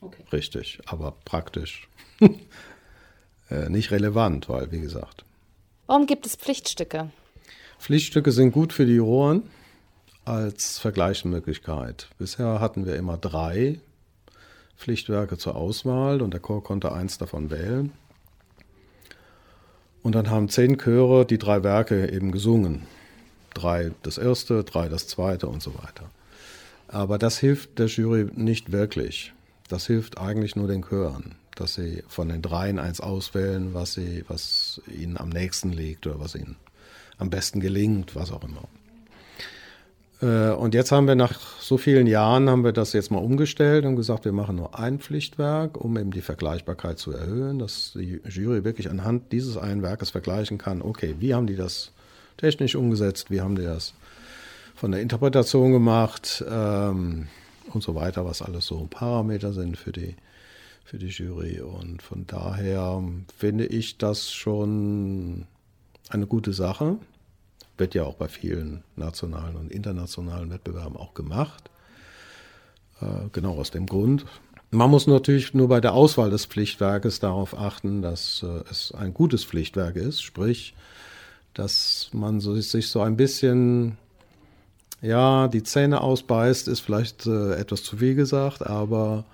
Okay. 0.00 0.22
richtig, 0.32 0.80
aber 0.86 1.14
praktisch 1.24 1.88
äh, 3.50 3.68
nicht 3.68 3.90
relevant, 3.90 4.48
weil, 4.48 4.70
wie 4.72 4.80
gesagt, 4.80 5.24
Warum 5.90 6.06
gibt 6.06 6.24
es 6.24 6.36
Pflichtstücke? 6.36 7.10
Pflichtstücke 7.80 8.30
sind 8.30 8.52
gut 8.52 8.72
für 8.72 8.86
die 8.86 8.94
Juroren 8.94 9.42
als 10.24 10.78
Vergleichsmöglichkeit. 10.78 12.06
Bisher 12.16 12.60
hatten 12.60 12.86
wir 12.86 12.94
immer 12.94 13.16
drei 13.16 13.80
Pflichtwerke 14.76 15.36
zur 15.36 15.56
Auswahl 15.56 16.22
und 16.22 16.32
der 16.32 16.38
Chor 16.38 16.62
konnte 16.62 16.92
eins 16.92 17.18
davon 17.18 17.50
wählen. 17.50 17.90
Und 20.04 20.14
dann 20.14 20.30
haben 20.30 20.48
zehn 20.48 20.78
Chöre 20.78 21.26
die 21.26 21.38
drei 21.38 21.64
Werke 21.64 22.12
eben 22.12 22.30
gesungen. 22.30 22.86
Drei 23.52 23.90
das 24.04 24.16
erste, 24.16 24.62
drei 24.62 24.88
das 24.88 25.08
zweite 25.08 25.48
und 25.48 25.60
so 25.60 25.74
weiter. 25.74 26.08
Aber 26.86 27.18
das 27.18 27.38
hilft 27.38 27.80
der 27.80 27.86
Jury 27.86 28.28
nicht 28.32 28.70
wirklich. 28.70 29.32
Das 29.70 29.86
hilft 29.86 30.18
eigentlich 30.18 30.56
nur 30.56 30.66
den 30.66 30.82
Chören, 30.82 31.36
dass 31.54 31.74
sie 31.74 32.02
von 32.08 32.28
den 32.28 32.42
dreien 32.42 32.80
eins 32.80 33.00
auswählen, 33.00 33.72
was, 33.72 33.94
sie, 33.94 34.24
was 34.26 34.82
ihnen 34.92 35.16
am 35.16 35.28
nächsten 35.28 35.70
liegt 35.72 36.08
oder 36.08 36.18
was 36.18 36.34
ihnen 36.34 36.56
am 37.18 37.30
besten 37.30 37.60
gelingt, 37.60 38.16
was 38.16 38.32
auch 38.32 38.42
immer. 38.42 38.64
Äh, 40.22 40.54
Und 40.54 40.74
jetzt 40.74 40.90
haben 40.90 41.06
wir 41.06 41.14
nach 41.14 41.38
so 41.60 41.78
vielen 41.78 42.08
Jahren 42.08 42.50
haben 42.50 42.64
wir 42.64 42.72
das 42.72 42.92
jetzt 42.94 43.12
mal 43.12 43.18
umgestellt 43.18 43.84
und 43.84 43.94
gesagt, 43.94 44.24
wir 44.24 44.32
machen 44.32 44.56
nur 44.56 44.76
ein 44.76 44.98
Pflichtwerk, 44.98 45.76
um 45.76 45.96
eben 45.96 46.10
die 46.10 46.20
Vergleichbarkeit 46.20 46.98
zu 46.98 47.12
erhöhen, 47.12 47.60
dass 47.60 47.92
die 47.94 48.20
Jury 48.28 48.64
wirklich 48.64 48.90
anhand 48.90 49.30
dieses 49.30 49.56
einen 49.56 49.82
Werkes 49.82 50.10
vergleichen 50.10 50.58
kann, 50.58 50.82
okay, 50.82 51.14
wie 51.20 51.32
haben 51.32 51.46
die 51.46 51.56
das 51.56 51.92
technisch 52.38 52.74
umgesetzt, 52.74 53.30
wie 53.30 53.40
haben 53.40 53.54
die 53.54 53.62
das 53.62 53.94
von 54.74 54.90
der 54.90 55.00
Interpretation 55.00 55.70
gemacht 55.72 56.44
ähm, 56.50 57.28
und 57.74 57.82
so 57.82 57.94
weiter, 57.94 58.24
was 58.24 58.42
alles 58.42 58.66
so 58.66 58.86
Parameter 58.88 59.52
sind 59.52 59.76
für 59.76 59.92
die, 59.92 60.16
für 60.84 60.98
die 60.98 61.08
Jury. 61.08 61.60
Und 61.60 62.02
von 62.02 62.26
daher 62.26 63.02
finde 63.36 63.66
ich 63.66 63.98
das 63.98 64.30
schon 64.30 65.46
eine 66.08 66.26
gute 66.26 66.52
Sache. 66.52 66.96
Wird 67.78 67.94
ja 67.94 68.04
auch 68.04 68.16
bei 68.16 68.28
vielen 68.28 68.82
nationalen 68.96 69.56
und 69.56 69.72
internationalen 69.72 70.50
Wettbewerben 70.50 70.96
auch 70.96 71.14
gemacht. 71.14 71.70
Äh, 73.00 73.28
genau 73.32 73.56
aus 73.56 73.70
dem 73.70 73.86
Grund. 73.86 74.26
Man 74.72 74.90
muss 74.90 75.06
natürlich 75.06 75.52
nur 75.52 75.68
bei 75.68 75.80
der 75.80 75.94
Auswahl 75.94 76.30
des 76.30 76.46
Pflichtwerkes 76.46 77.18
darauf 77.18 77.58
achten, 77.58 78.02
dass 78.02 78.44
äh, 78.44 78.62
es 78.70 78.92
ein 78.92 79.12
gutes 79.14 79.44
Pflichtwerk 79.44 79.96
ist, 79.96 80.22
sprich, 80.22 80.74
dass 81.54 82.10
man 82.12 82.40
sich 82.40 82.88
so 82.88 83.00
ein 83.00 83.16
bisschen, 83.16 83.98
ja, 85.02 85.48
die 85.48 85.62
Zähne 85.62 86.00
ausbeißt, 86.00 86.68
ist 86.68 86.80
vielleicht 86.80 87.26
äh, 87.26 87.54
etwas 87.54 87.82
zu 87.82 87.96
viel 87.96 88.14
gesagt, 88.14 88.66
aber 88.66 89.24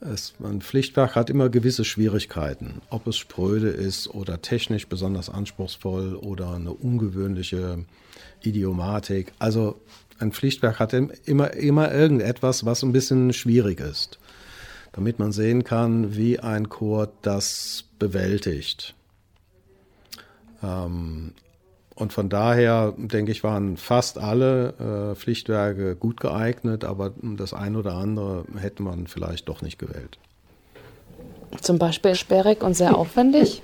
es, 0.00 0.34
ein 0.42 0.60
Pflichtwerk 0.60 1.14
hat 1.14 1.30
immer 1.30 1.48
gewisse 1.48 1.84
Schwierigkeiten, 1.84 2.82
ob 2.90 3.06
es 3.06 3.16
spröde 3.16 3.68
ist 3.68 4.08
oder 4.08 4.42
technisch 4.42 4.86
besonders 4.86 5.30
anspruchsvoll 5.30 6.14
oder 6.16 6.54
eine 6.54 6.72
ungewöhnliche 6.72 7.84
Idiomatik. 8.42 9.32
Also 9.38 9.80
ein 10.18 10.32
Pflichtwerk 10.32 10.78
hat 10.78 10.92
im- 10.92 11.12
immer, 11.24 11.52
immer 11.54 11.92
irgendetwas, 11.92 12.64
was 12.64 12.82
ein 12.82 12.92
bisschen 12.92 13.32
schwierig 13.32 13.80
ist, 13.80 14.18
damit 14.92 15.18
man 15.18 15.32
sehen 15.32 15.64
kann, 15.64 16.16
wie 16.16 16.38
ein 16.38 16.68
Chor 16.68 17.10
das 17.22 17.84
bewältigt. 17.98 18.94
Ähm, 20.62 21.32
und 21.94 22.12
von 22.12 22.28
daher, 22.28 22.94
denke 22.96 23.30
ich, 23.30 23.44
waren 23.44 23.76
fast 23.76 24.18
alle 24.18 25.12
äh, 25.12 25.14
Pflichtwerke 25.14 25.94
gut 25.94 26.20
geeignet, 26.20 26.84
aber 26.84 27.12
das 27.22 27.54
eine 27.54 27.78
oder 27.78 27.94
andere 27.94 28.44
hätte 28.58 28.82
man 28.82 29.06
vielleicht 29.06 29.48
doch 29.48 29.62
nicht 29.62 29.78
gewählt. 29.78 30.18
Zum 31.60 31.78
Beispiel 31.78 32.16
sperrig 32.16 32.64
und 32.64 32.74
sehr 32.74 32.96
aufwendig. 32.96 33.62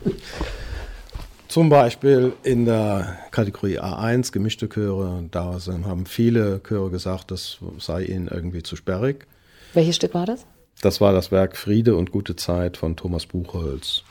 Zum 1.48 1.68
Beispiel 1.68 2.32
in 2.44 2.64
der 2.64 3.18
Kategorie 3.32 3.80
A1 3.80 4.30
gemischte 4.30 4.68
Chöre, 4.68 5.24
da 5.32 5.58
haben 5.84 6.06
viele 6.06 6.60
Chöre 6.62 6.90
gesagt, 6.90 7.32
das 7.32 7.58
sei 7.78 8.04
ihnen 8.04 8.28
irgendwie 8.28 8.62
zu 8.62 8.76
sperrig. 8.76 9.26
Welches 9.74 9.96
Stück 9.96 10.14
war 10.14 10.26
das? 10.26 10.46
Das 10.80 11.00
war 11.00 11.12
das 11.12 11.32
Werk 11.32 11.56
Friede 11.56 11.96
und 11.96 12.12
gute 12.12 12.36
Zeit 12.36 12.76
von 12.76 12.94
Thomas 12.94 13.26
Buchholz 13.26 14.04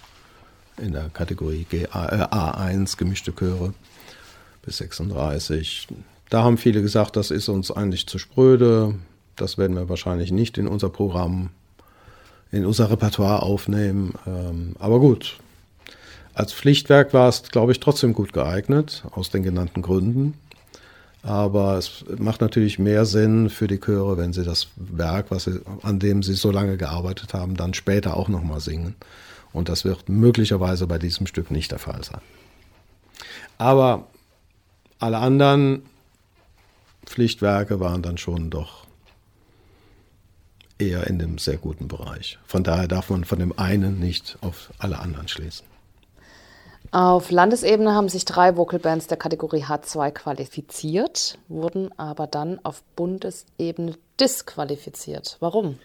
in 0.79 0.93
der 0.93 1.09
Kategorie 1.09 1.65
GA, 1.69 2.09
äh, 2.09 2.23
A1 2.25 2.97
gemischte 2.97 3.33
Chöre 3.33 3.73
bis 4.61 4.77
36. 4.77 5.87
Da 6.29 6.43
haben 6.43 6.57
viele 6.57 6.81
gesagt, 6.81 7.15
das 7.15 7.31
ist 7.31 7.49
uns 7.49 7.71
eigentlich 7.71 8.07
zu 8.07 8.19
spröde. 8.19 8.95
Das 9.35 9.57
werden 9.57 9.75
wir 9.75 9.89
wahrscheinlich 9.89 10.31
nicht 10.31 10.57
in 10.57 10.67
unser 10.67 10.89
Programm, 10.89 11.49
in 12.51 12.65
unser 12.65 12.91
Repertoire 12.91 13.41
aufnehmen. 13.41 14.13
Ähm, 14.27 14.75
aber 14.79 14.99
gut, 14.99 15.37
als 16.33 16.53
Pflichtwerk 16.53 17.13
war 17.13 17.29
es, 17.29 17.43
glaube 17.43 17.71
ich, 17.71 17.79
trotzdem 17.79 18.13
gut 18.13 18.33
geeignet, 18.33 19.03
aus 19.11 19.29
den 19.29 19.43
genannten 19.43 19.81
Gründen. 19.81 20.35
Aber 21.21 21.77
es 21.77 22.05
macht 22.17 22.39
natürlich 22.39 22.79
mehr 22.79 23.05
Sinn 23.05 23.49
für 23.49 23.67
die 23.67 23.79
Chöre, 23.79 24.17
wenn 24.17 24.31
sie 24.31 24.45
das 24.45 24.67
Werk, 24.77 25.31
was 25.31 25.45
sie, 25.45 25.59
an 25.81 25.99
dem 25.99 26.23
sie 26.23 26.33
so 26.33 26.49
lange 26.49 26.77
gearbeitet 26.77 27.33
haben, 27.33 27.57
dann 27.57 27.73
später 27.73 28.15
auch 28.15 28.29
nochmal 28.29 28.61
singen. 28.61 28.95
Und 29.53 29.69
das 29.69 29.85
wird 29.85 30.09
möglicherweise 30.09 30.87
bei 30.87 30.97
diesem 30.97 31.27
Stück 31.27 31.51
nicht 31.51 31.71
der 31.71 31.79
Fall 31.79 32.03
sein. 32.03 32.21
Aber 33.57 34.07
alle 34.99 35.17
anderen 35.17 35.83
Pflichtwerke 37.05 37.79
waren 37.79 38.01
dann 38.01 38.17
schon 38.17 38.49
doch 38.49 38.85
eher 40.77 41.07
in 41.07 41.19
dem 41.19 41.37
sehr 41.37 41.57
guten 41.57 41.87
Bereich. 41.87 42.39
Von 42.45 42.63
daher 42.63 42.87
darf 42.87 43.09
man 43.09 43.25
von 43.25 43.39
dem 43.39 43.57
einen 43.57 43.99
nicht 43.99 44.37
auf 44.41 44.71
alle 44.77 44.99
anderen 44.99 45.27
schließen. 45.27 45.65
Auf 46.91 47.29
Landesebene 47.29 47.93
haben 47.93 48.09
sich 48.09 48.25
drei 48.25 48.55
Vocalbands 48.55 49.07
der 49.07 49.17
Kategorie 49.17 49.63
H2 49.63 50.11
qualifiziert, 50.11 51.37
wurden 51.47 51.91
aber 51.99 52.25
dann 52.25 52.59
auf 52.63 52.81
Bundesebene 52.95 53.93
disqualifiziert. 54.19 55.37
Warum? 55.39 55.77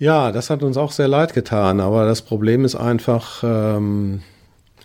Ja, 0.00 0.32
das 0.32 0.48
hat 0.48 0.62
uns 0.62 0.78
auch 0.78 0.92
sehr 0.92 1.08
leid 1.08 1.34
getan, 1.34 1.78
aber 1.78 2.06
das 2.06 2.22
Problem 2.22 2.64
ist 2.64 2.74
einfach, 2.74 3.44
ähm, 3.44 4.22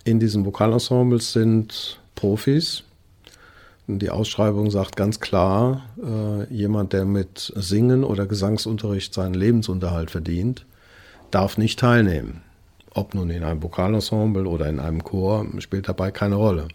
in 0.04 0.20
diesen 0.20 0.44
Vokalensembles 0.44 1.32
sind 1.32 1.98
Profis. 2.14 2.84
Die 3.86 4.10
Ausschreibung 4.10 4.70
sagt 4.70 4.94
ganz 4.94 5.18
klar, 5.18 5.84
äh, 5.96 6.52
jemand, 6.52 6.92
der 6.92 7.06
mit 7.06 7.50
Singen 7.56 8.04
oder 8.04 8.26
Gesangsunterricht 8.26 9.14
seinen 9.14 9.32
Lebensunterhalt 9.32 10.10
verdient, 10.10 10.66
darf 11.30 11.56
nicht 11.56 11.78
teilnehmen. 11.78 12.42
Ob 12.92 13.14
nun 13.14 13.30
in 13.30 13.42
einem 13.42 13.62
Vokalensemble 13.62 14.46
oder 14.46 14.68
in 14.68 14.78
einem 14.78 15.02
Chor, 15.02 15.46
spielt 15.60 15.88
dabei 15.88 16.10
keine 16.10 16.34
Rolle. 16.34 16.68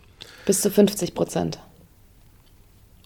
Bis 0.47 0.61
zu 0.61 0.71
50 0.71 1.13
Prozent. 1.13 1.59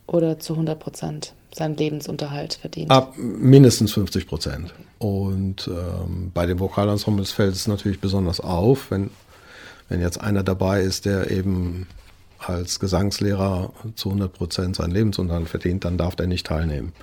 Oder 0.07 0.39
zu 0.39 0.53
100 0.53 0.79
Prozent 0.79 1.33
seinen 1.53 1.77
Lebensunterhalt 1.77 2.55
verdient. 2.55 2.91
Ab 2.91 3.13
mindestens 3.17 3.93
50 3.93 4.27
Prozent. 4.27 4.73
Und 4.99 5.67
ähm, 5.67 6.31
bei 6.33 6.45
den 6.45 6.59
Vokalensembles 6.59 7.31
fällt 7.31 7.55
es 7.55 7.67
natürlich 7.67 7.99
besonders 7.99 8.39
auf, 8.39 8.91
wenn, 8.91 9.09
wenn 9.89 10.01
jetzt 10.01 10.19
einer 10.19 10.43
dabei 10.43 10.81
ist, 10.81 11.05
der 11.05 11.31
eben 11.31 11.87
als 12.39 12.79
Gesangslehrer 12.79 13.71
zu 13.95 14.09
100 14.09 14.33
Prozent 14.33 14.75
seinen 14.75 14.91
Lebensunterhalt 14.91 15.49
verdient, 15.49 15.85
dann 15.85 15.97
darf 15.97 16.15
der 16.15 16.27
nicht 16.27 16.45
teilnehmen. 16.45 16.93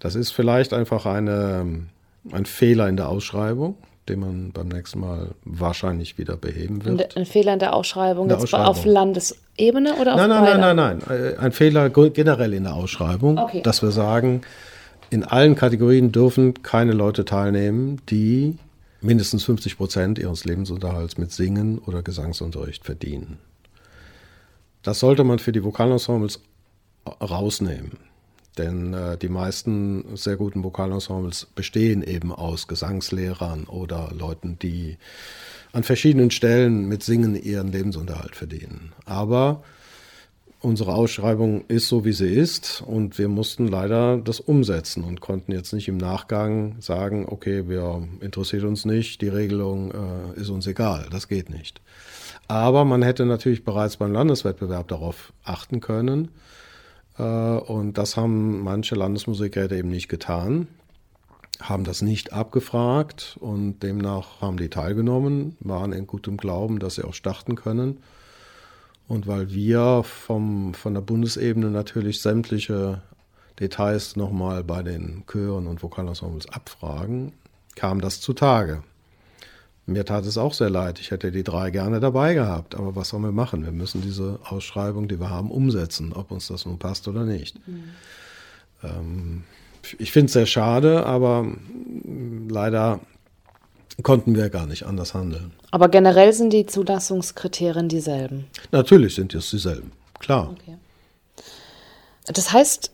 Das 0.00 0.14
ist 0.14 0.32
vielleicht 0.32 0.72
einfach 0.72 1.06
eine, 1.06 1.86
ein 2.30 2.46
Fehler 2.46 2.88
in 2.88 2.96
der 2.96 3.08
Ausschreibung, 3.08 3.76
den 4.08 4.20
man 4.20 4.50
beim 4.52 4.68
nächsten 4.68 5.00
Mal 5.00 5.28
wahrscheinlich 5.44 6.18
wieder 6.18 6.36
beheben 6.36 6.84
wird. 6.84 7.16
Ein 7.16 7.26
Fehler 7.26 7.52
in 7.52 7.58
der 7.58 7.74
Ausschreibung, 7.74 8.28
der 8.28 8.38
Ausschreibung. 8.38 8.66
auf 8.66 8.84
Landesebene 8.84 9.94
oder 10.00 10.14
auf 10.14 10.20
Nein, 10.20 10.28
nein, 10.28 10.60
nein, 10.60 10.76
nein, 10.76 11.02
nein. 11.06 11.38
Ein 11.38 11.52
Fehler 11.52 11.88
generell 11.90 12.52
in 12.52 12.64
der 12.64 12.74
Ausschreibung, 12.74 13.38
okay. 13.38 13.62
dass 13.62 13.82
wir 13.82 13.92
sagen, 13.92 14.42
in 15.10 15.24
allen 15.24 15.54
Kategorien 15.54 16.10
dürfen 16.10 16.62
keine 16.62 16.92
Leute 16.92 17.24
teilnehmen, 17.24 18.00
die 18.08 18.58
mindestens 19.02 19.44
50 19.44 19.76
Prozent 19.76 20.18
ihres 20.18 20.44
Lebensunterhalts 20.44 21.18
mit 21.18 21.32
Singen 21.32 21.78
oder 21.78 22.02
Gesangsunterricht 22.02 22.84
verdienen. 22.84 23.38
Das 24.82 24.98
sollte 24.98 25.22
man 25.22 25.38
für 25.38 25.52
die 25.52 25.62
Vokalensembles 25.62 26.40
rausnehmen. 27.20 27.98
Denn 28.58 28.92
äh, 28.92 29.16
die 29.16 29.28
meisten 29.28 30.16
sehr 30.16 30.36
guten 30.36 30.62
Vokalensembles 30.62 31.46
bestehen 31.54 32.02
eben 32.02 32.32
aus 32.32 32.68
Gesangslehrern 32.68 33.64
oder 33.64 34.10
Leuten, 34.16 34.58
die 34.60 34.98
an 35.72 35.84
verschiedenen 35.84 36.30
Stellen 36.30 36.86
mit 36.86 37.02
Singen 37.02 37.34
ihren 37.34 37.72
Lebensunterhalt 37.72 38.36
verdienen. 38.36 38.92
Aber 39.06 39.62
unsere 40.60 40.94
Ausschreibung 40.94 41.64
ist 41.68 41.88
so, 41.88 42.04
wie 42.04 42.12
sie 42.12 42.28
ist 42.28 42.82
und 42.86 43.18
wir 43.18 43.28
mussten 43.28 43.68
leider 43.68 44.18
das 44.18 44.38
umsetzen 44.38 45.02
und 45.02 45.20
konnten 45.20 45.52
jetzt 45.52 45.72
nicht 45.72 45.88
im 45.88 45.96
Nachgang 45.96 46.76
sagen, 46.80 47.26
okay, 47.28 47.68
wir 47.68 48.06
interessiert 48.20 48.64
uns 48.64 48.84
nicht, 48.84 49.22
die 49.22 49.28
Regelung 49.28 49.92
äh, 49.92 50.40
ist 50.40 50.50
uns 50.50 50.66
egal, 50.66 51.06
das 51.10 51.26
geht 51.26 51.48
nicht. 51.48 51.80
Aber 52.48 52.84
man 52.84 53.02
hätte 53.02 53.24
natürlich 53.24 53.64
bereits 53.64 53.96
beim 53.96 54.12
Landeswettbewerb 54.12 54.88
darauf 54.88 55.32
achten 55.42 55.80
können. 55.80 56.28
Äh, 57.18 57.22
und 57.22 57.98
das 57.98 58.16
haben 58.16 58.60
manche 58.60 58.94
Landesmusikräte 58.94 59.76
eben 59.76 59.88
nicht 59.88 60.08
getan, 60.08 60.68
haben 61.60 61.84
das 61.84 62.02
nicht 62.02 62.32
abgefragt 62.32 63.36
und 63.40 63.82
demnach 63.82 64.40
haben 64.40 64.56
die 64.56 64.68
teilgenommen, 64.68 65.56
waren 65.60 65.92
in 65.92 66.06
gutem 66.06 66.36
Glauben, 66.36 66.78
dass 66.78 66.96
sie 66.96 67.04
auch 67.04 67.14
starten 67.14 67.54
können. 67.54 67.98
Und 69.08 69.26
weil 69.26 69.50
wir 69.50 70.02
vom, 70.04 70.74
von 70.74 70.94
der 70.94 71.02
Bundesebene 71.02 71.70
natürlich 71.70 72.22
sämtliche 72.22 73.02
Details 73.60 74.16
nochmal 74.16 74.64
bei 74.64 74.82
den 74.82 75.24
Chören 75.30 75.66
und 75.66 75.82
Vokalensembles 75.82 76.48
abfragen, 76.48 77.32
kam 77.74 78.00
das 78.00 78.20
zutage. 78.20 78.82
Mir 79.86 80.04
tat 80.04 80.24
es 80.26 80.38
auch 80.38 80.54
sehr 80.54 80.70
leid. 80.70 81.00
Ich 81.00 81.10
hätte 81.10 81.32
die 81.32 81.42
drei 81.42 81.70
gerne 81.70 81.98
dabei 81.98 82.34
gehabt. 82.34 82.76
Aber 82.76 82.94
was 82.94 83.08
sollen 83.08 83.24
wir 83.24 83.32
machen? 83.32 83.64
Wir 83.64 83.72
müssen 83.72 84.00
diese 84.00 84.38
Ausschreibung, 84.44 85.08
die 85.08 85.18
wir 85.18 85.30
haben, 85.30 85.50
umsetzen, 85.50 86.12
ob 86.12 86.30
uns 86.30 86.46
das 86.48 86.66
nun 86.66 86.78
passt 86.78 87.08
oder 87.08 87.24
nicht. 87.24 87.56
Mhm. 87.66 87.84
Ähm, 88.84 89.44
ich 89.98 90.12
finde 90.12 90.26
es 90.26 90.32
sehr 90.34 90.46
schade, 90.46 91.04
aber 91.04 91.46
leider 92.48 93.00
konnten 94.02 94.36
wir 94.36 94.48
gar 94.50 94.66
nicht 94.66 94.84
anders 94.84 95.14
handeln. 95.14 95.52
Aber 95.72 95.88
generell 95.88 96.32
sind 96.32 96.52
die 96.52 96.66
Zulassungskriterien 96.66 97.88
dieselben? 97.88 98.44
Natürlich 98.70 99.16
sind 99.16 99.34
es 99.34 99.50
dieselben, 99.50 99.92
klar. 100.20 100.50
Okay. 100.50 100.76
Das 102.26 102.52
heißt, 102.52 102.92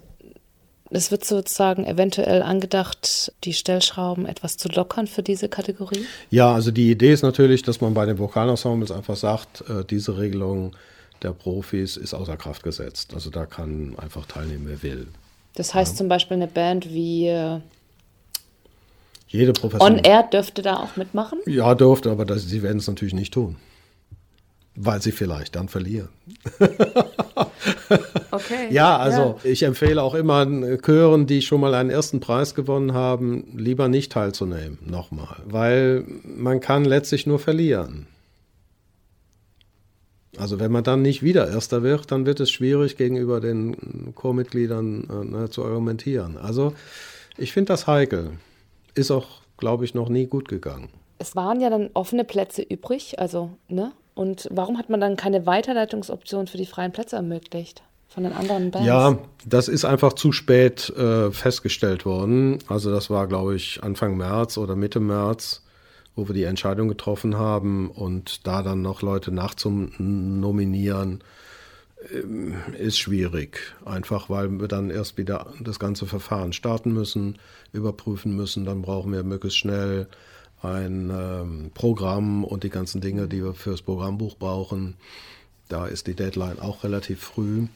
es 0.91 1.11
wird 1.11 1.25
sozusagen 1.25 1.85
eventuell 1.85 2.43
angedacht, 2.43 3.33
die 3.45 3.53
Stellschrauben 3.53 4.27
etwas 4.27 4.57
zu 4.57 4.69
lockern 4.69 5.07
für 5.07 5.23
diese 5.23 5.49
Kategorie? 5.49 6.05
Ja, 6.31 6.55
also 6.55 6.71
die 6.71 6.91
Idee 6.91 7.13
ist 7.13 7.23
natürlich, 7.23 7.63
dass 7.63 7.81
man 7.81 7.95
bei 7.95 8.07
den 8.07 8.19
Vokalensembles 8.19 8.91
einfach 8.91 9.17
sagt, 9.17 9.63
äh, 9.69 9.85
diese 9.85 10.17
Regelung 10.19 10.75
der 11.23 11.33
Profis 11.33 11.97
ist 11.97 12.15
außer 12.15 12.37
Kraft 12.37 12.63
gesetzt. 12.63 13.13
Also 13.15 13.31
da 13.31 13.45
kann 13.47 13.95
einfach 13.99 14.27
teilnehmen, 14.27 14.65
wer 14.67 14.83
will. 14.83 15.09
Das 15.55 15.75
heißt 15.75 15.93
ja. 15.95 15.99
zum 15.99 16.09
Beispiel 16.09 16.37
eine 16.37 16.47
Band 16.47 16.93
wie 16.93 17.29
äh, 17.29 17.61
jede 19.29 19.53
Profession. 19.53 19.93
On 19.93 19.99
Air 19.99 20.23
dürfte 20.23 20.63
da 20.63 20.77
auch 20.77 20.97
mitmachen? 20.97 21.41
Ja, 21.47 21.75
dürfte, 21.75 22.11
aber 22.11 22.25
das, 22.25 22.45
sie 22.45 22.63
werden 22.63 22.79
es 22.79 22.87
natürlich 22.87 23.15
nicht 23.15 23.35
tun. 23.35 23.57
Weil 24.75 25.03
sie 25.03 25.13
vielleicht 25.13 25.57
dann 25.57 25.69
verlieren. 25.69 26.09
okay. 28.31 28.69
Ja, 28.71 28.97
also 28.97 29.37
ja. 29.43 29.51
ich 29.51 29.63
empfehle 29.63 30.03
auch 30.03 30.15
immer 30.15 30.47
Chören, 30.79 31.27
die 31.27 31.43
schon 31.43 31.61
mal 31.61 31.75
einen 31.75 31.91
ersten 31.91 32.21
Preis 32.21 32.55
gewonnen 32.55 32.95
haben, 32.95 33.53
lieber 33.57 33.89
nicht 33.89 34.13
teilzunehmen, 34.13 34.79
nochmal. 34.85 35.37
Weil 35.45 36.05
man 36.25 36.61
kann 36.61 36.85
letztlich 36.85 37.27
nur 37.27 37.39
verlieren. 37.39 38.07
Also 40.37 40.61
wenn 40.61 40.71
man 40.71 40.85
dann 40.85 41.03
nicht 41.03 41.23
wieder 41.23 41.49
Erster 41.49 41.83
wird, 41.83 42.13
dann 42.13 42.27
wird 42.27 42.41
es 42.41 42.51
schwierig 42.51 42.97
gegenüber 42.97 43.41
den 43.41 44.15
Chormitgliedern 44.15 45.09
äh, 45.11 45.25
ne, 45.25 45.51
zu 45.51 45.65
argumentieren. 45.65 46.37
Also 46.37 46.75
ich 47.37 47.53
finde 47.53 47.73
das 47.73 47.87
heikel. 47.87 48.33
Ist 48.95 49.11
auch, 49.11 49.43
glaube 49.57 49.85
ich, 49.85 49.95
noch 49.95 50.09
nie 50.09 50.27
gut 50.27 50.49
gegangen. 50.49 50.91
Es 51.19 51.35
waren 51.35 51.61
ja 51.61 51.71
dann 51.71 51.91
offene 51.95 52.25
Plätze 52.25 52.63
übrig, 52.63 53.19
also, 53.19 53.51
ne? 53.69 53.93
Und 54.19 54.49
warum 54.51 54.79
hat 54.79 54.91
man 54.91 55.01
dann 55.01 55.15
keine 55.15 55.47
Weiterleitungsoption 55.47 56.49
für 56.49 56.57
die 56.57 56.67
freien 56.67 56.91
Plätze 56.91 57.15
ermöglicht? 57.15 57.85
Von 58.09 58.25
den 58.25 58.33
anderen 58.33 58.73
Bands? 58.73 58.89
Ja, 58.89 59.17
das 59.47 59.69
ist 59.69 59.85
einfach 59.85 60.13
zu 60.13 60.33
spät 60.33 60.91
äh, 60.97 61.31
festgestellt 61.31 62.05
worden. 62.05 62.59
Also 62.67 62.91
das 62.91 63.11
war, 63.11 63.29
glaube 63.29 63.55
ich, 63.55 63.81
Anfang 63.85 64.17
März 64.17 64.59
oder 64.59 64.75
Mitte 64.75 64.99
März, 64.99 65.63
wo 66.17 66.27
wir 66.27 66.35
die 66.35 66.43
Entscheidung 66.43 66.89
getroffen 66.89 67.39
haben 67.39 67.93
und 67.93 68.45
da 68.45 68.65
dann 68.65 68.83
noch 68.83 69.03
Leute 69.03 69.31
nachzunominieren, 69.31 71.23
äh, 72.11 72.77
ist 72.77 72.99
schwierig. 72.99 73.61
Einfach 73.85 74.29
weil 74.29 74.51
wir 74.51 74.67
dann 74.67 74.91
erst 74.91 75.17
wieder 75.17 75.47
das 75.61 75.79
ganze 75.79 76.07
Verfahren 76.07 76.53
starten 76.53 76.93
müssen, 76.93 77.39
überprüfen 77.73 78.35
müssen. 78.35 78.65
Dann 78.65 78.83
brauchen 78.83 79.13
wir 79.13 79.23
möglichst 79.23 79.59
schnell 79.59 80.09
ein 80.63 81.11
ähm, 81.11 81.71
Programm 81.75 82.45
und 82.45 82.65
die 82.65 82.71
ganzen 82.71 83.01
Dinge, 83.01 83.29
die 83.29 83.43
wir 83.43 83.55
fürs 83.55 83.83
Programmbuch 83.83 84.37
brauchen. 84.37 84.95
Da 85.69 85.87
ist 85.87 86.07
die 86.07 86.15
Deadline 86.15 86.61
auch 86.61 86.85
relativ 86.85 87.21
früh. 87.21 87.67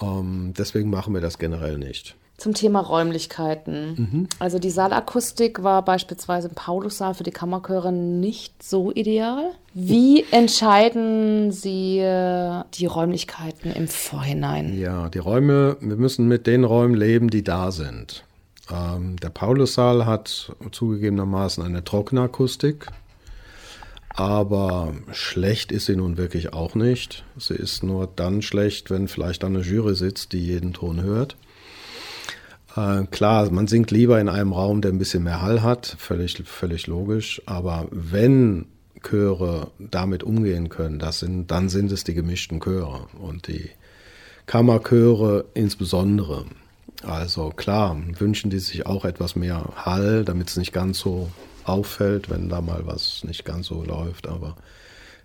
Ähm, 0.00 0.52
deswegen 0.56 0.90
machen 0.90 1.14
wir 1.14 1.20
das 1.20 1.38
generell 1.38 1.78
nicht. 1.78 2.16
Zum 2.38 2.54
Thema 2.54 2.80
Räumlichkeiten. 2.80 3.94
Mhm. 3.96 4.28
Also 4.40 4.58
die 4.58 4.70
Saalakustik 4.70 5.62
war 5.62 5.84
beispielsweise 5.84 6.48
im 6.48 6.54
Paulussaal 6.54 7.14
für 7.14 7.22
die 7.22 7.30
Kammerchöre 7.30 7.92
nicht 7.92 8.62
so 8.62 8.90
ideal. 8.90 9.52
Wie 9.74 10.24
entscheiden 10.32 11.52
Sie 11.52 11.98
äh, 11.98 12.64
die 12.74 12.86
Räumlichkeiten 12.86 13.70
im 13.70 13.86
Vorhinein? 13.86 14.76
Ja, 14.76 15.08
die 15.08 15.18
Räume, 15.18 15.76
wir 15.80 15.96
müssen 15.96 16.26
mit 16.26 16.48
den 16.48 16.64
Räumen 16.64 16.96
leben, 16.96 17.30
die 17.30 17.44
da 17.44 17.70
sind. 17.70 18.24
Ähm, 18.72 19.16
der 19.16 19.30
Paulussaal 19.30 20.06
hat 20.06 20.54
zugegebenermaßen 20.70 21.62
eine 21.62 21.84
trockene 21.84 22.22
Akustik, 22.22 22.86
aber 24.08 24.94
schlecht 25.12 25.72
ist 25.72 25.86
sie 25.86 25.96
nun 25.96 26.16
wirklich 26.16 26.52
auch 26.52 26.74
nicht. 26.74 27.24
Sie 27.36 27.54
ist 27.54 27.82
nur 27.82 28.08
dann 28.14 28.42
schlecht, 28.42 28.90
wenn 28.90 29.08
vielleicht 29.08 29.44
eine 29.44 29.60
Jury 29.60 29.94
sitzt, 29.94 30.32
die 30.32 30.44
jeden 30.46 30.72
Ton 30.72 31.02
hört. 31.02 31.36
Äh, 32.76 33.04
klar, 33.10 33.50
man 33.50 33.66
singt 33.66 33.90
lieber 33.90 34.20
in 34.20 34.28
einem 34.28 34.52
Raum, 34.52 34.80
der 34.80 34.92
ein 34.92 34.98
bisschen 34.98 35.24
mehr 35.24 35.42
Hall 35.42 35.62
hat, 35.62 35.94
völlig, 35.98 36.42
völlig 36.44 36.86
logisch. 36.86 37.42
Aber 37.46 37.88
wenn 37.90 38.66
Chöre 39.02 39.70
damit 39.78 40.22
umgehen 40.22 40.68
können, 40.68 40.98
das 40.98 41.18
sind, 41.18 41.50
dann 41.50 41.68
sind 41.68 41.92
es 41.92 42.04
die 42.04 42.14
gemischten 42.14 42.60
Chöre 42.60 43.08
und 43.20 43.48
die 43.48 43.70
Kammerchöre 44.46 45.44
insbesondere. 45.54 46.46
Also 47.02 47.50
klar, 47.50 47.96
wünschen 48.18 48.50
die 48.50 48.58
sich 48.58 48.86
auch 48.86 49.04
etwas 49.04 49.36
mehr 49.36 49.72
Hall, 49.76 50.24
damit 50.24 50.50
es 50.50 50.56
nicht 50.56 50.72
ganz 50.72 50.98
so 50.98 51.30
auffällt, 51.64 52.30
wenn 52.30 52.48
da 52.48 52.60
mal 52.60 52.82
was 52.84 53.24
nicht 53.24 53.44
ganz 53.44 53.66
so 53.66 53.84
läuft. 53.84 54.28
Aber 54.28 54.56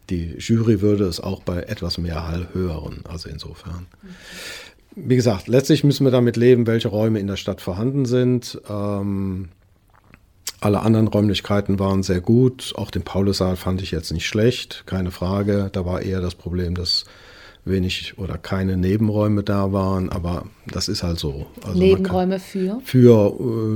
die 0.10 0.36
Jury 0.38 0.82
würde 0.82 1.06
es 1.06 1.20
auch 1.20 1.44
bei 1.44 1.64
etwas 1.64 1.98
mehr 1.98 2.28
Hall 2.28 2.48
hören. 2.54 3.04
Also 3.08 3.30
insofern. 3.30 3.88
Wie 4.96 5.16
gesagt, 5.16 5.48
letztlich 5.48 5.84
müssen 5.84 6.06
wir 6.06 6.12
damit 6.12 6.38
leben, 6.38 6.66
welche 6.66 6.88
Räume 6.88 7.20
in 7.20 7.28
der 7.28 7.36
Stadt 7.36 7.62
vorhanden 7.62 8.06
sind. 8.06 8.60
Ähm, 8.68 9.50
alle 10.60 10.80
anderen 10.80 11.08
Räumlichkeiten 11.08 11.78
waren 11.78 12.02
sehr 12.02 12.22
gut. 12.22 12.74
Auch 12.76 12.90
den 12.90 13.04
Paulussaal 13.04 13.58
fand 13.58 13.82
ich 13.82 13.92
jetzt 13.92 14.12
nicht 14.12 14.26
schlecht, 14.26 14.84
keine 14.88 15.12
Frage. 15.12 15.70
Da 15.72 15.86
war 15.86 16.02
eher 16.02 16.20
das 16.20 16.34
Problem, 16.34 16.74
dass 16.74 17.06
wenig 17.70 18.18
oder 18.18 18.38
keine 18.38 18.78
Nebenräume 18.78 19.44
da 19.44 19.72
waren, 19.72 20.10
aber 20.10 20.46
das 20.68 20.88
ist 20.88 21.04
halt 21.04 21.20
so. 21.20 21.48
Also 21.66 21.78
Nebenräume 21.78 22.40
für? 22.40 22.80
Für 22.84 23.34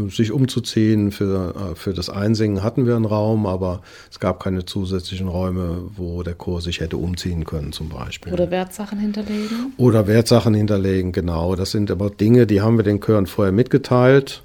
äh, 0.08 0.10
sich 0.10 0.32
umzuziehen, 0.32 1.12
für, 1.12 1.54
äh, 1.56 1.76
für 1.76 1.94
das 1.94 2.10
Einsingen 2.10 2.64
hatten 2.64 2.86
wir 2.86 2.96
einen 2.96 3.06
Raum, 3.06 3.46
aber 3.46 3.82
es 4.10 4.20
gab 4.20 4.42
keine 4.44 4.66
zusätzlichen 4.66 5.28
Räume, 5.28 5.84
wo 5.96 6.24
der 6.24 6.36
Chor 6.36 6.62
sich 6.62 6.80
hätte 6.80 6.98
umziehen 6.98 7.46
können 7.46 7.72
zum 7.72 7.90
Beispiel. 7.90 8.34
Oder 8.34 8.52
Wertsachen 8.52 9.00
hinterlegen? 9.00 9.74
Oder 9.78 10.08
Wertsachen 10.08 10.54
hinterlegen, 10.54 11.12
genau. 11.12 11.56
Das 11.56 11.72
sind 11.72 11.92
aber 11.92 12.10
Dinge, 12.10 12.48
die 12.48 12.62
haben 12.62 12.78
wir 12.78 12.84
den 12.84 13.00
Chören 13.02 13.28
vorher 13.28 13.54
mitgeteilt. 13.54 14.44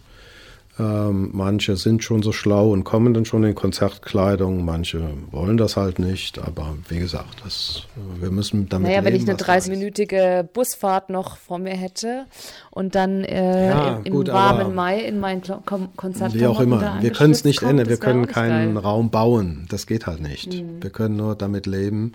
Ähm, 0.78 1.30
manche 1.32 1.76
sind 1.76 2.04
schon 2.04 2.22
so 2.22 2.32
schlau 2.32 2.70
und 2.70 2.84
kommen 2.84 3.14
dann 3.14 3.24
schon 3.24 3.44
in 3.44 3.54
Konzertkleidung, 3.54 4.62
manche 4.62 5.08
wollen 5.30 5.56
das 5.56 5.78
halt 5.78 5.98
nicht, 5.98 6.38
aber 6.38 6.74
wie 6.90 6.98
gesagt, 6.98 7.40
das, 7.44 7.84
wir 8.20 8.30
müssen 8.30 8.68
damit 8.68 8.88
Naja, 8.88 9.00
leben, 9.00 9.06
wenn 9.06 9.14
ich 9.16 9.22
eine 9.22 9.38
was 9.38 9.46
da 9.46 9.54
ist. 9.54 9.70
30-minütige 9.70 10.42
Busfahrt 10.42 11.08
noch 11.08 11.38
vor 11.38 11.58
mir 11.58 11.74
hätte 11.74 12.26
und 12.70 12.94
dann 12.94 13.24
äh, 13.24 13.68
Ja, 13.68 13.96
im, 13.96 14.04
im 14.04 14.12
gut, 14.12 14.28
warmen 14.28 14.74
Mai 14.74 15.00
in 15.00 15.18
mein 15.18 15.40
Konzert 15.96 16.34
Wie 16.34 16.46
auch 16.46 16.60
immer, 16.60 16.98
wir 17.00 17.10
können 17.10 17.32
es 17.32 17.44
nicht 17.44 17.62
ändern, 17.62 17.88
wir 17.88 17.96
können 17.96 18.26
keinen 18.26 18.74
Geil. 18.74 18.84
Raum 18.84 19.10
bauen, 19.10 19.66
das 19.70 19.86
geht 19.86 20.06
halt 20.06 20.20
nicht. 20.20 20.52
Mhm. 20.52 20.82
Wir 20.82 20.90
können 20.90 21.16
nur 21.16 21.36
damit 21.36 21.64
leben 21.64 22.12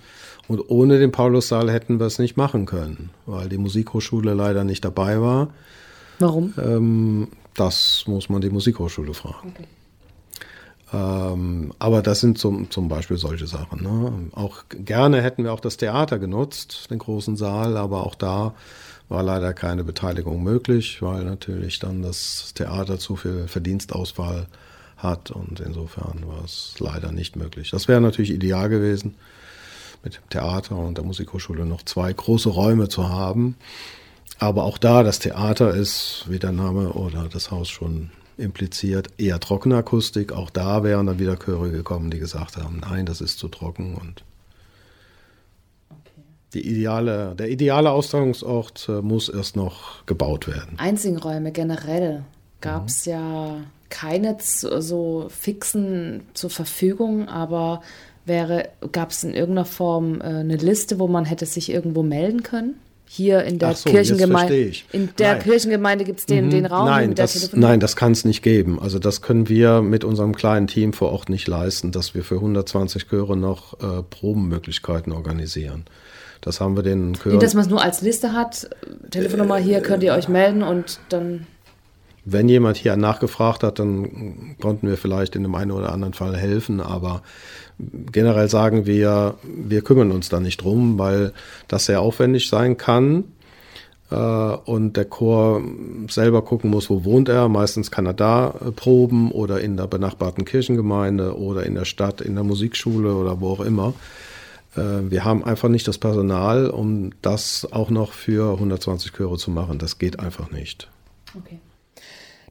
und 0.48 0.70
ohne 0.70 1.00
den 1.00 1.12
Paulussaal 1.12 1.72
hätten 1.72 2.00
wir 2.00 2.06
es 2.06 2.20
nicht 2.20 2.38
machen 2.38 2.68
können, 2.68 3.10
weil 3.26 3.50
die 3.50 3.58
Musikhochschule 3.58 4.36
leider 4.36 4.64
nicht 4.64 4.86
dabei 4.86 5.20
war. 5.20 5.48
Warum? 6.20 6.54
Ähm, 6.64 7.28
das 7.56 8.04
muss 8.08 8.30
man 8.30 8.42
die 8.42 8.50
Musikhochschule 8.50 9.14
fragen. 9.14 9.54
Ähm, 10.94 11.74
aber 11.80 12.02
das 12.02 12.20
sind 12.20 12.38
zum, 12.38 12.70
zum 12.70 12.88
Beispiel 12.88 13.18
solche 13.18 13.48
Sachen. 13.48 13.82
Ne? 13.82 14.30
Auch 14.34 14.64
gerne 14.70 15.22
hätten 15.22 15.44
wir 15.44 15.54
auch 15.54 15.60
das 15.60 15.78
Theater 15.78 16.20
genutzt, 16.20 16.90
den 16.92 17.00
großen 17.00 17.38
Saal, 17.38 17.78
aber 17.78 18.06
auch 18.06 18.16
da 18.16 18.54
war 19.08 19.24
leider 19.24 19.54
keine 19.54 19.84
Beteiligung 19.84 20.44
möglich, 20.44 21.02
weil 21.02 21.24
natürlich 21.24 21.80
dann 21.80 22.02
das 22.02 22.54
Theater 22.54 22.98
zu 22.98 23.16
viel 23.16 23.48
Verdienstausfall 23.48 24.48
hat 24.98 25.32
und 25.32 25.60
insofern 25.60 26.24
war 26.28 26.44
es 26.46 26.76
leider 26.80 27.12
nicht 27.12 27.36
möglich. 27.36 27.72
Das 27.72 27.88
wäre 27.88 28.02
natürlich 28.02 28.32
ideal 28.32 28.70
gewesen, 28.70 29.16
mit 30.04 30.16
dem 30.16 30.30
Theater 30.30 30.78
und 30.78 30.98
der 30.98 31.06
Musikhochschule 31.06 31.66
noch 31.66 31.84
zwei 31.84 32.12
große 32.12 32.50
Räume 32.50 32.90
zu 32.90 33.10
haben. 33.10 33.56
Aber 34.40 34.64
auch 34.64 34.78
da, 34.78 35.04
das 35.04 35.20
Theater 35.20 35.74
ist, 35.74 36.26
wie 36.28 36.40
der 36.40 36.52
Name 36.52 36.94
oder 36.94 37.30
das 37.32 37.52
Haus 37.52 37.70
schon 37.70 38.10
impliziert, 38.38 39.10
eher 39.18 39.40
Trockenakustik. 39.40 40.34
Auch 40.34 40.50
da 40.50 40.84
wären 40.84 41.06
dann 41.06 41.20
wieder 41.20 41.38
Chöre 41.38 41.72
gekommen, 41.72 42.10
die 42.10 42.20
gesagt 42.20 42.58
haben, 42.58 42.82
nein, 42.82 43.06
das 43.06 43.22
ist 43.22 43.40
zu 43.40 43.48
trocken 43.48 43.96
und 43.96 44.24
die 46.54 46.68
ideale, 46.68 47.34
der 47.36 47.50
ideale 47.50 47.92
Austragungsort 47.92 48.90
äh, 48.90 49.02
muss 49.02 49.30
erst 49.30 49.56
noch 49.56 50.06
gebaut 50.06 50.48
werden. 50.48 50.78
Einzelräume 50.78 51.52
generell 51.54 52.26
gab 52.60 52.88
es 52.88 53.06
ja 53.06 53.62
keine 53.90 54.38
so 54.40 55.28
fixen 55.30 56.24
zur 56.34 56.50
Verfügung, 56.50 57.30
aber 57.30 57.82
wäre, 58.26 58.70
gab 58.92 59.12
es 59.12 59.24
in 59.24 59.34
irgendeiner 59.34 59.66
Form 59.66 60.20
äh, 60.20 60.26
eine 60.26 60.58
Liste, 60.58 61.00
wo 61.00 61.08
man 61.08 61.26
hätte 61.26 61.46
sich 61.46 61.72
irgendwo 61.72 62.04
melden 62.04 62.44
können? 62.44 62.76
Hier 63.14 63.44
in 63.44 63.60
der 63.60 63.76
so, 63.76 63.90
Kirchengemeinde. 63.90 64.72
In 64.94 65.10
der 65.20 65.34
Nein. 65.34 65.44
Kirchengemeinde 65.44 66.06
gibt 66.06 66.20
es 66.20 66.26
den, 66.28 66.50
den 66.50 66.66
Raum 66.66 66.86
Nein, 66.86 67.14
das, 67.14 67.52
nein, 67.52 67.82
das 67.82 67.98
kann 67.98 68.14
es 68.14 68.24
nicht 68.24 68.42
geben. 68.42 68.82
Also 68.82 69.00
das 69.00 69.22
können 69.22 69.50
wir 69.50 69.82
mit 69.82 70.06
unserem 70.06 70.34
kleinen 70.34 70.68
Team 70.68 70.94
vor 70.94 71.12
Ort 71.12 71.28
nicht 71.28 71.46
leisten, 71.46 71.92
dass 71.92 72.16
wir 72.16 72.24
für 72.24 72.36
120 72.36 73.10
Chöre 73.10 73.36
noch 73.36 73.74
äh, 73.82 74.02
Probenmöglichkeiten 74.10 75.12
organisieren. 75.12 75.84
Das 76.40 76.62
haben 76.62 76.78
wir 76.78 76.84
den 76.84 77.12
Nee, 77.12 77.18
Chören, 77.18 77.40
dass 77.42 77.54
man 77.54 77.66
es 77.66 77.70
nur 77.70 77.82
als 77.82 78.02
Liste 78.02 78.32
hat. 78.32 78.70
Telefonnummer 79.10 79.58
hier 79.58 79.82
könnt 79.82 80.04
ihr 80.04 80.14
euch 80.14 80.30
melden 80.30 80.64
und 80.64 81.02
dann. 81.10 81.48
Wenn 82.24 82.50
jemand 82.50 82.78
hier 82.78 82.96
nachgefragt 82.96 83.64
hat, 83.64 83.80
dann 83.80 84.56
konnten 84.62 84.88
wir 84.88 84.98
vielleicht 84.98 85.36
in 85.36 85.44
dem 85.44 85.56
einen 85.56 85.72
oder 85.72 85.92
anderen 85.92 86.14
Fall 86.14 86.36
helfen, 86.36 86.80
aber 86.80 87.24
generell 88.12 88.48
sagen 88.48 88.86
wir, 88.86 89.36
wir 89.44 89.82
kümmern 89.82 90.12
uns 90.12 90.30
da 90.30 90.40
nicht 90.40 90.64
drum, 90.64 91.00
weil 91.00 91.34
das 91.68 91.86
sehr 91.86 92.02
aufwendig 92.02 92.48
sein 92.48 92.78
kann 92.78 93.24
äh, 94.12 94.16
und 94.16 94.98
der 94.98 95.06
Chor 95.06 95.64
selber 96.10 96.44
gucken 96.44 96.70
muss, 96.70 96.90
wo 96.90 97.04
wohnt 97.06 97.30
er. 97.30 97.50
Meistens 97.50 97.90
kann 97.90 98.06
er 98.06 98.14
da 98.14 98.54
äh, 98.66 98.72
proben 98.72 99.32
oder 99.32 99.62
in 99.62 99.78
der 99.78 99.88
benachbarten 99.88 100.46
Kirchengemeinde 100.46 101.38
oder 101.38 101.66
in 101.66 101.76
der 101.76 101.86
Stadt, 101.86 102.22
in 102.22 102.36
der 102.36 102.44
Musikschule 102.44 103.16
oder 103.16 103.42
wo 103.42 103.50
auch 103.50 103.62
immer. 103.62 103.94
Äh, 104.76 105.10
Wir 105.10 105.26
haben 105.26 105.44
einfach 105.44 105.70
nicht 105.70 105.88
das 105.88 105.98
Personal, 105.98 106.70
um 106.70 107.12
das 107.24 107.68
auch 107.72 107.90
noch 107.90 108.12
für 108.12 108.54
120 108.54 109.14
Chöre 109.14 109.38
zu 109.38 109.50
machen. 109.50 109.80
Das 109.80 109.98
geht 109.98 110.20
einfach 110.20 110.52
nicht. 110.52 110.88
Okay. 111.36 111.60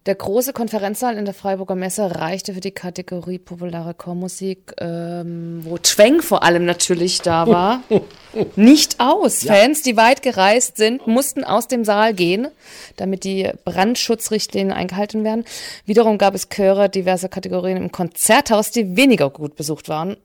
Der 0.07 0.15
große 0.15 0.55
Konferenzsaal 0.55 1.19
in 1.19 1.27
der 1.27 1.35
Freiburger 1.35 1.75
Messe 1.75 2.17
reichte 2.17 2.55
für 2.55 2.61
die 2.61 2.71
Kategorie 2.71 3.39
populäre 3.39 3.93
Chormusik, 3.93 4.73
ähm, 4.79 5.61
wo 5.63 5.77
Tweng 5.77 6.23
vor 6.23 6.43
allem 6.43 6.65
natürlich 6.65 7.21
da 7.21 7.47
war, 7.47 7.83
nicht 8.57 8.99
aus. 8.99 9.45
Fans, 9.45 9.83
die 9.83 9.99
weit 9.99 10.23
gereist 10.23 10.79
sind, 10.79 11.07
mussten 11.07 11.45
aus 11.45 11.69
dem 11.69 11.85
Saal 11.85 12.15
gehen, 12.15 12.49
damit 12.97 13.25
die 13.25 13.51
Brandschutzrichtlinien 13.67 14.73
eingehalten 14.73 15.23
werden. 15.23 15.45
Wiederum 15.85 16.17
gab 16.17 16.35
es 16.35 16.49
Chöre 16.49 16.89
diverser 16.89 17.29
Kategorien 17.29 17.77
im 17.77 17.93
Konzerthaus, 17.93 18.71
die 18.71 18.97
weniger 18.97 19.29
gut 19.29 19.55
besucht 19.55 19.91
waren. 19.91 20.17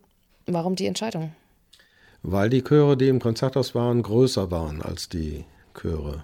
Warum 0.46 0.78
die 0.78 0.86
Entscheidung? 0.86 1.34
Weil 2.24 2.50
die 2.50 2.64
Chöre, 2.64 2.96
die 2.96 3.10
im 3.10 3.20
Konzerthaus 3.20 3.76
waren, 3.76 4.02
größer 4.04 4.52
waren 4.52 4.82
als 4.82 5.10
die 5.10 5.44
Chöre 5.74 6.24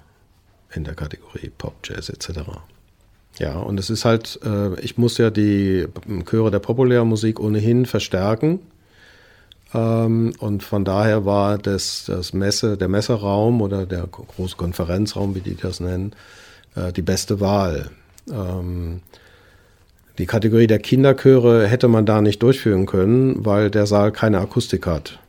in 0.74 0.86
der 0.86 0.96
Kategorie 0.96 1.50
Pop, 1.50 1.76
Jazz 1.84 2.08
etc. 2.08 2.40
Ja, 3.40 3.58
und 3.58 3.80
es 3.80 3.90
ist 3.90 4.06
halt, 4.06 4.40
äh, 4.44 4.80
ich 4.82 4.98
muss 4.98 5.18
ja 5.18 5.30
die 5.30 5.88
Chöre 6.26 6.52
der 6.52 6.60
populären 6.60 7.08
Musik 7.08 7.40
ohnehin 7.40 7.86
verstärken. 7.86 8.60
Ähm, 9.74 10.34
und 10.40 10.64
von 10.64 10.84
daher 10.86 11.26
war 11.26 11.58
das, 11.58 12.06
das 12.08 12.34
Messe, 12.34 12.78
der 12.78 12.90
Messeraum 12.90 13.62
oder 13.62 13.86
der 13.86 14.06
große 14.08 14.58
Konferenzraum, 14.58 15.34
wie 15.36 15.42
die 15.42 15.56
das 15.56 15.80
nennen, 15.80 16.14
äh, 16.76 16.92
die 16.92 17.02
beste 17.02 17.40
Wahl. 17.40 17.90
Ähm, 18.30 19.02
die 20.18 20.26
Kategorie 20.26 20.68
der 20.68 20.80
Kinderchöre 20.80 21.68
hätte 21.68 21.88
man 21.88 22.06
da 22.06 22.22
nicht 22.22 22.44
durchführen 22.44 22.86
können, 22.86 23.46
weil 23.46 23.72
der 23.72 23.88
Saal 23.88 24.12
keine 24.12 24.40
Akustik 24.40 24.86
hat. 24.86 25.20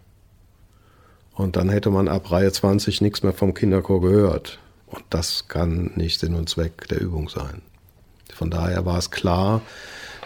Und 1.34 1.56
dann 1.56 1.70
hätte 1.70 1.90
man 1.90 2.08
ab 2.08 2.30
Reihe 2.30 2.52
20 2.52 3.00
nichts 3.00 3.22
mehr 3.22 3.32
vom 3.32 3.54
Kinderchor 3.54 4.00
gehört. 4.00 4.58
Und 4.86 5.04
das 5.08 5.48
kann 5.48 5.92
nicht 5.94 6.20
Sinn 6.20 6.34
und 6.34 6.48
Zweck 6.48 6.88
der 6.88 7.00
Übung 7.00 7.28
sein. 7.28 7.62
Von 8.34 8.50
daher 8.50 8.84
war 8.86 8.98
es 8.98 9.10
klar, 9.10 9.62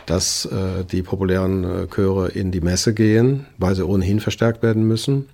dass 0.07 0.45
äh, 0.47 0.85
die 0.85 1.03
populären 1.03 1.65
äh, 1.65 1.87
Chöre 1.89 2.29
in 2.29 2.53
die 2.53 2.61
Messe 2.61 2.95
gehen, 2.95 3.47
weil 3.59 3.75
sie 3.75 3.85
ohnehin 3.85 4.21
verstärkt 4.21 4.63
werden 4.63 4.85
müssen. 4.85 5.29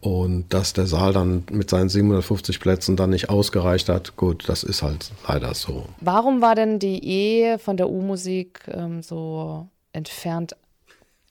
Und 0.00 0.52
dass 0.52 0.74
der 0.74 0.86
Saal 0.86 1.14
dann 1.14 1.44
mit 1.50 1.70
seinen 1.70 1.88
750 1.88 2.60
Plätzen 2.60 2.94
dann 2.94 3.08
nicht 3.08 3.30
ausgereicht 3.30 3.88
hat, 3.88 4.16
gut, 4.16 4.46
das 4.48 4.62
ist 4.62 4.82
halt 4.82 5.12
leider 5.26 5.54
so. 5.54 5.86
Warum 6.00 6.42
war 6.42 6.54
denn 6.54 6.78
die 6.78 7.02
E 7.08 7.58
von 7.58 7.78
der 7.78 7.88
U-Musik 7.88 8.60
ähm, 8.70 9.02
so 9.02 9.66
entfernt 9.94 10.56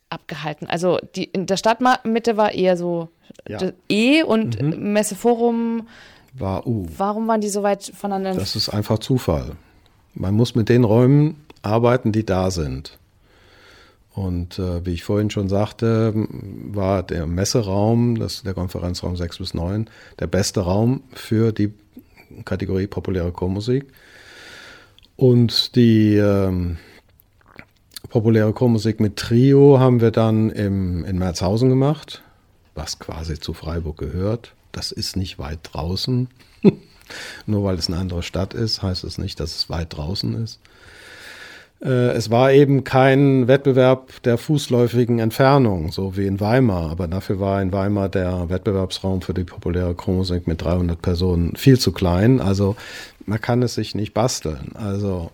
abgehalten? 0.09 0.65
Also 0.65 0.97
die, 1.15 1.25
in 1.25 1.45
der 1.45 1.57
Stadtmitte 1.57 2.35
war 2.35 2.53
eher 2.53 2.75
so 2.75 3.09
Ja. 3.47 3.59
E 3.89 4.23
und 4.23 4.59
Messeforum. 4.61 5.87
War 6.33 6.65
U. 6.65 6.87
Warum 6.97 7.27
waren 7.27 7.41
die 7.41 7.49
so 7.49 7.61
weit 7.61 7.91
voneinander? 7.95 8.39
Das 8.39 8.55
ist 8.55 8.69
einfach 8.69 8.97
Zufall. 8.97 9.55
Man 10.13 10.35
muss 10.35 10.55
mit 10.55 10.69
den 10.69 10.83
Räumen 10.83 11.35
arbeiten, 11.61 12.11
die 12.11 12.25
da 12.25 12.51
sind. 12.51 12.99
Und 14.13 14.59
äh, 14.59 14.85
wie 14.85 14.93
ich 14.93 15.03
vorhin 15.03 15.31
schon 15.31 15.49
sagte, 15.49 16.13
war 16.15 17.01
der 17.01 17.25
Messeraum, 17.25 18.19
das 18.19 18.43
der 18.43 18.53
Konferenzraum 18.53 19.15
6 19.15 19.39
bis 19.39 19.53
9, 19.55 19.89
der 20.19 20.27
beste 20.27 20.61
Raum 20.61 21.01
für 21.13 21.51
die 21.51 21.73
Kategorie 22.45 22.87
populäre 22.87 23.31
Chormusik. 23.31 23.85
Und 25.15 25.75
die 25.75 26.15
ähm, 26.15 26.77
populäre 28.09 28.53
Chormusik 28.53 28.99
mit 28.99 29.15
Trio 29.15 29.79
haben 29.79 29.99
wir 29.99 30.11
dann 30.11 30.51
im, 30.51 31.05
in 31.05 31.17
Merzhausen 31.17 31.69
gemacht, 31.69 32.21
was 32.75 32.99
quasi 32.99 33.39
zu 33.39 33.53
Freiburg 33.53 33.97
gehört. 33.97 34.53
Das 34.71 34.91
ist 34.91 35.15
nicht 35.15 35.39
weit 35.39 35.59
draußen. 35.63 36.27
Nur 37.45 37.63
weil 37.63 37.75
es 37.75 37.87
eine 37.87 37.97
andere 37.97 38.23
Stadt 38.23 38.53
ist, 38.53 38.81
heißt 38.81 39.03
es 39.03 39.17
nicht, 39.17 39.39
dass 39.39 39.55
es 39.55 39.69
weit 39.69 39.95
draußen 39.95 40.43
ist. 40.43 40.59
Äh, 41.83 42.11
Es 42.15 42.29
war 42.31 42.51
eben 42.51 42.83
kein 42.83 43.47
Wettbewerb 43.47 44.21
der 44.23 44.37
fußläufigen 44.37 45.19
Entfernung, 45.19 45.91
so 45.91 46.15
wie 46.17 46.27
in 46.27 46.39
Weimar. 46.39 46.89
Aber 46.91 47.07
dafür 47.07 47.39
war 47.39 47.61
in 47.61 47.71
Weimar 47.71 48.09
der 48.09 48.49
Wettbewerbsraum 48.49 49.21
für 49.21 49.33
die 49.33 49.43
populäre 49.43 49.95
Chromusik 49.95 50.47
mit 50.47 50.61
300 50.61 51.01
Personen 51.01 51.55
viel 51.55 51.77
zu 51.79 51.91
klein. 51.91 52.39
Also 52.39 52.75
man 53.25 53.41
kann 53.41 53.61
es 53.63 53.75
sich 53.75 53.95
nicht 53.95 54.13
basteln. 54.13 54.71
Also 54.75 55.31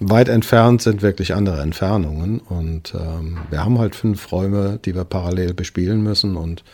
weit 0.00 0.28
entfernt 0.28 0.82
sind 0.82 1.02
wirklich 1.02 1.34
andere 1.34 1.60
Entfernungen. 1.60 2.40
Und 2.40 2.94
ähm, 2.94 3.38
wir 3.50 3.64
haben 3.64 3.78
halt 3.78 3.94
fünf 3.94 4.32
Räume, 4.32 4.78
die 4.84 4.94
wir 4.94 5.04
parallel 5.04 5.54
bespielen 5.54 6.02
müssen. 6.02 6.36
Und 6.36 6.64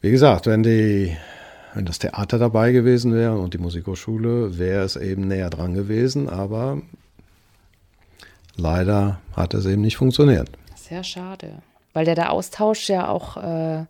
wie 0.00 0.10
gesagt, 0.10 0.46
wenn 0.46 0.62
die 0.62 1.16
wenn 1.74 1.86
das 1.86 1.98
Theater 1.98 2.38
dabei 2.38 2.72
gewesen 2.72 3.14
wäre 3.14 3.38
und 3.38 3.54
die 3.54 3.58
Musikhochschule, 3.58 4.58
wäre 4.58 4.84
es 4.84 4.96
eben 4.96 5.28
näher 5.28 5.50
dran 5.50 5.74
gewesen, 5.74 6.28
aber 6.28 6.82
leider 8.56 9.20
hat 9.34 9.54
es 9.54 9.66
eben 9.66 9.82
nicht 9.82 9.96
funktioniert. 9.96 10.50
Sehr 10.74 11.04
schade. 11.04 11.62
Weil 11.92 12.04
der, 12.04 12.14
der 12.14 12.32
Austausch 12.32 12.88
ja 12.88 13.08
auch 13.08 13.36
äh, 13.36 13.84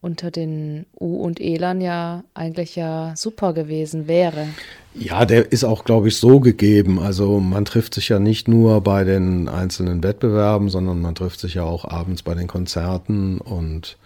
unter 0.00 0.30
den 0.30 0.86
U- 0.98 1.22
und 1.22 1.40
Elern 1.40 1.80
ja 1.80 2.24
eigentlich 2.34 2.76
ja 2.76 3.14
super 3.16 3.52
gewesen 3.52 4.06
wäre. 4.06 4.48
Ja, 4.94 5.24
der 5.24 5.50
ist 5.52 5.64
auch, 5.64 5.84
glaube 5.84 6.08
ich, 6.08 6.16
so 6.16 6.40
gegeben. 6.40 6.98
Also 6.98 7.40
man 7.40 7.64
trifft 7.64 7.94
sich 7.94 8.08
ja 8.08 8.18
nicht 8.18 8.48
nur 8.48 8.80
bei 8.80 9.04
den 9.04 9.48
einzelnen 9.48 10.02
Wettbewerben, 10.02 10.68
sondern 10.68 11.00
man 11.00 11.14
trifft 11.14 11.40
sich 11.40 11.54
ja 11.54 11.64
auch 11.64 11.84
abends 11.84 12.22
bei 12.22 12.34
den 12.34 12.46
Konzerten 12.46 13.38
und 13.38 13.98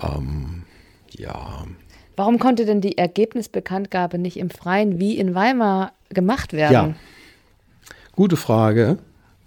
ähm, 0.00 0.64
ja. 1.10 1.64
Warum 2.16 2.38
konnte 2.38 2.64
denn 2.64 2.80
die 2.80 2.98
Ergebnisbekanntgabe 2.98 4.18
nicht 4.18 4.36
im 4.36 4.50
Freien 4.50 4.98
wie 4.98 5.18
in 5.18 5.34
Weimar 5.34 5.92
gemacht 6.10 6.52
werden? 6.52 6.72
Ja, 6.72 6.94
gute 8.14 8.36
Frage. 8.36 8.98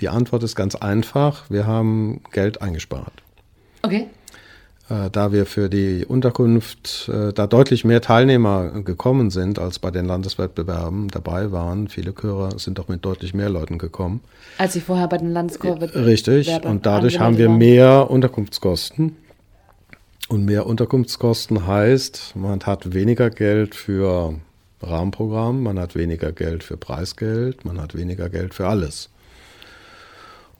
Die 0.01 0.09
Antwort 0.09 0.43
ist 0.43 0.55
ganz 0.55 0.76
einfach. 0.76 1.49
Wir 1.49 1.68
haben 1.68 2.22
Geld 2.32 2.61
eingespart. 2.61 3.14
Okay. 3.84 4.07
Äh, 4.89 5.09
da 5.11 5.32
wir 5.32 5.45
für 5.45 5.70
die 5.70 6.05
Unterkunft, 6.05 7.09
äh, 7.09 7.32
da 7.32 7.47
deutlich 7.47 7.86
mehr 7.86 8.01
Teilnehmer 8.01 8.82
gekommen 8.84 9.30
sind, 9.30 9.57
als 9.57 9.80
bei 9.80 9.91
den 9.91 10.05
Landeswettbewerben 10.05 11.07
dabei 11.07 11.51
waren. 11.51 11.88
Viele 11.88 12.14
Chöre 12.14 12.59
sind 12.59 12.80
doch 12.80 12.89
mit 12.89 13.05
deutlich 13.05 13.34
mehr 13.34 13.49
Leuten 13.49 13.78
gekommen. 13.78 14.22
Als 14.57 14.74
sie 14.74 14.82
vorher 14.82 15.07
bei 15.07 15.18
den 15.18 15.32
Landeswettbewerben 15.32 16.03
Richtig. 16.03 16.51
Und 16.66 16.86
dadurch 16.86 17.20
haben 17.20 17.38
wir 17.38 17.49
mehr 17.49 18.09
Unterkunftskosten. 18.09 19.16
Und 20.30 20.46
mehr 20.46 20.66
Unterkunftskosten 20.66 21.68
heißt, 21.68 22.36
man 22.36 22.62
hat 22.62 22.94
weniger 22.94 23.30
Geld 23.30 23.76
für 23.76 24.36
Rahmenprogramm, 24.82 25.64
man 25.64 25.80
hat 25.80 25.96
weniger 25.96 26.32
Geld 26.32 26.64
für 26.64 26.78
Preisgeld, 26.78 27.66
man 27.66 27.80
hat 27.82 27.96
weniger 27.96 28.30
Geld 28.30 28.54
für 28.54 28.68
alles. 28.68 29.10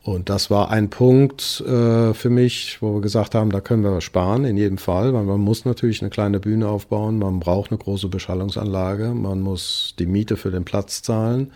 Und 0.03 0.30
das 0.30 0.49
war 0.49 0.70
ein 0.70 0.89
Punkt 0.89 1.61
äh, 1.61 2.14
für 2.14 2.30
mich, 2.30 2.82
wo 2.82 2.95
wir 2.95 3.01
gesagt 3.01 3.36
haben, 3.36 3.51
da 3.51 3.61
können 3.61 3.84
wir 3.84 4.01
sparen 4.01 4.43
in 4.43 4.57
jedem 4.57 4.78
Fall, 4.78 5.14
weil 5.14 5.24
man 5.24 5.39
muss 5.39 5.64
natürlich 5.64 6.01
eine 6.01 6.09
kleine 6.09 6.41
Bühne 6.41 6.68
aufbauen, 6.68 7.20
man 7.20 7.39
braucht 7.39 7.72
eine 7.72 7.78
große 7.78 8.09
Beschallungsanlage, 8.09 9.14
man 9.14 9.39
muss 9.39 9.95
die 9.97 10.05
Miete 10.05 10.36
für 10.36 10.51
den 10.51 10.66
Platz 10.66 11.03
zahlen, 11.03 11.53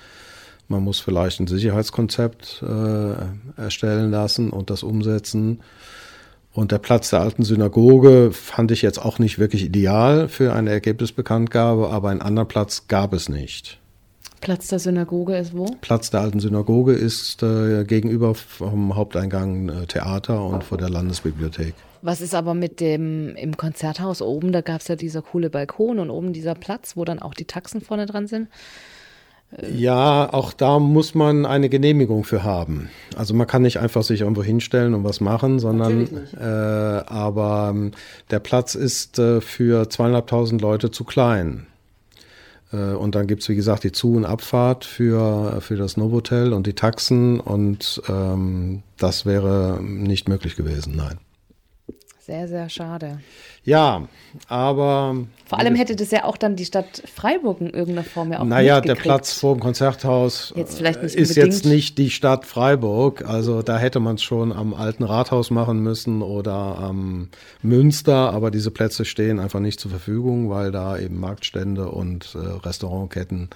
man 0.69 0.81
muss 0.81 1.01
vielleicht 1.01 1.41
ein 1.41 1.47
Sicherheitskonzept 1.47 2.63
äh, 2.63 3.61
erstellen 3.61 4.11
lassen 4.11 4.49
und 4.49 4.69
das 4.69 4.81
umsetzen. 4.81 5.59
Und 6.57 6.71
der 6.71 6.79
Platz 6.79 7.11
der 7.11 7.19
alten 7.19 7.43
Synagoge 7.43 8.31
fand 8.31 8.71
ich 8.71 8.81
jetzt 8.81 8.97
auch 8.97 9.19
nicht 9.19 9.37
wirklich 9.37 9.63
ideal 9.63 10.27
für 10.27 10.53
eine 10.53 10.71
Ergebnisbekanntgabe, 10.71 11.91
aber 11.91 12.09
einen 12.09 12.23
anderen 12.23 12.47
Platz 12.47 12.87
gab 12.87 13.13
es 13.13 13.29
nicht. 13.29 13.77
Platz 14.41 14.67
der 14.67 14.79
Synagoge 14.79 15.37
ist 15.37 15.55
wo? 15.55 15.65
Platz 15.81 16.09
der 16.09 16.21
alten 16.21 16.39
Synagoge 16.39 16.93
ist 16.93 17.43
äh, 17.43 17.83
gegenüber 17.83 18.33
vom 18.33 18.95
Haupteingang 18.95 19.69
äh, 19.69 19.85
Theater 19.85 20.43
und 20.43 20.63
vor 20.63 20.79
der 20.79 20.89
Landesbibliothek. 20.89 21.75
Was 22.01 22.21
ist 22.21 22.33
aber 22.33 22.55
mit 22.55 22.79
dem 22.79 23.35
im 23.35 23.55
Konzerthaus 23.55 24.23
oben? 24.23 24.51
Da 24.51 24.61
gab 24.61 24.81
es 24.81 24.87
ja 24.87 24.95
dieser 24.95 25.21
coole 25.21 25.51
Balkon 25.51 25.99
und 25.99 26.09
oben 26.09 26.33
dieser 26.33 26.55
Platz, 26.55 26.97
wo 26.97 27.05
dann 27.05 27.19
auch 27.19 27.35
die 27.35 27.45
Taxen 27.45 27.81
vorne 27.81 28.07
dran 28.07 28.25
sind. 28.25 28.47
Ja, 29.71 30.33
auch 30.33 30.51
da 30.51 30.77
muss 30.77 31.15
man 31.15 31.45
eine 31.45 31.69
Genehmigung 31.69 32.25
für 32.25 32.43
haben. 32.43 32.89
Also 33.15 33.33
man 33.33 33.47
kann 33.47 33.61
nicht 33.61 33.79
einfach 33.79 34.03
sich 34.03 34.21
irgendwo 34.21 34.43
hinstellen 34.43 34.93
und 34.93 35.05
was 35.05 35.21
machen, 35.21 35.59
sondern 35.59 36.07
äh, 36.37 36.43
aber 36.43 37.69
ähm, 37.73 37.91
der 38.29 38.39
Platz 38.39 38.75
ist 38.75 39.19
äh, 39.19 39.39
für 39.39 39.89
zweieinhalbtausend 39.89 40.61
Leute 40.61 40.91
zu 40.91 41.05
klein. 41.05 41.65
Äh, 42.73 42.93
und 42.93 43.15
dann 43.15 43.27
gibt 43.27 43.41
es, 43.41 43.49
wie 43.49 43.55
gesagt, 43.55 43.85
die 43.85 43.93
Zu- 43.93 44.15
und 44.15 44.25
Abfahrt 44.25 44.83
für, 44.83 45.61
für 45.61 45.77
das 45.77 45.95
Novotel 45.95 46.51
und 46.51 46.67
die 46.67 46.73
Taxen 46.73 47.39
und 47.39 48.01
ähm, 48.09 48.83
das 48.97 49.25
wäre 49.25 49.79
nicht 49.81 50.27
möglich 50.27 50.57
gewesen, 50.57 50.95
nein. 50.97 51.19
Sehr, 52.27 52.49
sehr 52.49 52.67
schade. 52.67 53.21
Ja, 53.63 54.09
aber. 54.49 55.15
Vor 55.45 55.59
allem 55.59 55.75
hätte 55.75 55.95
das 55.95 56.11
ja 56.11 56.25
auch 56.25 56.35
dann 56.35 56.57
die 56.57 56.65
Stadt 56.65 57.01
Freiburg 57.15 57.61
in 57.61 57.69
irgendeiner 57.69 58.03
Form 58.03 58.33
ja 58.33 58.41
auch 58.41 58.43
Naja, 58.43 58.81
der 58.81 58.95
Platz 58.95 59.31
vor 59.31 59.55
dem 59.55 59.61
Konzerthaus 59.61 60.51
jetzt 60.53 60.81
nicht 60.81 60.97
ist 61.01 61.37
jetzt 61.37 61.63
nicht 61.63 61.97
die 61.97 62.09
Stadt 62.09 62.45
Freiburg. 62.45 63.23
Also 63.25 63.61
da 63.61 63.77
hätte 63.77 64.01
man 64.01 64.15
es 64.15 64.23
schon 64.23 64.51
am 64.51 64.73
alten 64.73 65.03
Rathaus 65.03 65.51
machen 65.51 65.79
müssen 65.79 66.21
oder 66.21 66.77
am 66.77 67.29
Münster, 67.61 68.33
aber 68.33 68.51
diese 68.51 68.71
Plätze 68.71 69.05
stehen 69.05 69.39
einfach 69.39 69.61
nicht 69.61 69.79
zur 69.79 69.91
Verfügung, 69.91 70.49
weil 70.49 70.73
da 70.73 70.97
eben 70.97 71.21
Marktstände 71.21 71.87
und 71.87 72.35
äh, 72.35 72.39
Restaurantketten 72.39 73.49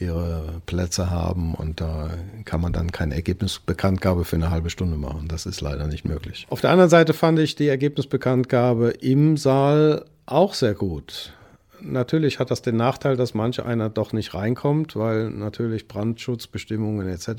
ihre 0.00 0.60
Plätze 0.66 1.10
haben 1.10 1.54
und 1.54 1.80
da 1.80 2.10
kann 2.44 2.60
man 2.60 2.72
dann 2.72 2.92
keine 2.92 3.14
Ergebnisbekanntgabe 3.14 4.24
für 4.24 4.36
eine 4.36 4.50
halbe 4.50 4.70
Stunde 4.70 4.96
machen. 4.96 5.28
Das 5.28 5.46
ist 5.46 5.60
leider 5.60 5.86
nicht 5.86 6.04
möglich. 6.04 6.46
Auf 6.50 6.60
der 6.60 6.70
anderen 6.70 6.90
Seite 6.90 7.12
fand 7.12 7.38
ich 7.38 7.54
die 7.54 7.68
Ergebnisbekanntgabe 7.68 8.90
im 8.90 9.36
Saal 9.36 10.04
auch 10.26 10.54
sehr 10.54 10.74
gut. 10.74 11.34
Natürlich 11.82 12.38
hat 12.38 12.50
das 12.50 12.62
den 12.62 12.76
Nachteil, 12.76 13.16
dass 13.16 13.34
manch 13.34 13.62
einer 13.62 13.88
doch 13.88 14.12
nicht 14.12 14.34
reinkommt, 14.34 14.96
weil 14.96 15.30
natürlich 15.30 15.88
Brandschutzbestimmungen 15.88 17.08
etc. 17.08 17.28
Äh, 17.28 17.34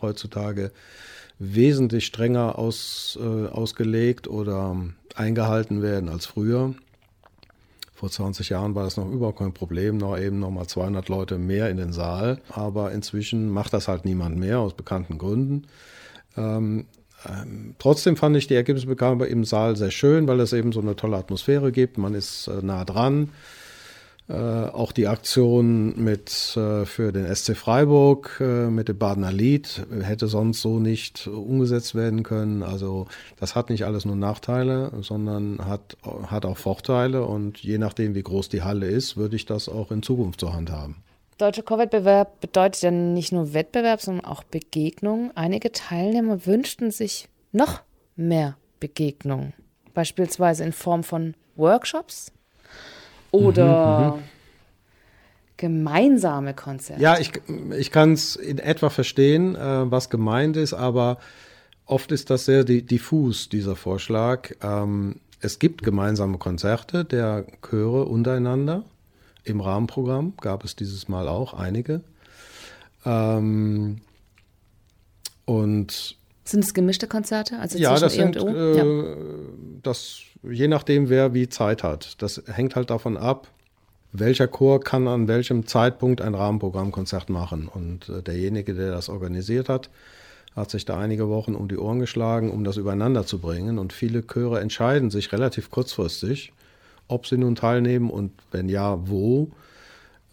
heutzutage 0.00 0.72
wesentlich 1.38 2.06
strenger 2.06 2.58
aus, 2.58 3.18
äh, 3.20 3.48
ausgelegt 3.48 4.28
oder 4.28 4.76
eingehalten 5.14 5.82
werden 5.82 6.08
als 6.08 6.26
früher. 6.26 6.74
Vor 7.98 8.10
20 8.10 8.50
Jahren 8.50 8.76
war 8.76 8.84
das 8.84 8.96
noch 8.96 9.10
überhaupt 9.10 9.40
kein 9.40 9.52
Problem, 9.52 9.96
noch 9.96 10.16
eben 10.16 10.38
noch 10.38 10.52
mal 10.52 10.68
200 10.68 11.08
Leute 11.08 11.36
mehr 11.36 11.68
in 11.68 11.78
den 11.78 11.92
Saal. 11.92 12.40
Aber 12.48 12.92
inzwischen 12.92 13.50
macht 13.50 13.72
das 13.72 13.88
halt 13.88 14.04
niemand 14.04 14.36
mehr 14.36 14.60
aus 14.60 14.74
bekannten 14.74 15.18
Gründen. 15.18 15.66
Ähm, 16.36 16.86
ähm, 17.28 17.74
trotzdem 17.80 18.16
fand 18.16 18.36
ich 18.36 18.46
die 18.46 18.54
Ergebnisbegabe 18.54 19.26
im 19.26 19.42
Saal 19.44 19.74
sehr 19.74 19.90
schön, 19.90 20.28
weil 20.28 20.38
es 20.38 20.52
eben 20.52 20.70
so 20.70 20.80
eine 20.80 20.94
tolle 20.94 21.16
Atmosphäre 21.16 21.72
gibt. 21.72 21.98
Man 21.98 22.14
ist 22.14 22.46
äh, 22.46 22.62
nah 22.62 22.84
dran. 22.84 23.30
Äh, 24.28 24.34
auch 24.34 24.92
die 24.92 25.08
Aktion 25.08 25.94
mit, 25.96 26.54
äh, 26.54 26.84
für 26.84 27.12
den 27.12 27.34
SC 27.34 27.56
Freiburg 27.56 28.36
äh, 28.40 28.68
mit 28.68 28.88
dem 28.88 28.98
Badener 28.98 29.32
Lied 29.32 29.86
hätte 30.02 30.28
sonst 30.28 30.60
so 30.60 30.80
nicht 30.80 31.26
umgesetzt 31.26 31.94
werden 31.94 32.24
können. 32.24 32.62
Also 32.62 33.06
das 33.40 33.54
hat 33.54 33.70
nicht 33.70 33.86
alles 33.86 34.04
nur 34.04 34.16
Nachteile, 34.16 34.92
sondern 35.00 35.64
hat, 35.64 35.96
hat 36.26 36.44
auch 36.44 36.58
Vorteile. 36.58 37.24
Und 37.24 37.58
je 37.60 37.78
nachdem, 37.78 38.14
wie 38.14 38.22
groß 38.22 38.50
die 38.50 38.62
Halle 38.62 38.86
ist, 38.86 39.16
würde 39.16 39.34
ich 39.34 39.46
das 39.46 39.66
auch 39.66 39.90
in 39.90 40.02
Zukunft 40.02 40.40
zur 40.40 40.52
Hand 40.52 40.70
haben. 40.70 40.96
Deutscher 41.38 41.62
Chorwettbewerb 41.62 42.40
bedeutet 42.40 42.82
ja 42.82 42.90
nicht 42.90 43.32
nur 43.32 43.54
Wettbewerb, 43.54 44.02
sondern 44.02 44.26
auch 44.26 44.42
Begegnung. 44.42 45.30
Einige 45.36 45.72
Teilnehmer 45.72 46.44
wünschten 46.44 46.90
sich 46.90 47.28
noch 47.52 47.80
mehr 48.14 48.58
Begegnung, 48.78 49.54
beispielsweise 49.94 50.64
in 50.64 50.72
Form 50.72 51.02
von 51.02 51.34
Workshops 51.56 52.32
oder 53.30 54.16
mhm, 54.16 54.22
gemeinsame 55.56 56.54
Konzerte. 56.54 57.02
Ja, 57.02 57.18
ich, 57.18 57.32
ich 57.76 57.90
kann 57.90 58.12
es 58.12 58.36
in 58.36 58.58
etwa 58.58 58.90
verstehen, 58.90 59.56
äh, 59.56 59.90
was 59.90 60.10
gemeint 60.10 60.56
ist, 60.56 60.72
aber 60.72 61.18
oft 61.84 62.12
ist 62.12 62.30
das 62.30 62.44
sehr 62.44 62.64
diffus, 62.64 63.48
dieser 63.48 63.76
Vorschlag. 63.76 64.50
Ähm, 64.62 65.16
es 65.40 65.58
gibt 65.58 65.82
gemeinsame 65.82 66.38
Konzerte 66.38 67.04
der 67.04 67.46
Chöre 67.62 68.04
untereinander. 68.06 68.84
Im 69.44 69.60
Rahmenprogramm 69.60 70.34
gab 70.40 70.64
es 70.64 70.76
dieses 70.76 71.08
Mal 71.08 71.28
auch 71.28 71.54
einige. 71.54 72.02
Ähm, 73.04 74.00
und 75.44 76.17
sind 76.50 76.64
es 76.64 76.74
gemischte 76.74 77.06
Konzerte? 77.06 77.58
Also 77.58 77.78
ja, 77.78 77.98
das 77.98 78.14
sind, 78.14 78.36
äh, 78.36 78.76
ja. 78.76 78.84
das, 79.82 80.20
je 80.42 80.68
nachdem, 80.68 81.08
wer 81.08 81.34
wie 81.34 81.48
Zeit 81.48 81.82
hat. 81.82 82.20
Das 82.22 82.42
hängt 82.46 82.76
halt 82.76 82.90
davon 82.90 83.16
ab, 83.16 83.48
welcher 84.12 84.48
Chor 84.48 84.80
kann 84.80 85.06
an 85.06 85.28
welchem 85.28 85.66
Zeitpunkt 85.66 86.20
ein 86.20 86.34
Rahmenprogrammkonzert 86.34 87.28
machen. 87.28 87.68
Und 87.68 88.08
äh, 88.08 88.22
derjenige, 88.22 88.74
der 88.74 88.90
das 88.92 89.08
organisiert 89.08 89.68
hat, 89.68 89.90
hat 90.56 90.70
sich 90.70 90.84
da 90.84 90.98
einige 90.98 91.28
Wochen 91.28 91.54
um 91.54 91.68
die 91.68 91.76
Ohren 91.76 92.00
geschlagen, 92.00 92.50
um 92.50 92.64
das 92.64 92.76
übereinander 92.76 93.26
zu 93.26 93.38
bringen. 93.38 93.78
Und 93.78 93.92
viele 93.92 94.26
Chöre 94.26 94.60
entscheiden 94.60 95.10
sich 95.10 95.32
relativ 95.32 95.70
kurzfristig, 95.70 96.52
ob 97.06 97.26
sie 97.26 97.36
nun 97.36 97.54
teilnehmen 97.54 98.10
und 98.10 98.32
wenn 98.50 98.68
ja, 98.68 98.98
wo. 99.08 99.50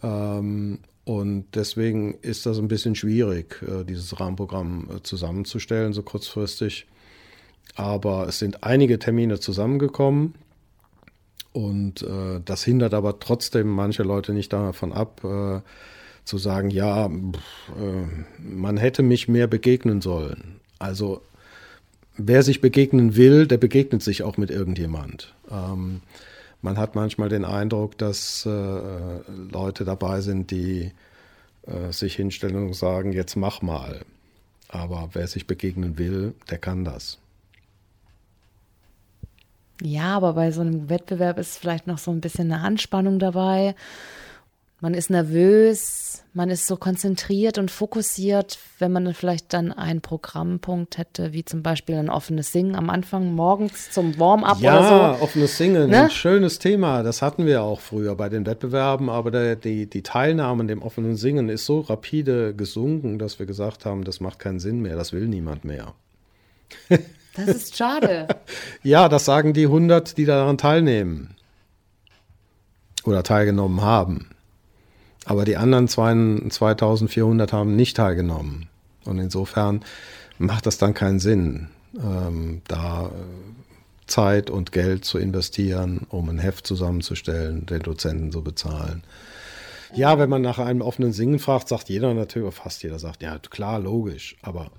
Ähm, 0.02 0.78
und 1.06 1.46
deswegen 1.54 2.14
ist 2.14 2.46
das 2.46 2.58
ein 2.58 2.66
bisschen 2.66 2.96
schwierig, 2.96 3.62
äh, 3.62 3.84
dieses 3.84 4.18
Rahmenprogramm 4.18 4.88
äh, 4.90 5.02
zusammenzustellen, 5.04 5.92
so 5.92 6.02
kurzfristig. 6.02 6.88
Aber 7.76 8.26
es 8.26 8.40
sind 8.40 8.64
einige 8.64 8.98
Termine 8.98 9.38
zusammengekommen. 9.38 10.34
Und 11.52 12.02
äh, 12.02 12.40
das 12.44 12.64
hindert 12.64 12.92
aber 12.92 13.20
trotzdem 13.20 13.68
manche 13.68 14.02
Leute 14.02 14.32
nicht 14.32 14.52
davon 14.52 14.92
ab, 14.92 15.22
äh, 15.22 15.60
zu 16.24 16.38
sagen, 16.38 16.70
ja, 16.70 17.08
pff, 17.08 17.80
äh, 17.80 18.42
man 18.42 18.76
hätte 18.76 19.04
mich 19.04 19.28
mehr 19.28 19.46
begegnen 19.46 20.00
sollen. 20.00 20.56
Also 20.80 21.22
wer 22.16 22.42
sich 22.42 22.60
begegnen 22.60 23.14
will, 23.14 23.46
der 23.46 23.58
begegnet 23.58 24.02
sich 24.02 24.24
auch 24.24 24.38
mit 24.38 24.50
irgendjemand. 24.50 25.36
Ähm, 25.52 26.00
man 26.66 26.78
hat 26.78 26.96
manchmal 26.96 27.28
den 27.28 27.44
Eindruck, 27.44 27.96
dass 27.96 28.44
äh, 28.44 28.50
Leute 28.50 29.84
dabei 29.84 30.20
sind, 30.20 30.50
die 30.50 30.90
äh, 31.64 31.92
sich 31.92 32.16
hinstellen 32.16 32.56
und 32.56 32.74
sagen, 32.74 33.12
jetzt 33.12 33.36
mach 33.36 33.62
mal. 33.62 34.00
Aber 34.68 35.10
wer 35.12 35.28
sich 35.28 35.46
begegnen 35.46 35.96
will, 35.96 36.34
der 36.50 36.58
kann 36.58 36.84
das. 36.84 37.18
Ja, 39.80 40.16
aber 40.16 40.32
bei 40.32 40.50
so 40.50 40.62
einem 40.62 40.88
Wettbewerb 40.88 41.38
ist 41.38 41.56
vielleicht 41.56 41.86
noch 41.86 41.98
so 41.98 42.10
ein 42.10 42.20
bisschen 42.20 42.50
eine 42.50 42.62
Anspannung 42.62 43.20
dabei. 43.20 43.76
Man 44.80 44.92
ist 44.92 45.08
nervös, 45.08 46.22
man 46.34 46.50
ist 46.50 46.66
so 46.66 46.76
konzentriert 46.76 47.56
und 47.56 47.70
fokussiert, 47.70 48.58
wenn 48.78 48.92
man 48.92 49.14
vielleicht 49.14 49.54
dann 49.54 49.72
einen 49.72 50.02
Programmpunkt 50.02 50.98
hätte, 50.98 51.32
wie 51.32 51.46
zum 51.46 51.62
Beispiel 51.62 51.94
ein 51.94 52.10
offenes 52.10 52.52
Singen 52.52 52.74
am 52.76 52.90
Anfang 52.90 53.32
morgens 53.32 53.90
zum 53.90 54.18
Warm-up 54.18 54.60
ja, 54.60 54.74
oder 54.78 54.88
so. 54.88 54.94
Ja, 54.94 55.22
offenes 55.22 55.56
Singen, 55.56 55.88
Ne? 55.88 56.02
ein 56.04 56.10
schönes 56.10 56.58
Thema. 56.58 57.02
Das 57.02 57.22
hatten 57.22 57.46
wir 57.46 57.62
auch 57.62 57.80
früher 57.80 58.14
bei 58.16 58.28
den 58.28 58.44
Wettbewerben, 58.44 59.08
aber 59.08 59.30
der, 59.30 59.56
die, 59.56 59.88
die 59.88 60.02
Teilnahme 60.02 60.60
an 60.60 60.68
dem 60.68 60.82
offenen 60.82 61.16
Singen 61.16 61.48
ist 61.48 61.64
so 61.64 61.80
rapide 61.80 62.54
gesunken, 62.54 63.18
dass 63.18 63.38
wir 63.38 63.46
gesagt 63.46 63.86
haben, 63.86 64.04
das 64.04 64.20
macht 64.20 64.38
keinen 64.38 64.60
Sinn 64.60 64.80
mehr, 64.82 64.94
das 64.96 65.14
will 65.14 65.26
niemand 65.26 65.64
mehr. 65.64 65.94
Das 67.34 67.48
ist 67.48 67.76
schade. 67.76 68.28
Ja, 68.82 69.08
das 69.08 69.24
sagen 69.24 69.52
die 69.52 69.64
100, 69.64 70.16
die 70.18 70.26
daran 70.26 70.58
teilnehmen 70.58 71.34
oder 73.04 73.22
teilgenommen 73.22 73.80
haben. 73.80 74.28
Aber 75.26 75.44
die 75.44 75.56
anderen 75.56 75.88
2400 75.88 77.52
haben 77.52 77.74
nicht 77.74 77.96
teilgenommen. 77.96 78.68
Und 79.04 79.18
insofern 79.18 79.80
macht 80.38 80.66
das 80.66 80.78
dann 80.78 80.94
keinen 80.94 81.18
Sinn, 81.18 81.68
ähm, 81.96 82.62
da 82.68 83.06
äh, 83.06 83.10
Zeit 84.06 84.50
und 84.50 84.70
Geld 84.70 85.04
zu 85.04 85.18
investieren, 85.18 86.06
um 86.10 86.28
ein 86.28 86.38
Heft 86.38 86.66
zusammenzustellen, 86.66 87.66
den 87.66 87.82
Dozenten 87.82 88.30
zu 88.30 88.42
bezahlen. 88.42 89.02
Ja, 89.94 90.18
wenn 90.18 90.30
man 90.30 90.42
nach 90.42 90.60
einem 90.60 90.80
offenen 90.80 91.12
Singen 91.12 91.40
fragt, 91.40 91.68
sagt 91.68 91.88
jeder 91.88 92.14
natürlich, 92.14 92.54
fast 92.54 92.84
jeder 92.84 93.00
sagt, 93.00 93.22
ja 93.22 93.38
klar, 93.38 93.80
logisch, 93.80 94.36
aber 94.42 94.70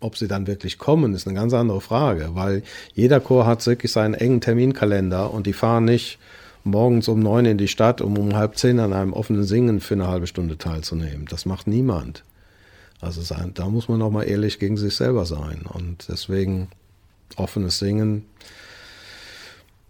ob 0.00 0.16
sie 0.16 0.28
dann 0.28 0.48
wirklich 0.48 0.78
kommen, 0.78 1.14
ist 1.14 1.26
eine 1.26 1.36
ganz 1.36 1.52
andere 1.54 1.80
Frage, 1.80 2.30
weil 2.32 2.62
jeder 2.94 3.20
Chor 3.20 3.46
hat 3.46 3.64
wirklich 3.66 3.92
seinen 3.92 4.14
engen 4.14 4.40
Terminkalender 4.40 5.32
und 5.32 5.46
die 5.46 5.52
fahren 5.52 5.84
nicht 5.84 6.18
morgens 6.66 7.08
um 7.08 7.20
neun 7.20 7.46
in 7.46 7.58
die 7.58 7.68
Stadt, 7.68 8.00
um 8.00 8.18
um 8.18 8.34
halb 8.34 8.58
zehn 8.58 8.80
an 8.80 8.92
einem 8.92 9.12
offenen 9.12 9.44
Singen 9.44 9.80
für 9.80 9.94
eine 9.94 10.08
halbe 10.08 10.26
Stunde 10.26 10.58
teilzunehmen. 10.58 11.26
Das 11.30 11.46
macht 11.46 11.66
niemand. 11.66 12.24
Also 13.00 13.22
da 13.54 13.68
muss 13.68 13.88
man 13.88 14.02
auch 14.02 14.10
mal 14.10 14.24
ehrlich 14.24 14.58
gegen 14.58 14.76
sich 14.76 14.94
selber 14.96 15.26
sein. 15.26 15.62
Und 15.68 16.06
deswegen 16.08 16.68
offenes 17.36 17.78
Singen 17.78 18.26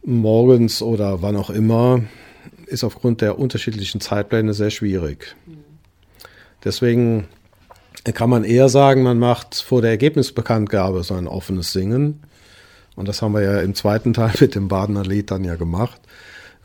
morgens 0.05 0.83
oder 0.83 1.23
wann 1.23 1.37
auch 1.37 1.51
immer 1.51 2.03
ist 2.67 2.85
aufgrund 2.85 3.21
der 3.21 3.39
unterschiedlichen 3.39 4.01
Zeitpläne 4.01 4.55
sehr 4.55 4.71
schwierig. 4.71 5.37
Deswegen 6.65 7.29
kann 8.05 8.31
man 8.31 8.45
eher 8.45 8.69
sagen, 8.69 9.03
man 9.03 9.19
macht 9.19 9.55
vor 9.55 9.83
der 9.83 9.91
Ergebnisbekanntgabe 9.91 11.03
so 11.03 11.15
ein 11.15 11.29
offenes 11.29 11.73
Singen. 11.73 12.23
Und 12.97 13.09
das 13.09 13.23
haben 13.23 13.35
wir 13.35 13.43
ja 13.43 13.61
im 13.61 13.75
zweiten 13.75 14.13
Teil 14.15 14.33
mit 14.41 14.55
dem 14.55 14.69
Badener 14.69 15.05
Lied 15.05 15.31
dann 15.31 15.45
ja 15.45 15.57
gemacht. 15.57 16.01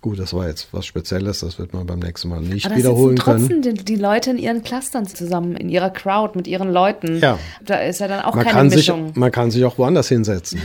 Gut, 0.02 0.18
das 0.18 0.34
war 0.34 0.48
jetzt 0.48 0.70
was 0.72 0.88
Spezielles, 0.88 1.42
das 1.42 1.60
wird 1.60 1.74
man 1.74 1.86
beim 1.86 2.00
nächsten 2.00 2.30
Mal 2.30 2.42
nicht 2.42 2.66
Aber 2.66 2.76
wiederholen 2.76 3.16
da 3.16 3.24
sitzen 3.24 3.48
können. 3.50 3.62
trotzdem 3.62 3.76
die, 3.76 3.86
die 3.86 3.96
Leute 3.96 4.32
in 4.32 4.40
ihren 4.40 4.64
Clustern 4.64 5.06
zusammen, 5.06 5.56
in 5.56 5.70
ihrer 5.70 5.92
Crowd, 5.92 6.36
mit 6.36 6.48
ihren 6.48 6.72
Leuten. 6.72 7.20
Ja. 7.20 7.38
Da 7.64 7.76
ist 7.76 8.00
ja 8.00 8.08
dann 8.08 8.22
auch 8.22 8.34
Man 8.34 8.44
keine 8.46 8.58
kann, 8.58 8.70
sich, 8.72 8.78
Mischung. 8.78 9.12
man 9.14 9.32
kann 9.32 9.52
sich 9.52 9.64
auch 9.64 9.78
woanders 9.78 10.08
hinsetzen. 10.08 10.60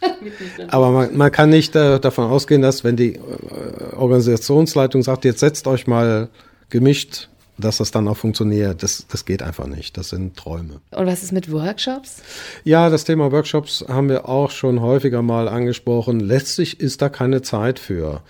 Aber 0.68 0.90
man, 0.90 1.16
man 1.16 1.32
kann 1.32 1.50
nicht 1.50 1.74
äh, 1.74 1.98
davon 1.98 2.26
ausgehen, 2.30 2.62
dass 2.62 2.84
wenn 2.84 2.96
die 2.96 3.16
äh, 3.16 3.20
Organisationsleitung 3.96 5.02
sagt, 5.02 5.24
jetzt 5.24 5.40
setzt 5.40 5.66
euch 5.66 5.88
mal 5.88 6.28
gemischt, 6.70 7.28
dass 7.58 7.78
das 7.78 7.90
dann 7.90 8.08
auch 8.08 8.16
funktioniert. 8.16 8.82
Das, 8.82 9.04
das 9.08 9.24
geht 9.24 9.42
einfach 9.42 9.66
nicht. 9.66 9.96
Das 9.98 10.10
sind 10.10 10.36
Träume. 10.36 10.80
Und 10.92 11.06
was 11.06 11.22
ist 11.22 11.32
mit 11.32 11.50
Workshops? 11.52 12.22
Ja, 12.64 12.88
das 12.88 13.04
Thema 13.04 13.32
Workshops 13.32 13.84
haben 13.88 14.08
wir 14.08 14.28
auch 14.28 14.50
schon 14.50 14.80
häufiger 14.80 15.22
mal 15.22 15.48
angesprochen. 15.48 16.20
Letztlich 16.20 16.80
ist 16.80 17.02
da 17.02 17.08
keine 17.08 17.42
Zeit 17.42 17.78
für. 17.78 18.22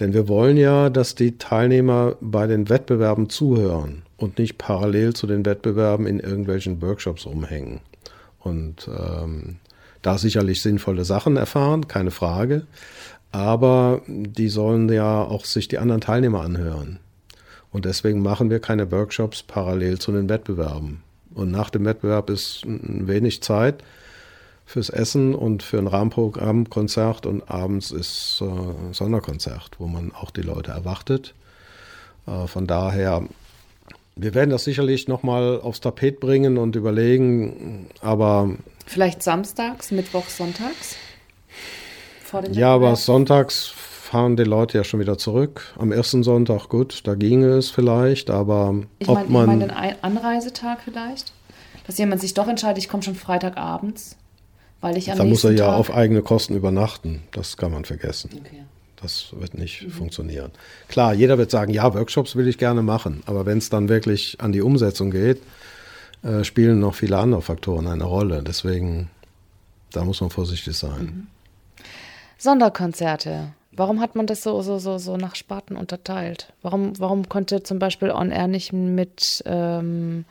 Denn 0.00 0.14
wir 0.14 0.28
wollen 0.28 0.56
ja, 0.56 0.88
dass 0.88 1.14
die 1.14 1.36
Teilnehmer 1.36 2.16
bei 2.20 2.46
den 2.46 2.70
Wettbewerben 2.70 3.28
zuhören 3.28 4.02
und 4.16 4.38
nicht 4.38 4.56
parallel 4.56 5.14
zu 5.14 5.26
den 5.26 5.44
Wettbewerben 5.44 6.06
in 6.06 6.20
irgendwelchen 6.20 6.80
Workshops 6.80 7.26
rumhängen. 7.26 7.80
Und 8.38 8.88
ähm, 8.88 9.56
da 10.00 10.16
sicherlich 10.16 10.62
sinnvolle 10.62 11.04
Sachen 11.04 11.36
erfahren, 11.36 11.86
keine 11.86 12.10
Frage. 12.10 12.66
Aber 13.30 14.00
die 14.08 14.48
sollen 14.48 14.88
ja 14.88 15.22
auch 15.22 15.44
sich 15.44 15.68
die 15.68 15.78
anderen 15.78 16.00
Teilnehmer 16.00 16.40
anhören. 16.40 16.98
Und 17.70 17.84
deswegen 17.84 18.22
machen 18.22 18.50
wir 18.50 18.58
keine 18.58 18.90
Workshops 18.90 19.42
parallel 19.42 19.98
zu 19.98 20.12
den 20.12 20.28
Wettbewerben. 20.28 21.02
Und 21.34 21.50
nach 21.50 21.70
dem 21.70 21.84
Wettbewerb 21.84 22.30
ist 22.30 22.62
wenig 22.66 23.42
Zeit 23.42 23.84
fürs 24.70 24.88
Essen 24.88 25.34
und 25.34 25.64
für 25.64 25.78
ein 25.78 25.88
Rahmenprogramm, 25.88 26.70
Konzert 26.70 27.26
und 27.26 27.50
abends 27.50 27.90
ist 27.90 28.40
äh, 28.40 28.94
Sonderkonzert, 28.94 29.72
wo 29.78 29.88
man 29.88 30.12
auch 30.12 30.30
die 30.30 30.42
Leute 30.42 30.70
erwartet. 30.70 31.34
Äh, 32.28 32.46
von 32.46 32.68
daher, 32.68 33.24
wir 34.14 34.32
werden 34.32 34.50
das 34.50 34.62
sicherlich 34.62 35.08
nochmal 35.08 35.60
aufs 35.60 35.80
Tapet 35.80 36.20
bringen 36.20 36.56
und 36.56 36.76
überlegen, 36.76 37.88
aber 38.00 38.54
Vielleicht 38.86 39.24
samstags, 39.24 39.90
mittwochs, 39.90 40.36
sonntags? 40.36 40.94
Vor 42.22 42.42
dem 42.42 42.52
ja, 42.52 42.72
aber 42.72 42.94
sonntags 42.94 43.66
fahren 43.66 44.36
die 44.36 44.44
Leute 44.44 44.78
ja 44.78 44.84
schon 44.84 45.00
wieder 45.00 45.18
zurück. 45.18 45.74
Am 45.80 45.90
ersten 45.90 46.22
Sonntag, 46.22 46.68
gut, 46.68 47.00
da 47.08 47.16
ginge 47.16 47.56
es 47.56 47.70
vielleicht, 47.70 48.30
aber 48.30 48.76
Ich 49.00 49.08
ob 49.08 49.16
meine, 49.16 49.26
ich 49.26 49.32
man. 49.32 49.46
mein 49.46 49.60
den 49.60 49.70
Anreisetag 49.72 50.78
vielleicht? 50.84 51.32
Dass 51.88 51.98
jemand 51.98 52.20
sich 52.20 52.34
doch 52.34 52.46
entscheidet, 52.46 52.78
ich 52.78 52.88
komme 52.88 53.02
schon 53.02 53.16
Freitagabends, 53.16 54.16
weil 54.80 54.96
ich 54.96 55.10
am 55.10 55.18
da 55.18 55.24
muss 55.24 55.44
er 55.44 55.52
ja 55.52 55.66
Tag 55.66 55.78
auf 55.78 55.94
eigene 55.94 56.22
Kosten 56.22 56.54
übernachten. 56.54 57.22
Das 57.32 57.56
kann 57.56 57.72
man 57.72 57.84
vergessen. 57.84 58.30
Okay. 58.38 58.64
Das 59.00 59.28
wird 59.32 59.54
nicht 59.54 59.86
funktionieren. 59.90 60.50
Klar, 60.88 61.14
jeder 61.14 61.38
wird 61.38 61.50
sagen, 61.50 61.72
ja, 61.72 61.94
Workshops 61.94 62.36
will 62.36 62.48
ich 62.48 62.58
gerne 62.58 62.82
machen, 62.82 63.22
aber 63.26 63.46
wenn 63.46 63.58
es 63.58 63.70
dann 63.70 63.88
wirklich 63.88 64.36
an 64.40 64.52
die 64.52 64.60
Umsetzung 64.60 65.10
geht, 65.10 65.40
äh, 66.22 66.44
spielen 66.44 66.80
noch 66.80 66.94
viele 66.94 67.16
andere 67.16 67.40
Faktoren 67.40 67.86
eine 67.86 68.04
Rolle. 68.04 68.42
Deswegen, 68.42 69.08
da 69.92 70.04
muss 70.04 70.20
man 70.20 70.28
vorsichtig 70.28 70.76
sein. 70.76 71.28
Sonderkonzerte. 72.36 73.52
Warum 73.72 74.00
hat 74.00 74.16
man 74.16 74.26
das 74.26 74.42
so, 74.42 74.60
so, 74.60 74.78
so, 74.78 74.98
so 74.98 75.16
nach 75.16 75.34
Sparten 75.34 75.76
unterteilt? 75.76 76.52
Warum, 76.60 76.98
warum 76.98 77.28
konnte 77.28 77.62
zum 77.62 77.78
Beispiel 77.78 78.10
On 78.10 78.30
Air 78.30 78.48
nicht 78.48 78.72
mit, 78.72 79.42
ähm, 79.46 80.26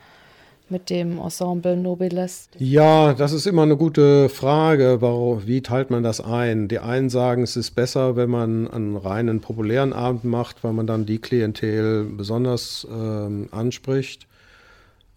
mit 0.71 0.89
dem 0.89 1.19
Ensemble 1.19 1.75
Nobiles? 1.75 2.49
Ja, 2.57 3.13
das 3.13 3.31
ist 3.31 3.45
immer 3.45 3.63
eine 3.63 3.77
gute 3.77 4.29
Frage. 4.29 4.97
Warum, 5.01 5.45
wie 5.47 5.61
teilt 5.61 5.89
man 5.89 6.03
das 6.03 6.21
ein? 6.21 6.67
Die 6.67 6.79
einen 6.79 7.09
sagen, 7.09 7.43
es 7.43 7.55
ist 7.55 7.71
besser, 7.71 8.15
wenn 8.15 8.29
man 8.29 8.67
einen 8.67 8.95
reinen 8.95 9.41
populären 9.41 9.93
Abend 9.93 10.23
macht, 10.23 10.63
weil 10.63 10.73
man 10.73 10.87
dann 10.87 11.05
die 11.05 11.19
Klientel 11.19 12.05
besonders 12.05 12.87
ähm, 12.89 13.49
anspricht. 13.51 14.27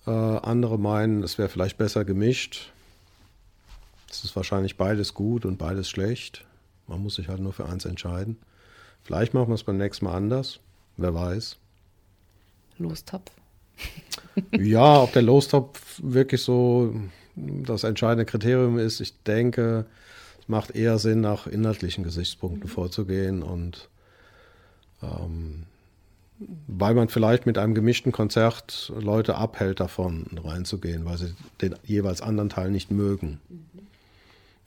Äh, 0.07 0.11
andere 0.11 0.79
meinen, 0.79 1.23
es 1.23 1.39
wäre 1.39 1.49
vielleicht 1.49 1.79
besser 1.79 2.05
gemischt. 2.05 2.73
Es 4.11 4.25
ist 4.25 4.37
wahrscheinlich 4.37 4.77
beides 4.77 5.15
gut 5.15 5.45
und 5.45 5.59
beides 5.59 5.89
schlecht. 5.89 6.45
Man 6.87 7.03
muss 7.03 7.15
sich 7.15 7.29
halt 7.29 7.41
nur 7.41 7.53
für 7.53 7.67
eins 7.67 7.85
entscheiden. 7.85 8.37
Vielleicht 9.05 9.35
machen 9.35 9.49
wir 9.49 9.55
es 9.55 9.65
beim 9.65 9.79
nächsten 9.79 10.05
Mal 10.05 10.15
anders. 10.15 10.61
Wer 10.97 11.15
weiß. 11.15 11.57
Lostopf. 12.79 13.31
Ja, 14.59 15.03
ob 15.03 15.13
der 15.13 15.23
Lostopf 15.23 16.01
wirklich 16.03 16.43
so 16.43 16.95
das 17.37 17.85
entscheidende 17.85 18.25
Kriterium 18.25 18.79
ist, 18.79 19.01
ich 19.01 19.23
denke, 19.23 19.87
es 20.41 20.49
macht 20.49 20.75
eher 20.75 20.99
Sinn, 20.99 21.21
nach 21.21 21.47
inhaltlichen 21.47 22.05
Gesichtspunkten 22.05 22.69
vorzugehen 22.69 23.43
und 23.43 23.89
ähm, 25.03 25.65
weil 26.67 26.95
man 26.95 27.09
vielleicht 27.09 27.47
mit 27.47 27.59
einem 27.59 27.75
gemischten 27.75 28.11
Konzert 28.11 28.93
Leute 28.99 29.37
abhält 29.37 29.81
davon 29.81 30.27
reinzugehen, 30.43 31.05
weil 31.05 31.19
sie 31.19 31.35
den 31.61 31.75
jeweils 31.85 32.21
anderen 32.21 32.49
Teil 32.49 32.71
nicht 32.71 32.91
mögen. 32.91 33.41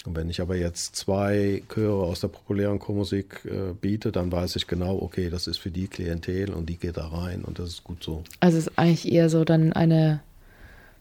Und 0.06 0.16
wenn 0.16 0.30
ich 0.30 0.41
aber 0.41 0.56
jetzt 0.56 0.95
zwei 0.95 1.64
Chöre 1.68 2.03
aus 2.03 2.20
der 2.20 2.28
populären 2.28 2.80
Chormusik 2.80 3.45
äh, 3.45 3.74
biete, 3.74 4.12
dann 4.12 4.32
weiß 4.32 4.56
ich 4.56 4.68
genau, 4.68 5.01
okay, 5.01 5.30
das 5.30 5.47
ist 5.47 5.58
für 5.58 5.72
die 5.72 5.88
Klientel 5.88 6.53
und 6.53 6.68
die 6.68 6.78
geht 6.78 6.97
da 6.97 7.08
rein 7.08 7.43
und 7.43 7.60
das 7.60 7.70
ist 7.70 7.84
gut 7.84 8.03
so. 8.03 8.24
Also 8.39 8.58
es 8.58 8.68
ist 8.68 8.78
eigentlich 8.78 9.12
eher 9.12 9.30
so 9.30 9.43
dann 9.43 9.74
eine 9.74 10.22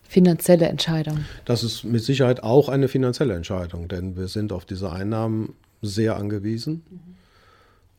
finanzielle 0.02 0.66
Entscheidung. 0.66 1.24
Das 1.44 1.64
ist 1.64 1.84
mit 1.84 2.02
Sicherheit 2.02 2.42
auch 2.42 2.68
eine 2.68 2.88
finanzielle 2.88 3.34
Entscheidung, 3.34 3.88
denn 3.88 4.16
wir 4.16 4.28
sind 4.28 4.52
auf 4.52 4.64
diese 4.64 4.92
Einnahmen 4.92 5.54
sehr 5.82 6.16
angewiesen. 6.16 6.82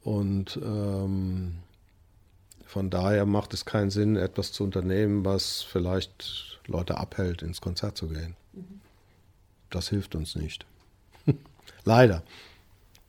Und 0.03 0.59
ähm, 0.63 1.55
von 2.65 2.89
daher 2.89 3.25
macht 3.25 3.53
es 3.53 3.65
keinen 3.65 3.89
Sinn, 3.89 4.15
etwas 4.15 4.51
zu 4.51 4.63
unternehmen, 4.63 5.25
was 5.25 5.63
vielleicht 5.63 6.59
Leute 6.67 6.97
abhält, 6.97 7.41
ins 7.41 7.61
Konzert 7.61 7.97
zu 7.97 8.07
gehen. 8.07 8.35
Das 9.69 9.89
hilft 9.89 10.15
uns 10.15 10.35
nicht. 10.35 10.65
Leider. 11.85 12.23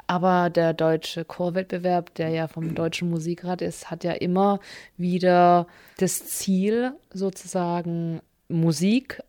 Aber 0.06 0.50
der 0.50 0.72
deutsche 0.72 1.24
Chorwettbewerb, 1.24 2.14
der 2.14 2.28
ja 2.28 2.46
vom 2.46 2.74
Deutschen 2.74 3.10
Musikrat 3.10 3.60
ist, 3.60 3.90
hat 3.90 4.04
ja 4.04 4.12
immer 4.12 4.60
wieder 4.96 5.66
das 5.98 6.26
Ziel, 6.26 6.92
sozusagen 7.12 8.20
Musik, 8.48 9.20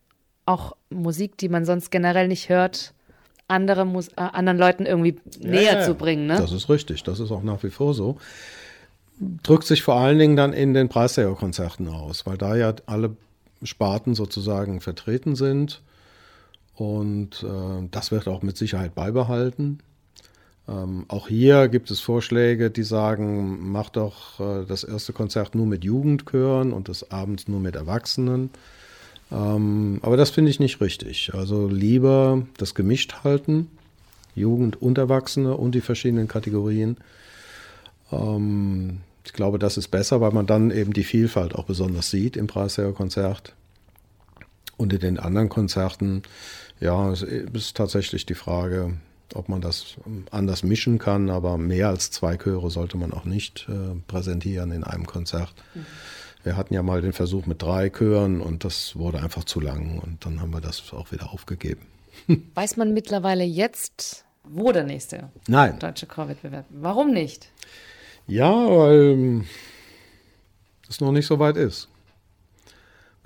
auch 0.46 0.76
Musik, 0.90 1.38
die 1.38 1.50
man 1.50 1.66
sonst 1.66 1.90
generell 1.90 2.28
nicht 2.28 2.50
hört, 2.50 2.94
andere 3.48 3.86
Mus 3.86 4.10
äh, 4.10 4.22
anderen 4.22 4.60
Leuten 4.60 4.86
irgendwie 4.86 5.20
näher 5.40 5.80
ja, 5.80 5.82
zu 5.82 5.96
bringen. 5.96 6.28
Ne? 6.28 6.38
Das 6.38 6.52
ist 6.52 6.70
richtig, 6.70 7.04
das 7.04 7.20
ist 7.20 7.32
auch 7.32 7.44
nach 7.44 7.64
wie 7.64 7.70
vor 7.70 7.94
so. 7.94 8.18
Drückt 9.42 9.66
sich 9.66 9.82
vor 9.82 9.96
allen 9.96 10.20
Dingen 10.20 10.36
dann 10.36 10.54
in 10.54 10.76
den 10.76 10.90
Preisträgerkonzerten 10.90 11.88
aus, 11.88 12.28
weil 12.28 12.38
da 12.38 12.56
ja 12.56 12.76
alle 12.86 13.16
Sparten 13.64 14.14
sozusagen 14.14 14.80
vertreten 14.80 15.36
sind. 15.36 15.82
Und 16.78 17.44
äh, 17.44 17.88
das 17.90 18.12
wird 18.12 18.28
auch 18.28 18.44
mit 18.44 18.56
Sicherheit 18.56 18.94
beibehalten. 18.94 19.80
Ähm, 20.68 21.06
auch 21.08 21.28
hier 21.28 21.70
gibt 21.70 21.90
es 21.90 22.00
Vorschläge, 22.00 22.70
die 22.70 22.84
sagen, 22.84 23.72
mach 23.72 23.90
doch 23.90 24.40
äh, 24.40 24.66
das 24.66 24.84
erste 24.84 25.12
Konzert 25.12 25.56
nur 25.56 25.66
mit 25.66 25.84
Jugendchören 25.84 26.74
und 26.74 26.88
das 26.88 27.10
abends 27.10 27.48
nur 27.48 27.60
mit 27.60 27.76
Erwachsenen. 27.76 28.52
Ähm, 29.32 30.00
aber 30.04 30.18
das 30.18 30.30
finde 30.30 30.52
ich 30.52 30.60
nicht 30.60 30.80
richtig. 30.80 31.34
Also 31.34 31.68
lieber 31.68 32.44
das 32.58 32.76
gemischt 32.76 33.24
halten, 33.24 33.72
Jugend 34.36 34.80
und 34.80 35.00
Erwachsene 35.00 35.58
und 35.58 35.74
die 35.74 35.82
verschiedenen 35.82 36.28
Kategorien. 36.28 36.98
Ähm, 38.12 39.00
ich 39.26 39.34
glaube, 39.34 39.58
das 39.58 39.78
ist 39.78 39.88
besser, 39.88 40.22
weil 40.22 40.32
man 40.32 40.46
dann 40.46 40.70
eben 40.70 40.94
die 40.94 41.04
Vielfalt 41.04 41.56
auch 41.56 41.66
besonders 41.66 42.12
sieht 42.12 42.38
im 42.38 42.46
Preisträgerkonzert. 42.46 43.57
Und 44.78 44.94
in 44.94 45.00
den 45.00 45.20
anderen 45.20 45.50
Konzerten, 45.50 46.24
ja, 46.80 47.12
es 47.12 47.24
ist 47.24 47.76
tatsächlich 47.76 48.26
die 48.26 48.36
Frage, 48.36 48.94
ob 49.34 49.50
man 49.50 49.62
das 49.62 49.96
anders 50.32 50.64
mischen 50.64 51.00
kann, 51.00 51.30
aber 51.30 51.58
mehr 51.58 51.90
als 51.90 52.12
zwei 52.12 52.38
Chöre 52.38 52.70
sollte 52.70 52.98
man 52.98 53.12
auch 53.12 53.26
nicht 53.26 53.68
äh, 53.70 54.00
präsentieren 54.08 54.72
in 54.72 54.84
einem 54.84 55.06
Konzert. 55.06 55.54
Mhm. 55.74 55.86
Wir 56.44 56.56
hatten 56.56 56.74
ja 56.74 56.84
mal 56.84 57.02
den 57.02 57.14
Versuch 57.14 57.46
mit 57.46 57.62
drei 57.62 57.90
Chören 57.90 58.40
und 58.40 58.64
das 58.64 58.96
wurde 58.96 59.22
einfach 59.22 59.44
zu 59.44 59.60
lang 59.60 60.00
und 60.00 60.26
dann 60.26 60.40
haben 60.40 60.52
wir 60.52 60.62
das 60.62 60.94
auch 60.94 61.12
wieder 61.12 61.34
aufgegeben. 61.34 61.82
Weiß 62.56 62.78
man 62.78 62.94
mittlerweile 62.94 63.44
jetzt, 63.44 64.24
wo 64.44 64.72
der 64.72 64.84
nächste 64.84 65.30
Nein. 65.48 65.78
deutsche 65.80 66.06
Chorwettbewerb? 66.06 66.66
Warum 66.70 67.12
nicht? 67.12 67.50
Ja, 68.28 68.52
weil 68.52 69.44
es 70.88 71.02
noch 71.02 71.12
nicht 71.12 71.28
so 71.28 71.40
weit 71.40 71.58
ist. 71.58 71.90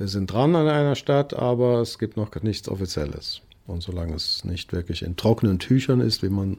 Wir 0.01 0.07
sind 0.07 0.33
dran 0.33 0.55
an 0.55 0.67
einer 0.67 0.95
Stadt, 0.95 1.35
aber 1.35 1.79
es 1.79 1.99
gibt 1.99 2.17
noch 2.17 2.33
nichts 2.41 2.67
Offizielles. 2.67 3.41
Und 3.67 3.83
solange 3.83 4.15
es 4.15 4.43
nicht 4.43 4.73
wirklich 4.73 5.03
in 5.03 5.15
trockenen 5.15 5.59
Tüchern 5.59 5.99
ist, 5.99 6.23
wie 6.23 6.29
man 6.29 6.57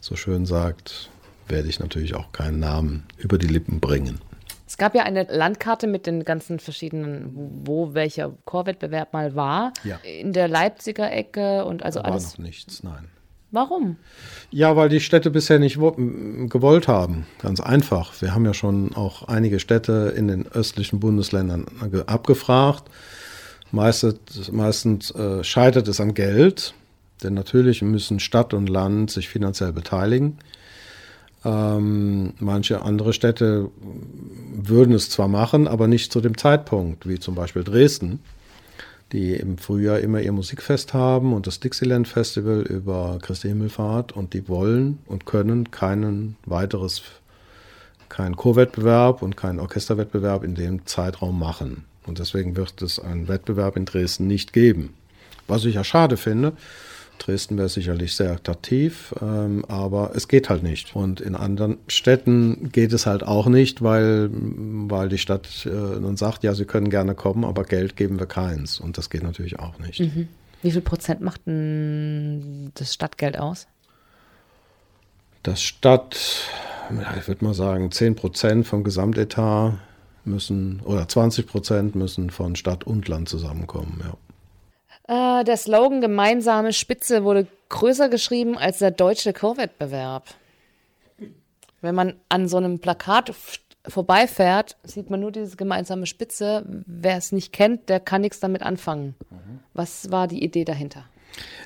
so 0.00 0.16
schön 0.16 0.46
sagt, 0.46 1.10
werde 1.46 1.68
ich 1.68 1.78
natürlich 1.78 2.16
auch 2.16 2.32
keinen 2.32 2.58
Namen 2.58 3.04
über 3.18 3.38
die 3.38 3.46
Lippen 3.46 3.78
bringen. 3.78 4.20
Es 4.66 4.78
gab 4.78 4.96
ja 4.96 5.04
eine 5.04 5.28
Landkarte 5.30 5.86
mit 5.86 6.08
den 6.08 6.24
ganzen 6.24 6.58
verschiedenen, 6.58 7.30
wo 7.64 7.94
welcher 7.94 8.32
Chorwettbewerb 8.46 9.12
mal 9.12 9.36
war. 9.36 9.72
Ja. 9.84 9.98
In 9.98 10.32
der 10.32 10.48
Leipziger 10.48 11.08
Ecke 11.12 11.64
und 11.64 11.84
also 11.84 12.00
da 12.00 12.06
war 12.06 12.12
alles. 12.14 12.36
noch 12.36 12.44
nichts, 12.44 12.82
nein. 12.82 13.10
Warum? 13.52 13.96
Ja, 14.50 14.76
weil 14.76 14.88
die 14.88 15.00
Städte 15.00 15.30
bisher 15.30 15.58
nicht 15.58 15.76
gewollt 15.76 16.86
haben. 16.88 17.26
Ganz 17.40 17.60
einfach. 17.60 18.12
Wir 18.20 18.34
haben 18.34 18.44
ja 18.44 18.54
schon 18.54 18.94
auch 18.94 19.26
einige 19.28 19.58
Städte 19.58 20.12
in 20.16 20.28
den 20.28 20.46
östlichen 20.46 21.00
Bundesländern 21.00 21.66
abgefragt. 22.06 22.84
Meistens, 23.72 24.50
meistens 24.52 25.10
äh, 25.12 25.42
scheitert 25.44 25.88
es 25.88 26.00
am 26.00 26.14
Geld, 26.14 26.74
denn 27.22 27.34
natürlich 27.34 27.82
müssen 27.82 28.20
Stadt 28.20 28.54
und 28.54 28.68
Land 28.68 29.10
sich 29.10 29.28
finanziell 29.28 29.72
beteiligen. 29.72 30.38
Ähm, 31.44 32.34
manche 32.38 32.82
andere 32.82 33.12
Städte 33.12 33.70
würden 34.54 34.94
es 34.94 35.08
zwar 35.10 35.28
machen, 35.28 35.68
aber 35.68 35.86
nicht 35.86 36.12
zu 36.12 36.20
dem 36.20 36.36
Zeitpunkt, 36.36 37.08
wie 37.08 37.18
zum 37.18 37.34
Beispiel 37.34 37.64
Dresden, 37.64 38.20
die 39.12 39.34
im 39.34 39.58
Frühjahr 39.58 40.00
immer 40.00 40.20
ihr 40.20 40.32
Musikfest 40.32 40.94
haben 40.94 41.32
und 41.32 41.46
das 41.46 41.60
Dixieland 41.60 42.06
Festival 42.06 42.62
über 42.62 43.18
Christi 43.20 43.48
Himmelfahrt 43.48 44.12
und 44.12 44.34
die 44.34 44.48
wollen 44.48 44.98
und 45.06 45.26
können 45.26 45.70
keinen 45.70 46.36
weiteres, 46.46 47.02
keinen 48.08 48.36
Chorwettbewerb 48.36 49.22
und 49.22 49.36
keinen 49.36 49.58
Orchesterwettbewerb 49.58 50.44
in 50.44 50.54
dem 50.54 50.86
Zeitraum 50.86 51.38
machen. 51.38 51.84
Und 52.06 52.18
deswegen 52.18 52.56
wird 52.56 52.80
es 52.82 52.98
einen 52.98 53.28
Wettbewerb 53.28 53.76
in 53.76 53.84
Dresden 53.84 54.26
nicht 54.26 54.52
geben. 54.52 54.94
Was 55.46 55.64
ich 55.64 55.74
ja 55.74 55.84
schade 55.84 56.16
finde. 56.16 56.52
Dresden 57.20 57.58
wäre 57.58 57.68
sicherlich 57.68 58.16
sehr 58.16 58.32
attraktiv, 58.32 59.14
ähm, 59.20 59.64
aber 59.68 60.12
es 60.14 60.26
geht 60.26 60.48
halt 60.48 60.62
nicht. 60.62 60.96
Und 60.96 61.20
in 61.20 61.34
anderen 61.34 61.78
Städten 61.86 62.70
geht 62.72 62.92
es 62.92 63.06
halt 63.06 63.22
auch 63.22 63.46
nicht, 63.46 63.82
weil, 63.82 64.30
weil 64.32 65.08
die 65.08 65.18
Stadt 65.18 65.66
äh, 65.66 65.70
dann 65.70 66.16
sagt, 66.16 66.42
ja, 66.42 66.54
sie 66.54 66.64
können 66.64 66.90
gerne 66.90 67.14
kommen, 67.14 67.44
aber 67.44 67.64
Geld 67.64 67.96
geben 67.96 68.18
wir 68.18 68.26
keins. 68.26 68.80
Und 68.80 68.98
das 68.98 69.10
geht 69.10 69.22
natürlich 69.22 69.58
auch 69.58 69.78
nicht. 69.78 70.00
Mhm. 70.00 70.28
Wie 70.62 70.70
viel 70.70 70.80
Prozent 70.80 71.20
macht 71.20 71.46
denn 71.46 72.72
das 72.74 72.94
Stadtgeld 72.94 73.38
aus? 73.38 73.66
Das 75.42 75.62
Stadt, 75.62 76.48
ich 77.18 77.28
würde 77.28 77.44
mal 77.44 77.54
sagen, 77.54 77.90
10 77.90 78.14
Prozent 78.14 78.66
vom 78.66 78.84
Gesamtetat 78.84 79.74
müssen, 80.24 80.80
oder 80.80 81.08
20 81.08 81.46
Prozent 81.46 81.94
müssen 81.94 82.30
von 82.30 82.56
Stadt 82.56 82.84
und 82.84 83.08
Land 83.08 83.28
zusammenkommen, 83.28 84.00
ja. 84.04 84.16
Äh, 85.10 85.42
der 85.42 85.56
Slogan 85.56 86.00
Gemeinsame 86.00 86.72
Spitze 86.72 87.24
wurde 87.24 87.48
größer 87.68 88.08
geschrieben 88.08 88.56
als 88.56 88.78
der 88.78 88.92
deutsche 88.92 89.32
Chorwettbewerb. 89.32 90.22
Wenn 91.80 91.96
man 91.96 92.14
an 92.28 92.46
so 92.46 92.58
einem 92.58 92.78
Plakat 92.78 93.34
vorbeifährt, 93.88 94.76
sieht 94.84 95.10
man 95.10 95.18
nur 95.18 95.32
diese 95.32 95.56
gemeinsame 95.56 96.06
Spitze. 96.06 96.64
Wer 96.86 97.16
es 97.16 97.32
nicht 97.32 97.52
kennt, 97.52 97.88
der 97.88 97.98
kann 97.98 98.20
nichts 98.20 98.38
damit 98.38 98.62
anfangen. 98.62 99.16
Mhm. 99.30 99.58
Was 99.74 100.12
war 100.12 100.28
die 100.28 100.44
Idee 100.44 100.64
dahinter? 100.64 101.04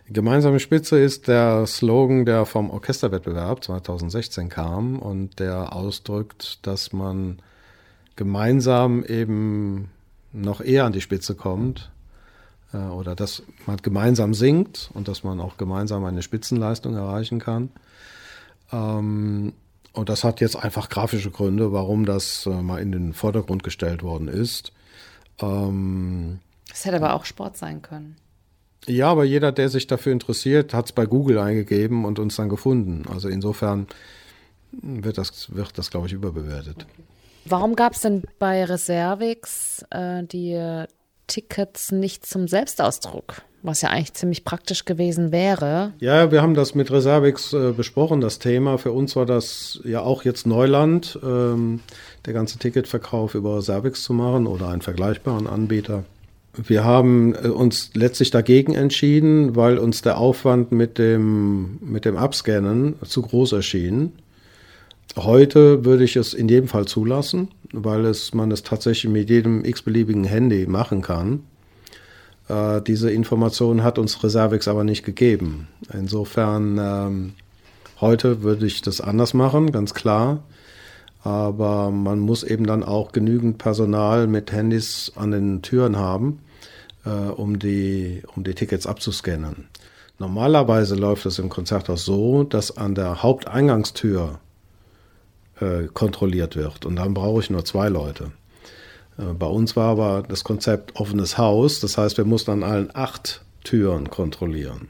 Gemeinsame 0.08 0.58
Spitze 0.58 0.98
ist 0.98 1.28
der 1.28 1.66
Slogan, 1.66 2.24
der 2.24 2.46
vom 2.46 2.70
Orchesterwettbewerb 2.70 3.62
2016 3.62 4.48
kam 4.48 4.98
und 4.98 5.38
der 5.38 5.74
ausdrückt, 5.74 6.66
dass 6.66 6.94
man 6.94 7.42
gemeinsam 8.16 9.04
eben 9.04 9.90
noch 10.32 10.62
eher 10.62 10.86
an 10.86 10.92
die 10.92 11.02
Spitze 11.02 11.34
kommt 11.34 11.90
oder 12.78 13.14
dass 13.14 13.42
man 13.66 13.76
gemeinsam 13.78 14.34
singt 14.34 14.90
und 14.94 15.08
dass 15.08 15.24
man 15.24 15.40
auch 15.40 15.56
gemeinsam 15.56 16.04
eine 16.04 16.22
Spitzenleistung 16.22 16.94
erreichen 16.94 17.38
kann. 17.38 17.70
Ähm, 18.72 19.52
und 19.92 20.08
das 20.08 20.24
hat 20.24 20.40
jetzt 20.40 20.56
einfach 20.56 20.88
grafische 20.88 21.30
Gründe, 21.30 21.72
warum 21.72 22.04
das 22.04 22.46
äh, 22.46 22.50
mal 22.50 22.80
in 22.80 22.90
den 22.90 23.12
Vordergrund 23.12 23.62
gestellt 23.62 24.02
worden 24.02 24.28
ist. 24.28 24.72
Ähm, 25.40 26.40
das 26.68 26.84
hätte 26.84 26.96
aber 26.96 27.14
auch 27.14 27.24
Sport 27.24 27.56
sein 27.56 27.82
können. 27.82 28.16
Ja, 28.86 29.10
aber 29.10 29.24
jeder, 29.24 29.52
der 29.52 29.68
sich 29.68 29.86
dafür 29.86 30.12
interessiert, 30.12 30.74
hat 30.74 30.86
es 30.86 30.92
bei 30.92 31.06
Google 31.06 31.38
eingegeben 31.38 32.04
und 32.04 32.18
uns 32.18 32.36
dann 32.36 32.48
gefunden. 32.48 33.04
Also 33.10 33.28
insofern 33.28 33.86
wird 34.72 35.16
das, 35.16 35.54
wird 35.54 35.78
das 35.78 35.90
glaube 35.90 36.08
ich, 36.08 36.12
überbewertet. 36.12 36.86
Okay. 36.90 37.02
Warum 37.46 37.76
gab 37.76 37.92
es 37.92 38.00
denn 38.00 38.22
bei 38.38 38.64
Reservix 38.64 39.84
äh, 39.90 40.24
die 40.24 40.86
Tickets 41.26 41.92
nicht 41.92 42.26
zum 42.26 42.48
Selbstausdruck? 42.48 43.42
Was 43.62 43.80
ja 43.80 43.88
eigentlich 43.88 44.12
ziemlich 44.12 44.44
praktisch 44.44 44.84
gewesen 44.84 45.32
wäre. 45.32 45.94
Ja, 45.98 46.30
wir 46.30 46.42
haben 46.42 46.52
das 46.52 46.74
mit 46.74 46.90
Reservix 46.90 47.54
äh, 47.54 47.72
besprochen, 47.72 48.20
das 48.20 48.38
Thema. 48.38 48.76
Für 48.76 48.92
uns 48.92 49.16
war 49.16 49.24
das 49.24 49.80
ja 49.84 50.02
auch 50.02 50.24
jetzt 50.24 50.46
Neuland, 50.46 51.18
ähm, 51.24 51.80
der 52.26 52.34
ganze 52.34 52.58
Ticketverkauf 52.58 53.34
über 53.34 53.56
Reservix 53.56 54.02
zu 54.02 54.12
machen 54.12 54.46
oder 54.46 54.68
einen 54.68 54.82
vergleichbaren 54.82 55.46
Anbieter. 55.46 56.04
Wir 56.56 56.84
haben 56.84 57.34
äh, 57.34 57.48
uns 57.48 57.90
letztlich 57.94 58.30
dagegen 58.30 58.74
entschieden, 58.74 59.56
weil 59.56 59.78
uns 59.78 60.02
der 60.02 60.18
Aufwand 60.18 60.72
mit 60.72 60.98
dem, 60.98 61.78
mit 61.80 62.04
dem 62.04 62.16
Abscannen 62.16 62.96
zu 63.02 63.22
groß 63.22 63.52
erschien. 63.52 64.12
Heute 65.16 65.84
würde 65.84 66.04
ich 66.04 66.16
es 66.16 66.34
in 66.34 66.48
jedem 66.48 66.68
Fall 66.68 66.86
zulassen, 66.86 67.48
weil 67.82 68.04
es, 68.04 68.34
man 68.34 68.50
es 68.50 68.62
tatsächlich 68.62 69.10
mit 69.10 69.30
jedem 69.30 69.64
x-beliebigen 69.64 70.24
Handy 70.24 70.66
machen 70.66 71.02
kann. 71.02 71.44
Äh, 72.48 72.82
diese 72.82 73.10
Information 73.10 73.82
hat 73.82 73.98
uns 73.98 74.22
Reservix 74.22 74.68
aber 74.68 74.84
nicht 74.84 75.04
gegeben. 75.04 75.68
Insofern, 75.92 76.78
ähm, 76.78 77.32
heute 78.00 78.42
würde 78.42 78.66
ich 78.66 78.82
das 78.82 79.00
anders 79.00 79.34
machen, 79.34 79.72
ganz 79.72 79.94
klar. 79.94 80.42
Aber 81.22 81.90
man 81.90 82.18
muss 82.18 82.42
eben 82.42 82.66
dann 82.66 82.82
auch 82.82 83.12
genügend 83.12 83.56
Personal 83.56 84.26
mit 84.26 84.52
Handys 84.52 85.10
an 85.16 85.30
den 85.30 85.62
Türen 85.62 85.96
haben, 85.96 86.40
äh, 87.06 87.08
um, 87.08 87.58
die, 87.58 88.22
um 88.36 88.44
die 88.44 88.54
Tickets 88.54 88.86
abzuscannen. 88.86 89.68
Normalerweise 90.18 90.94
läuft 90.94 91.26
es 91.26 91.38
im 91.38 91.48
Konzerthaus 91.48 92.04
so, 92.04 92.44
dass 92.44 92.76
an 92.76 92.94
der 92.94 93.22
Haupteingangstür 93.22 94.38
äh, 95.60 95.86
kontrolliert 95.92 96.56
wird. 96.56 96.84
Und 96.86 96.96
dann 96.96 97.14
brauche 97.14 97.40
ich 97.40 97.50
nur 97.50 97.64
zwei 97.64 97.88
Leute. 97.88 98.32
Äh, 99.18 99.32
bei 99.34 99.46
uns 99.46 99.76
war 99.76 99.90
aber 99.90 100.24
das 100.28 100.44
Konzept 100.44 100.96
offenes 100.96 101.38
Haus. 101.38 101.80
Das 101.80 101.98
heißt, 101.98 102.16
wir 102.16 102.24
mussten 102.24 102.50
an 102.50 102.62
allen 102.62 102.90
acht 102.94 103.42
Türen 103.62 104.10
kontrollieren. 104.10 104.88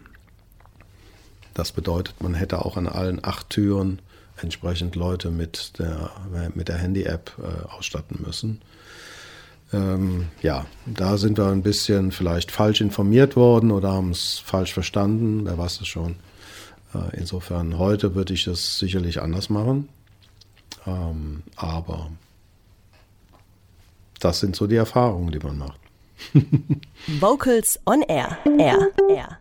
Das 1.54 1.72
bedeutet, 1.72 2.20
man 2.20 2.34
hätte 2.34 2.64
auch 2.64 2.76
an 2.76 2.88
allen 2.88 3.24
acht 3.24 3.50
Türen 3.50 4.00
entsprechend 4.42 4.96
Leute 4.96 5.30
mit 5.30 5.78
der, 5.78 6.10
mit 6.54 6.68
der 6.68 6.78
Handy-App 6.78 7.32
äh, 7.38 7.68
ausstatten 7.70 8.18
müssen. 8.26 8.60
Ähm, 9.72 10.26
ja, 10.42 10.66
da 10.86 11.16
sind 11.16 11.38
wir 11.38 11.46
ein 11.46 11.62
bisschen 11.62 12.12
vielleicht 12.12 12.50
falsch 12.50 12.80
informiert 12.80 13.36
worden 13.36 13.70
oder 13.70 13.92
haben 13.92 14.10
es 14.10 14.40
falsch 14.44 14.74
verstanden, 14.74 15.46
wer 15.46 15.56
weiß 15.56 15.80
es 15.80 15.86
schon. 15.86 16.16
Äh, 16.94 17.16
insofern, 17.16 17.78
heute 17.78 18.14
würde 18.14 18.34
ich 18.34 18.44
das 18.44 18.78
sicherlich 18.78 19.22
anders 19.22 19.48
machen. 19.48 19.88
Ähm, 20.86 21.42
aber 21.56 22.10
das 24.20 24.40
sind 24.40 24.56
so 24.56 24.66
die 24.66 24.76
Erfahrungen, 24.76 25.30
die 25.30 25.38
man 25.38 25.58
macht. 25.58 25.80
Vocals 27.20 27.78
on 27.86 28.02
Air. 28.02 28.38
Air. 28.58 28.90
Air. 29.08 29.38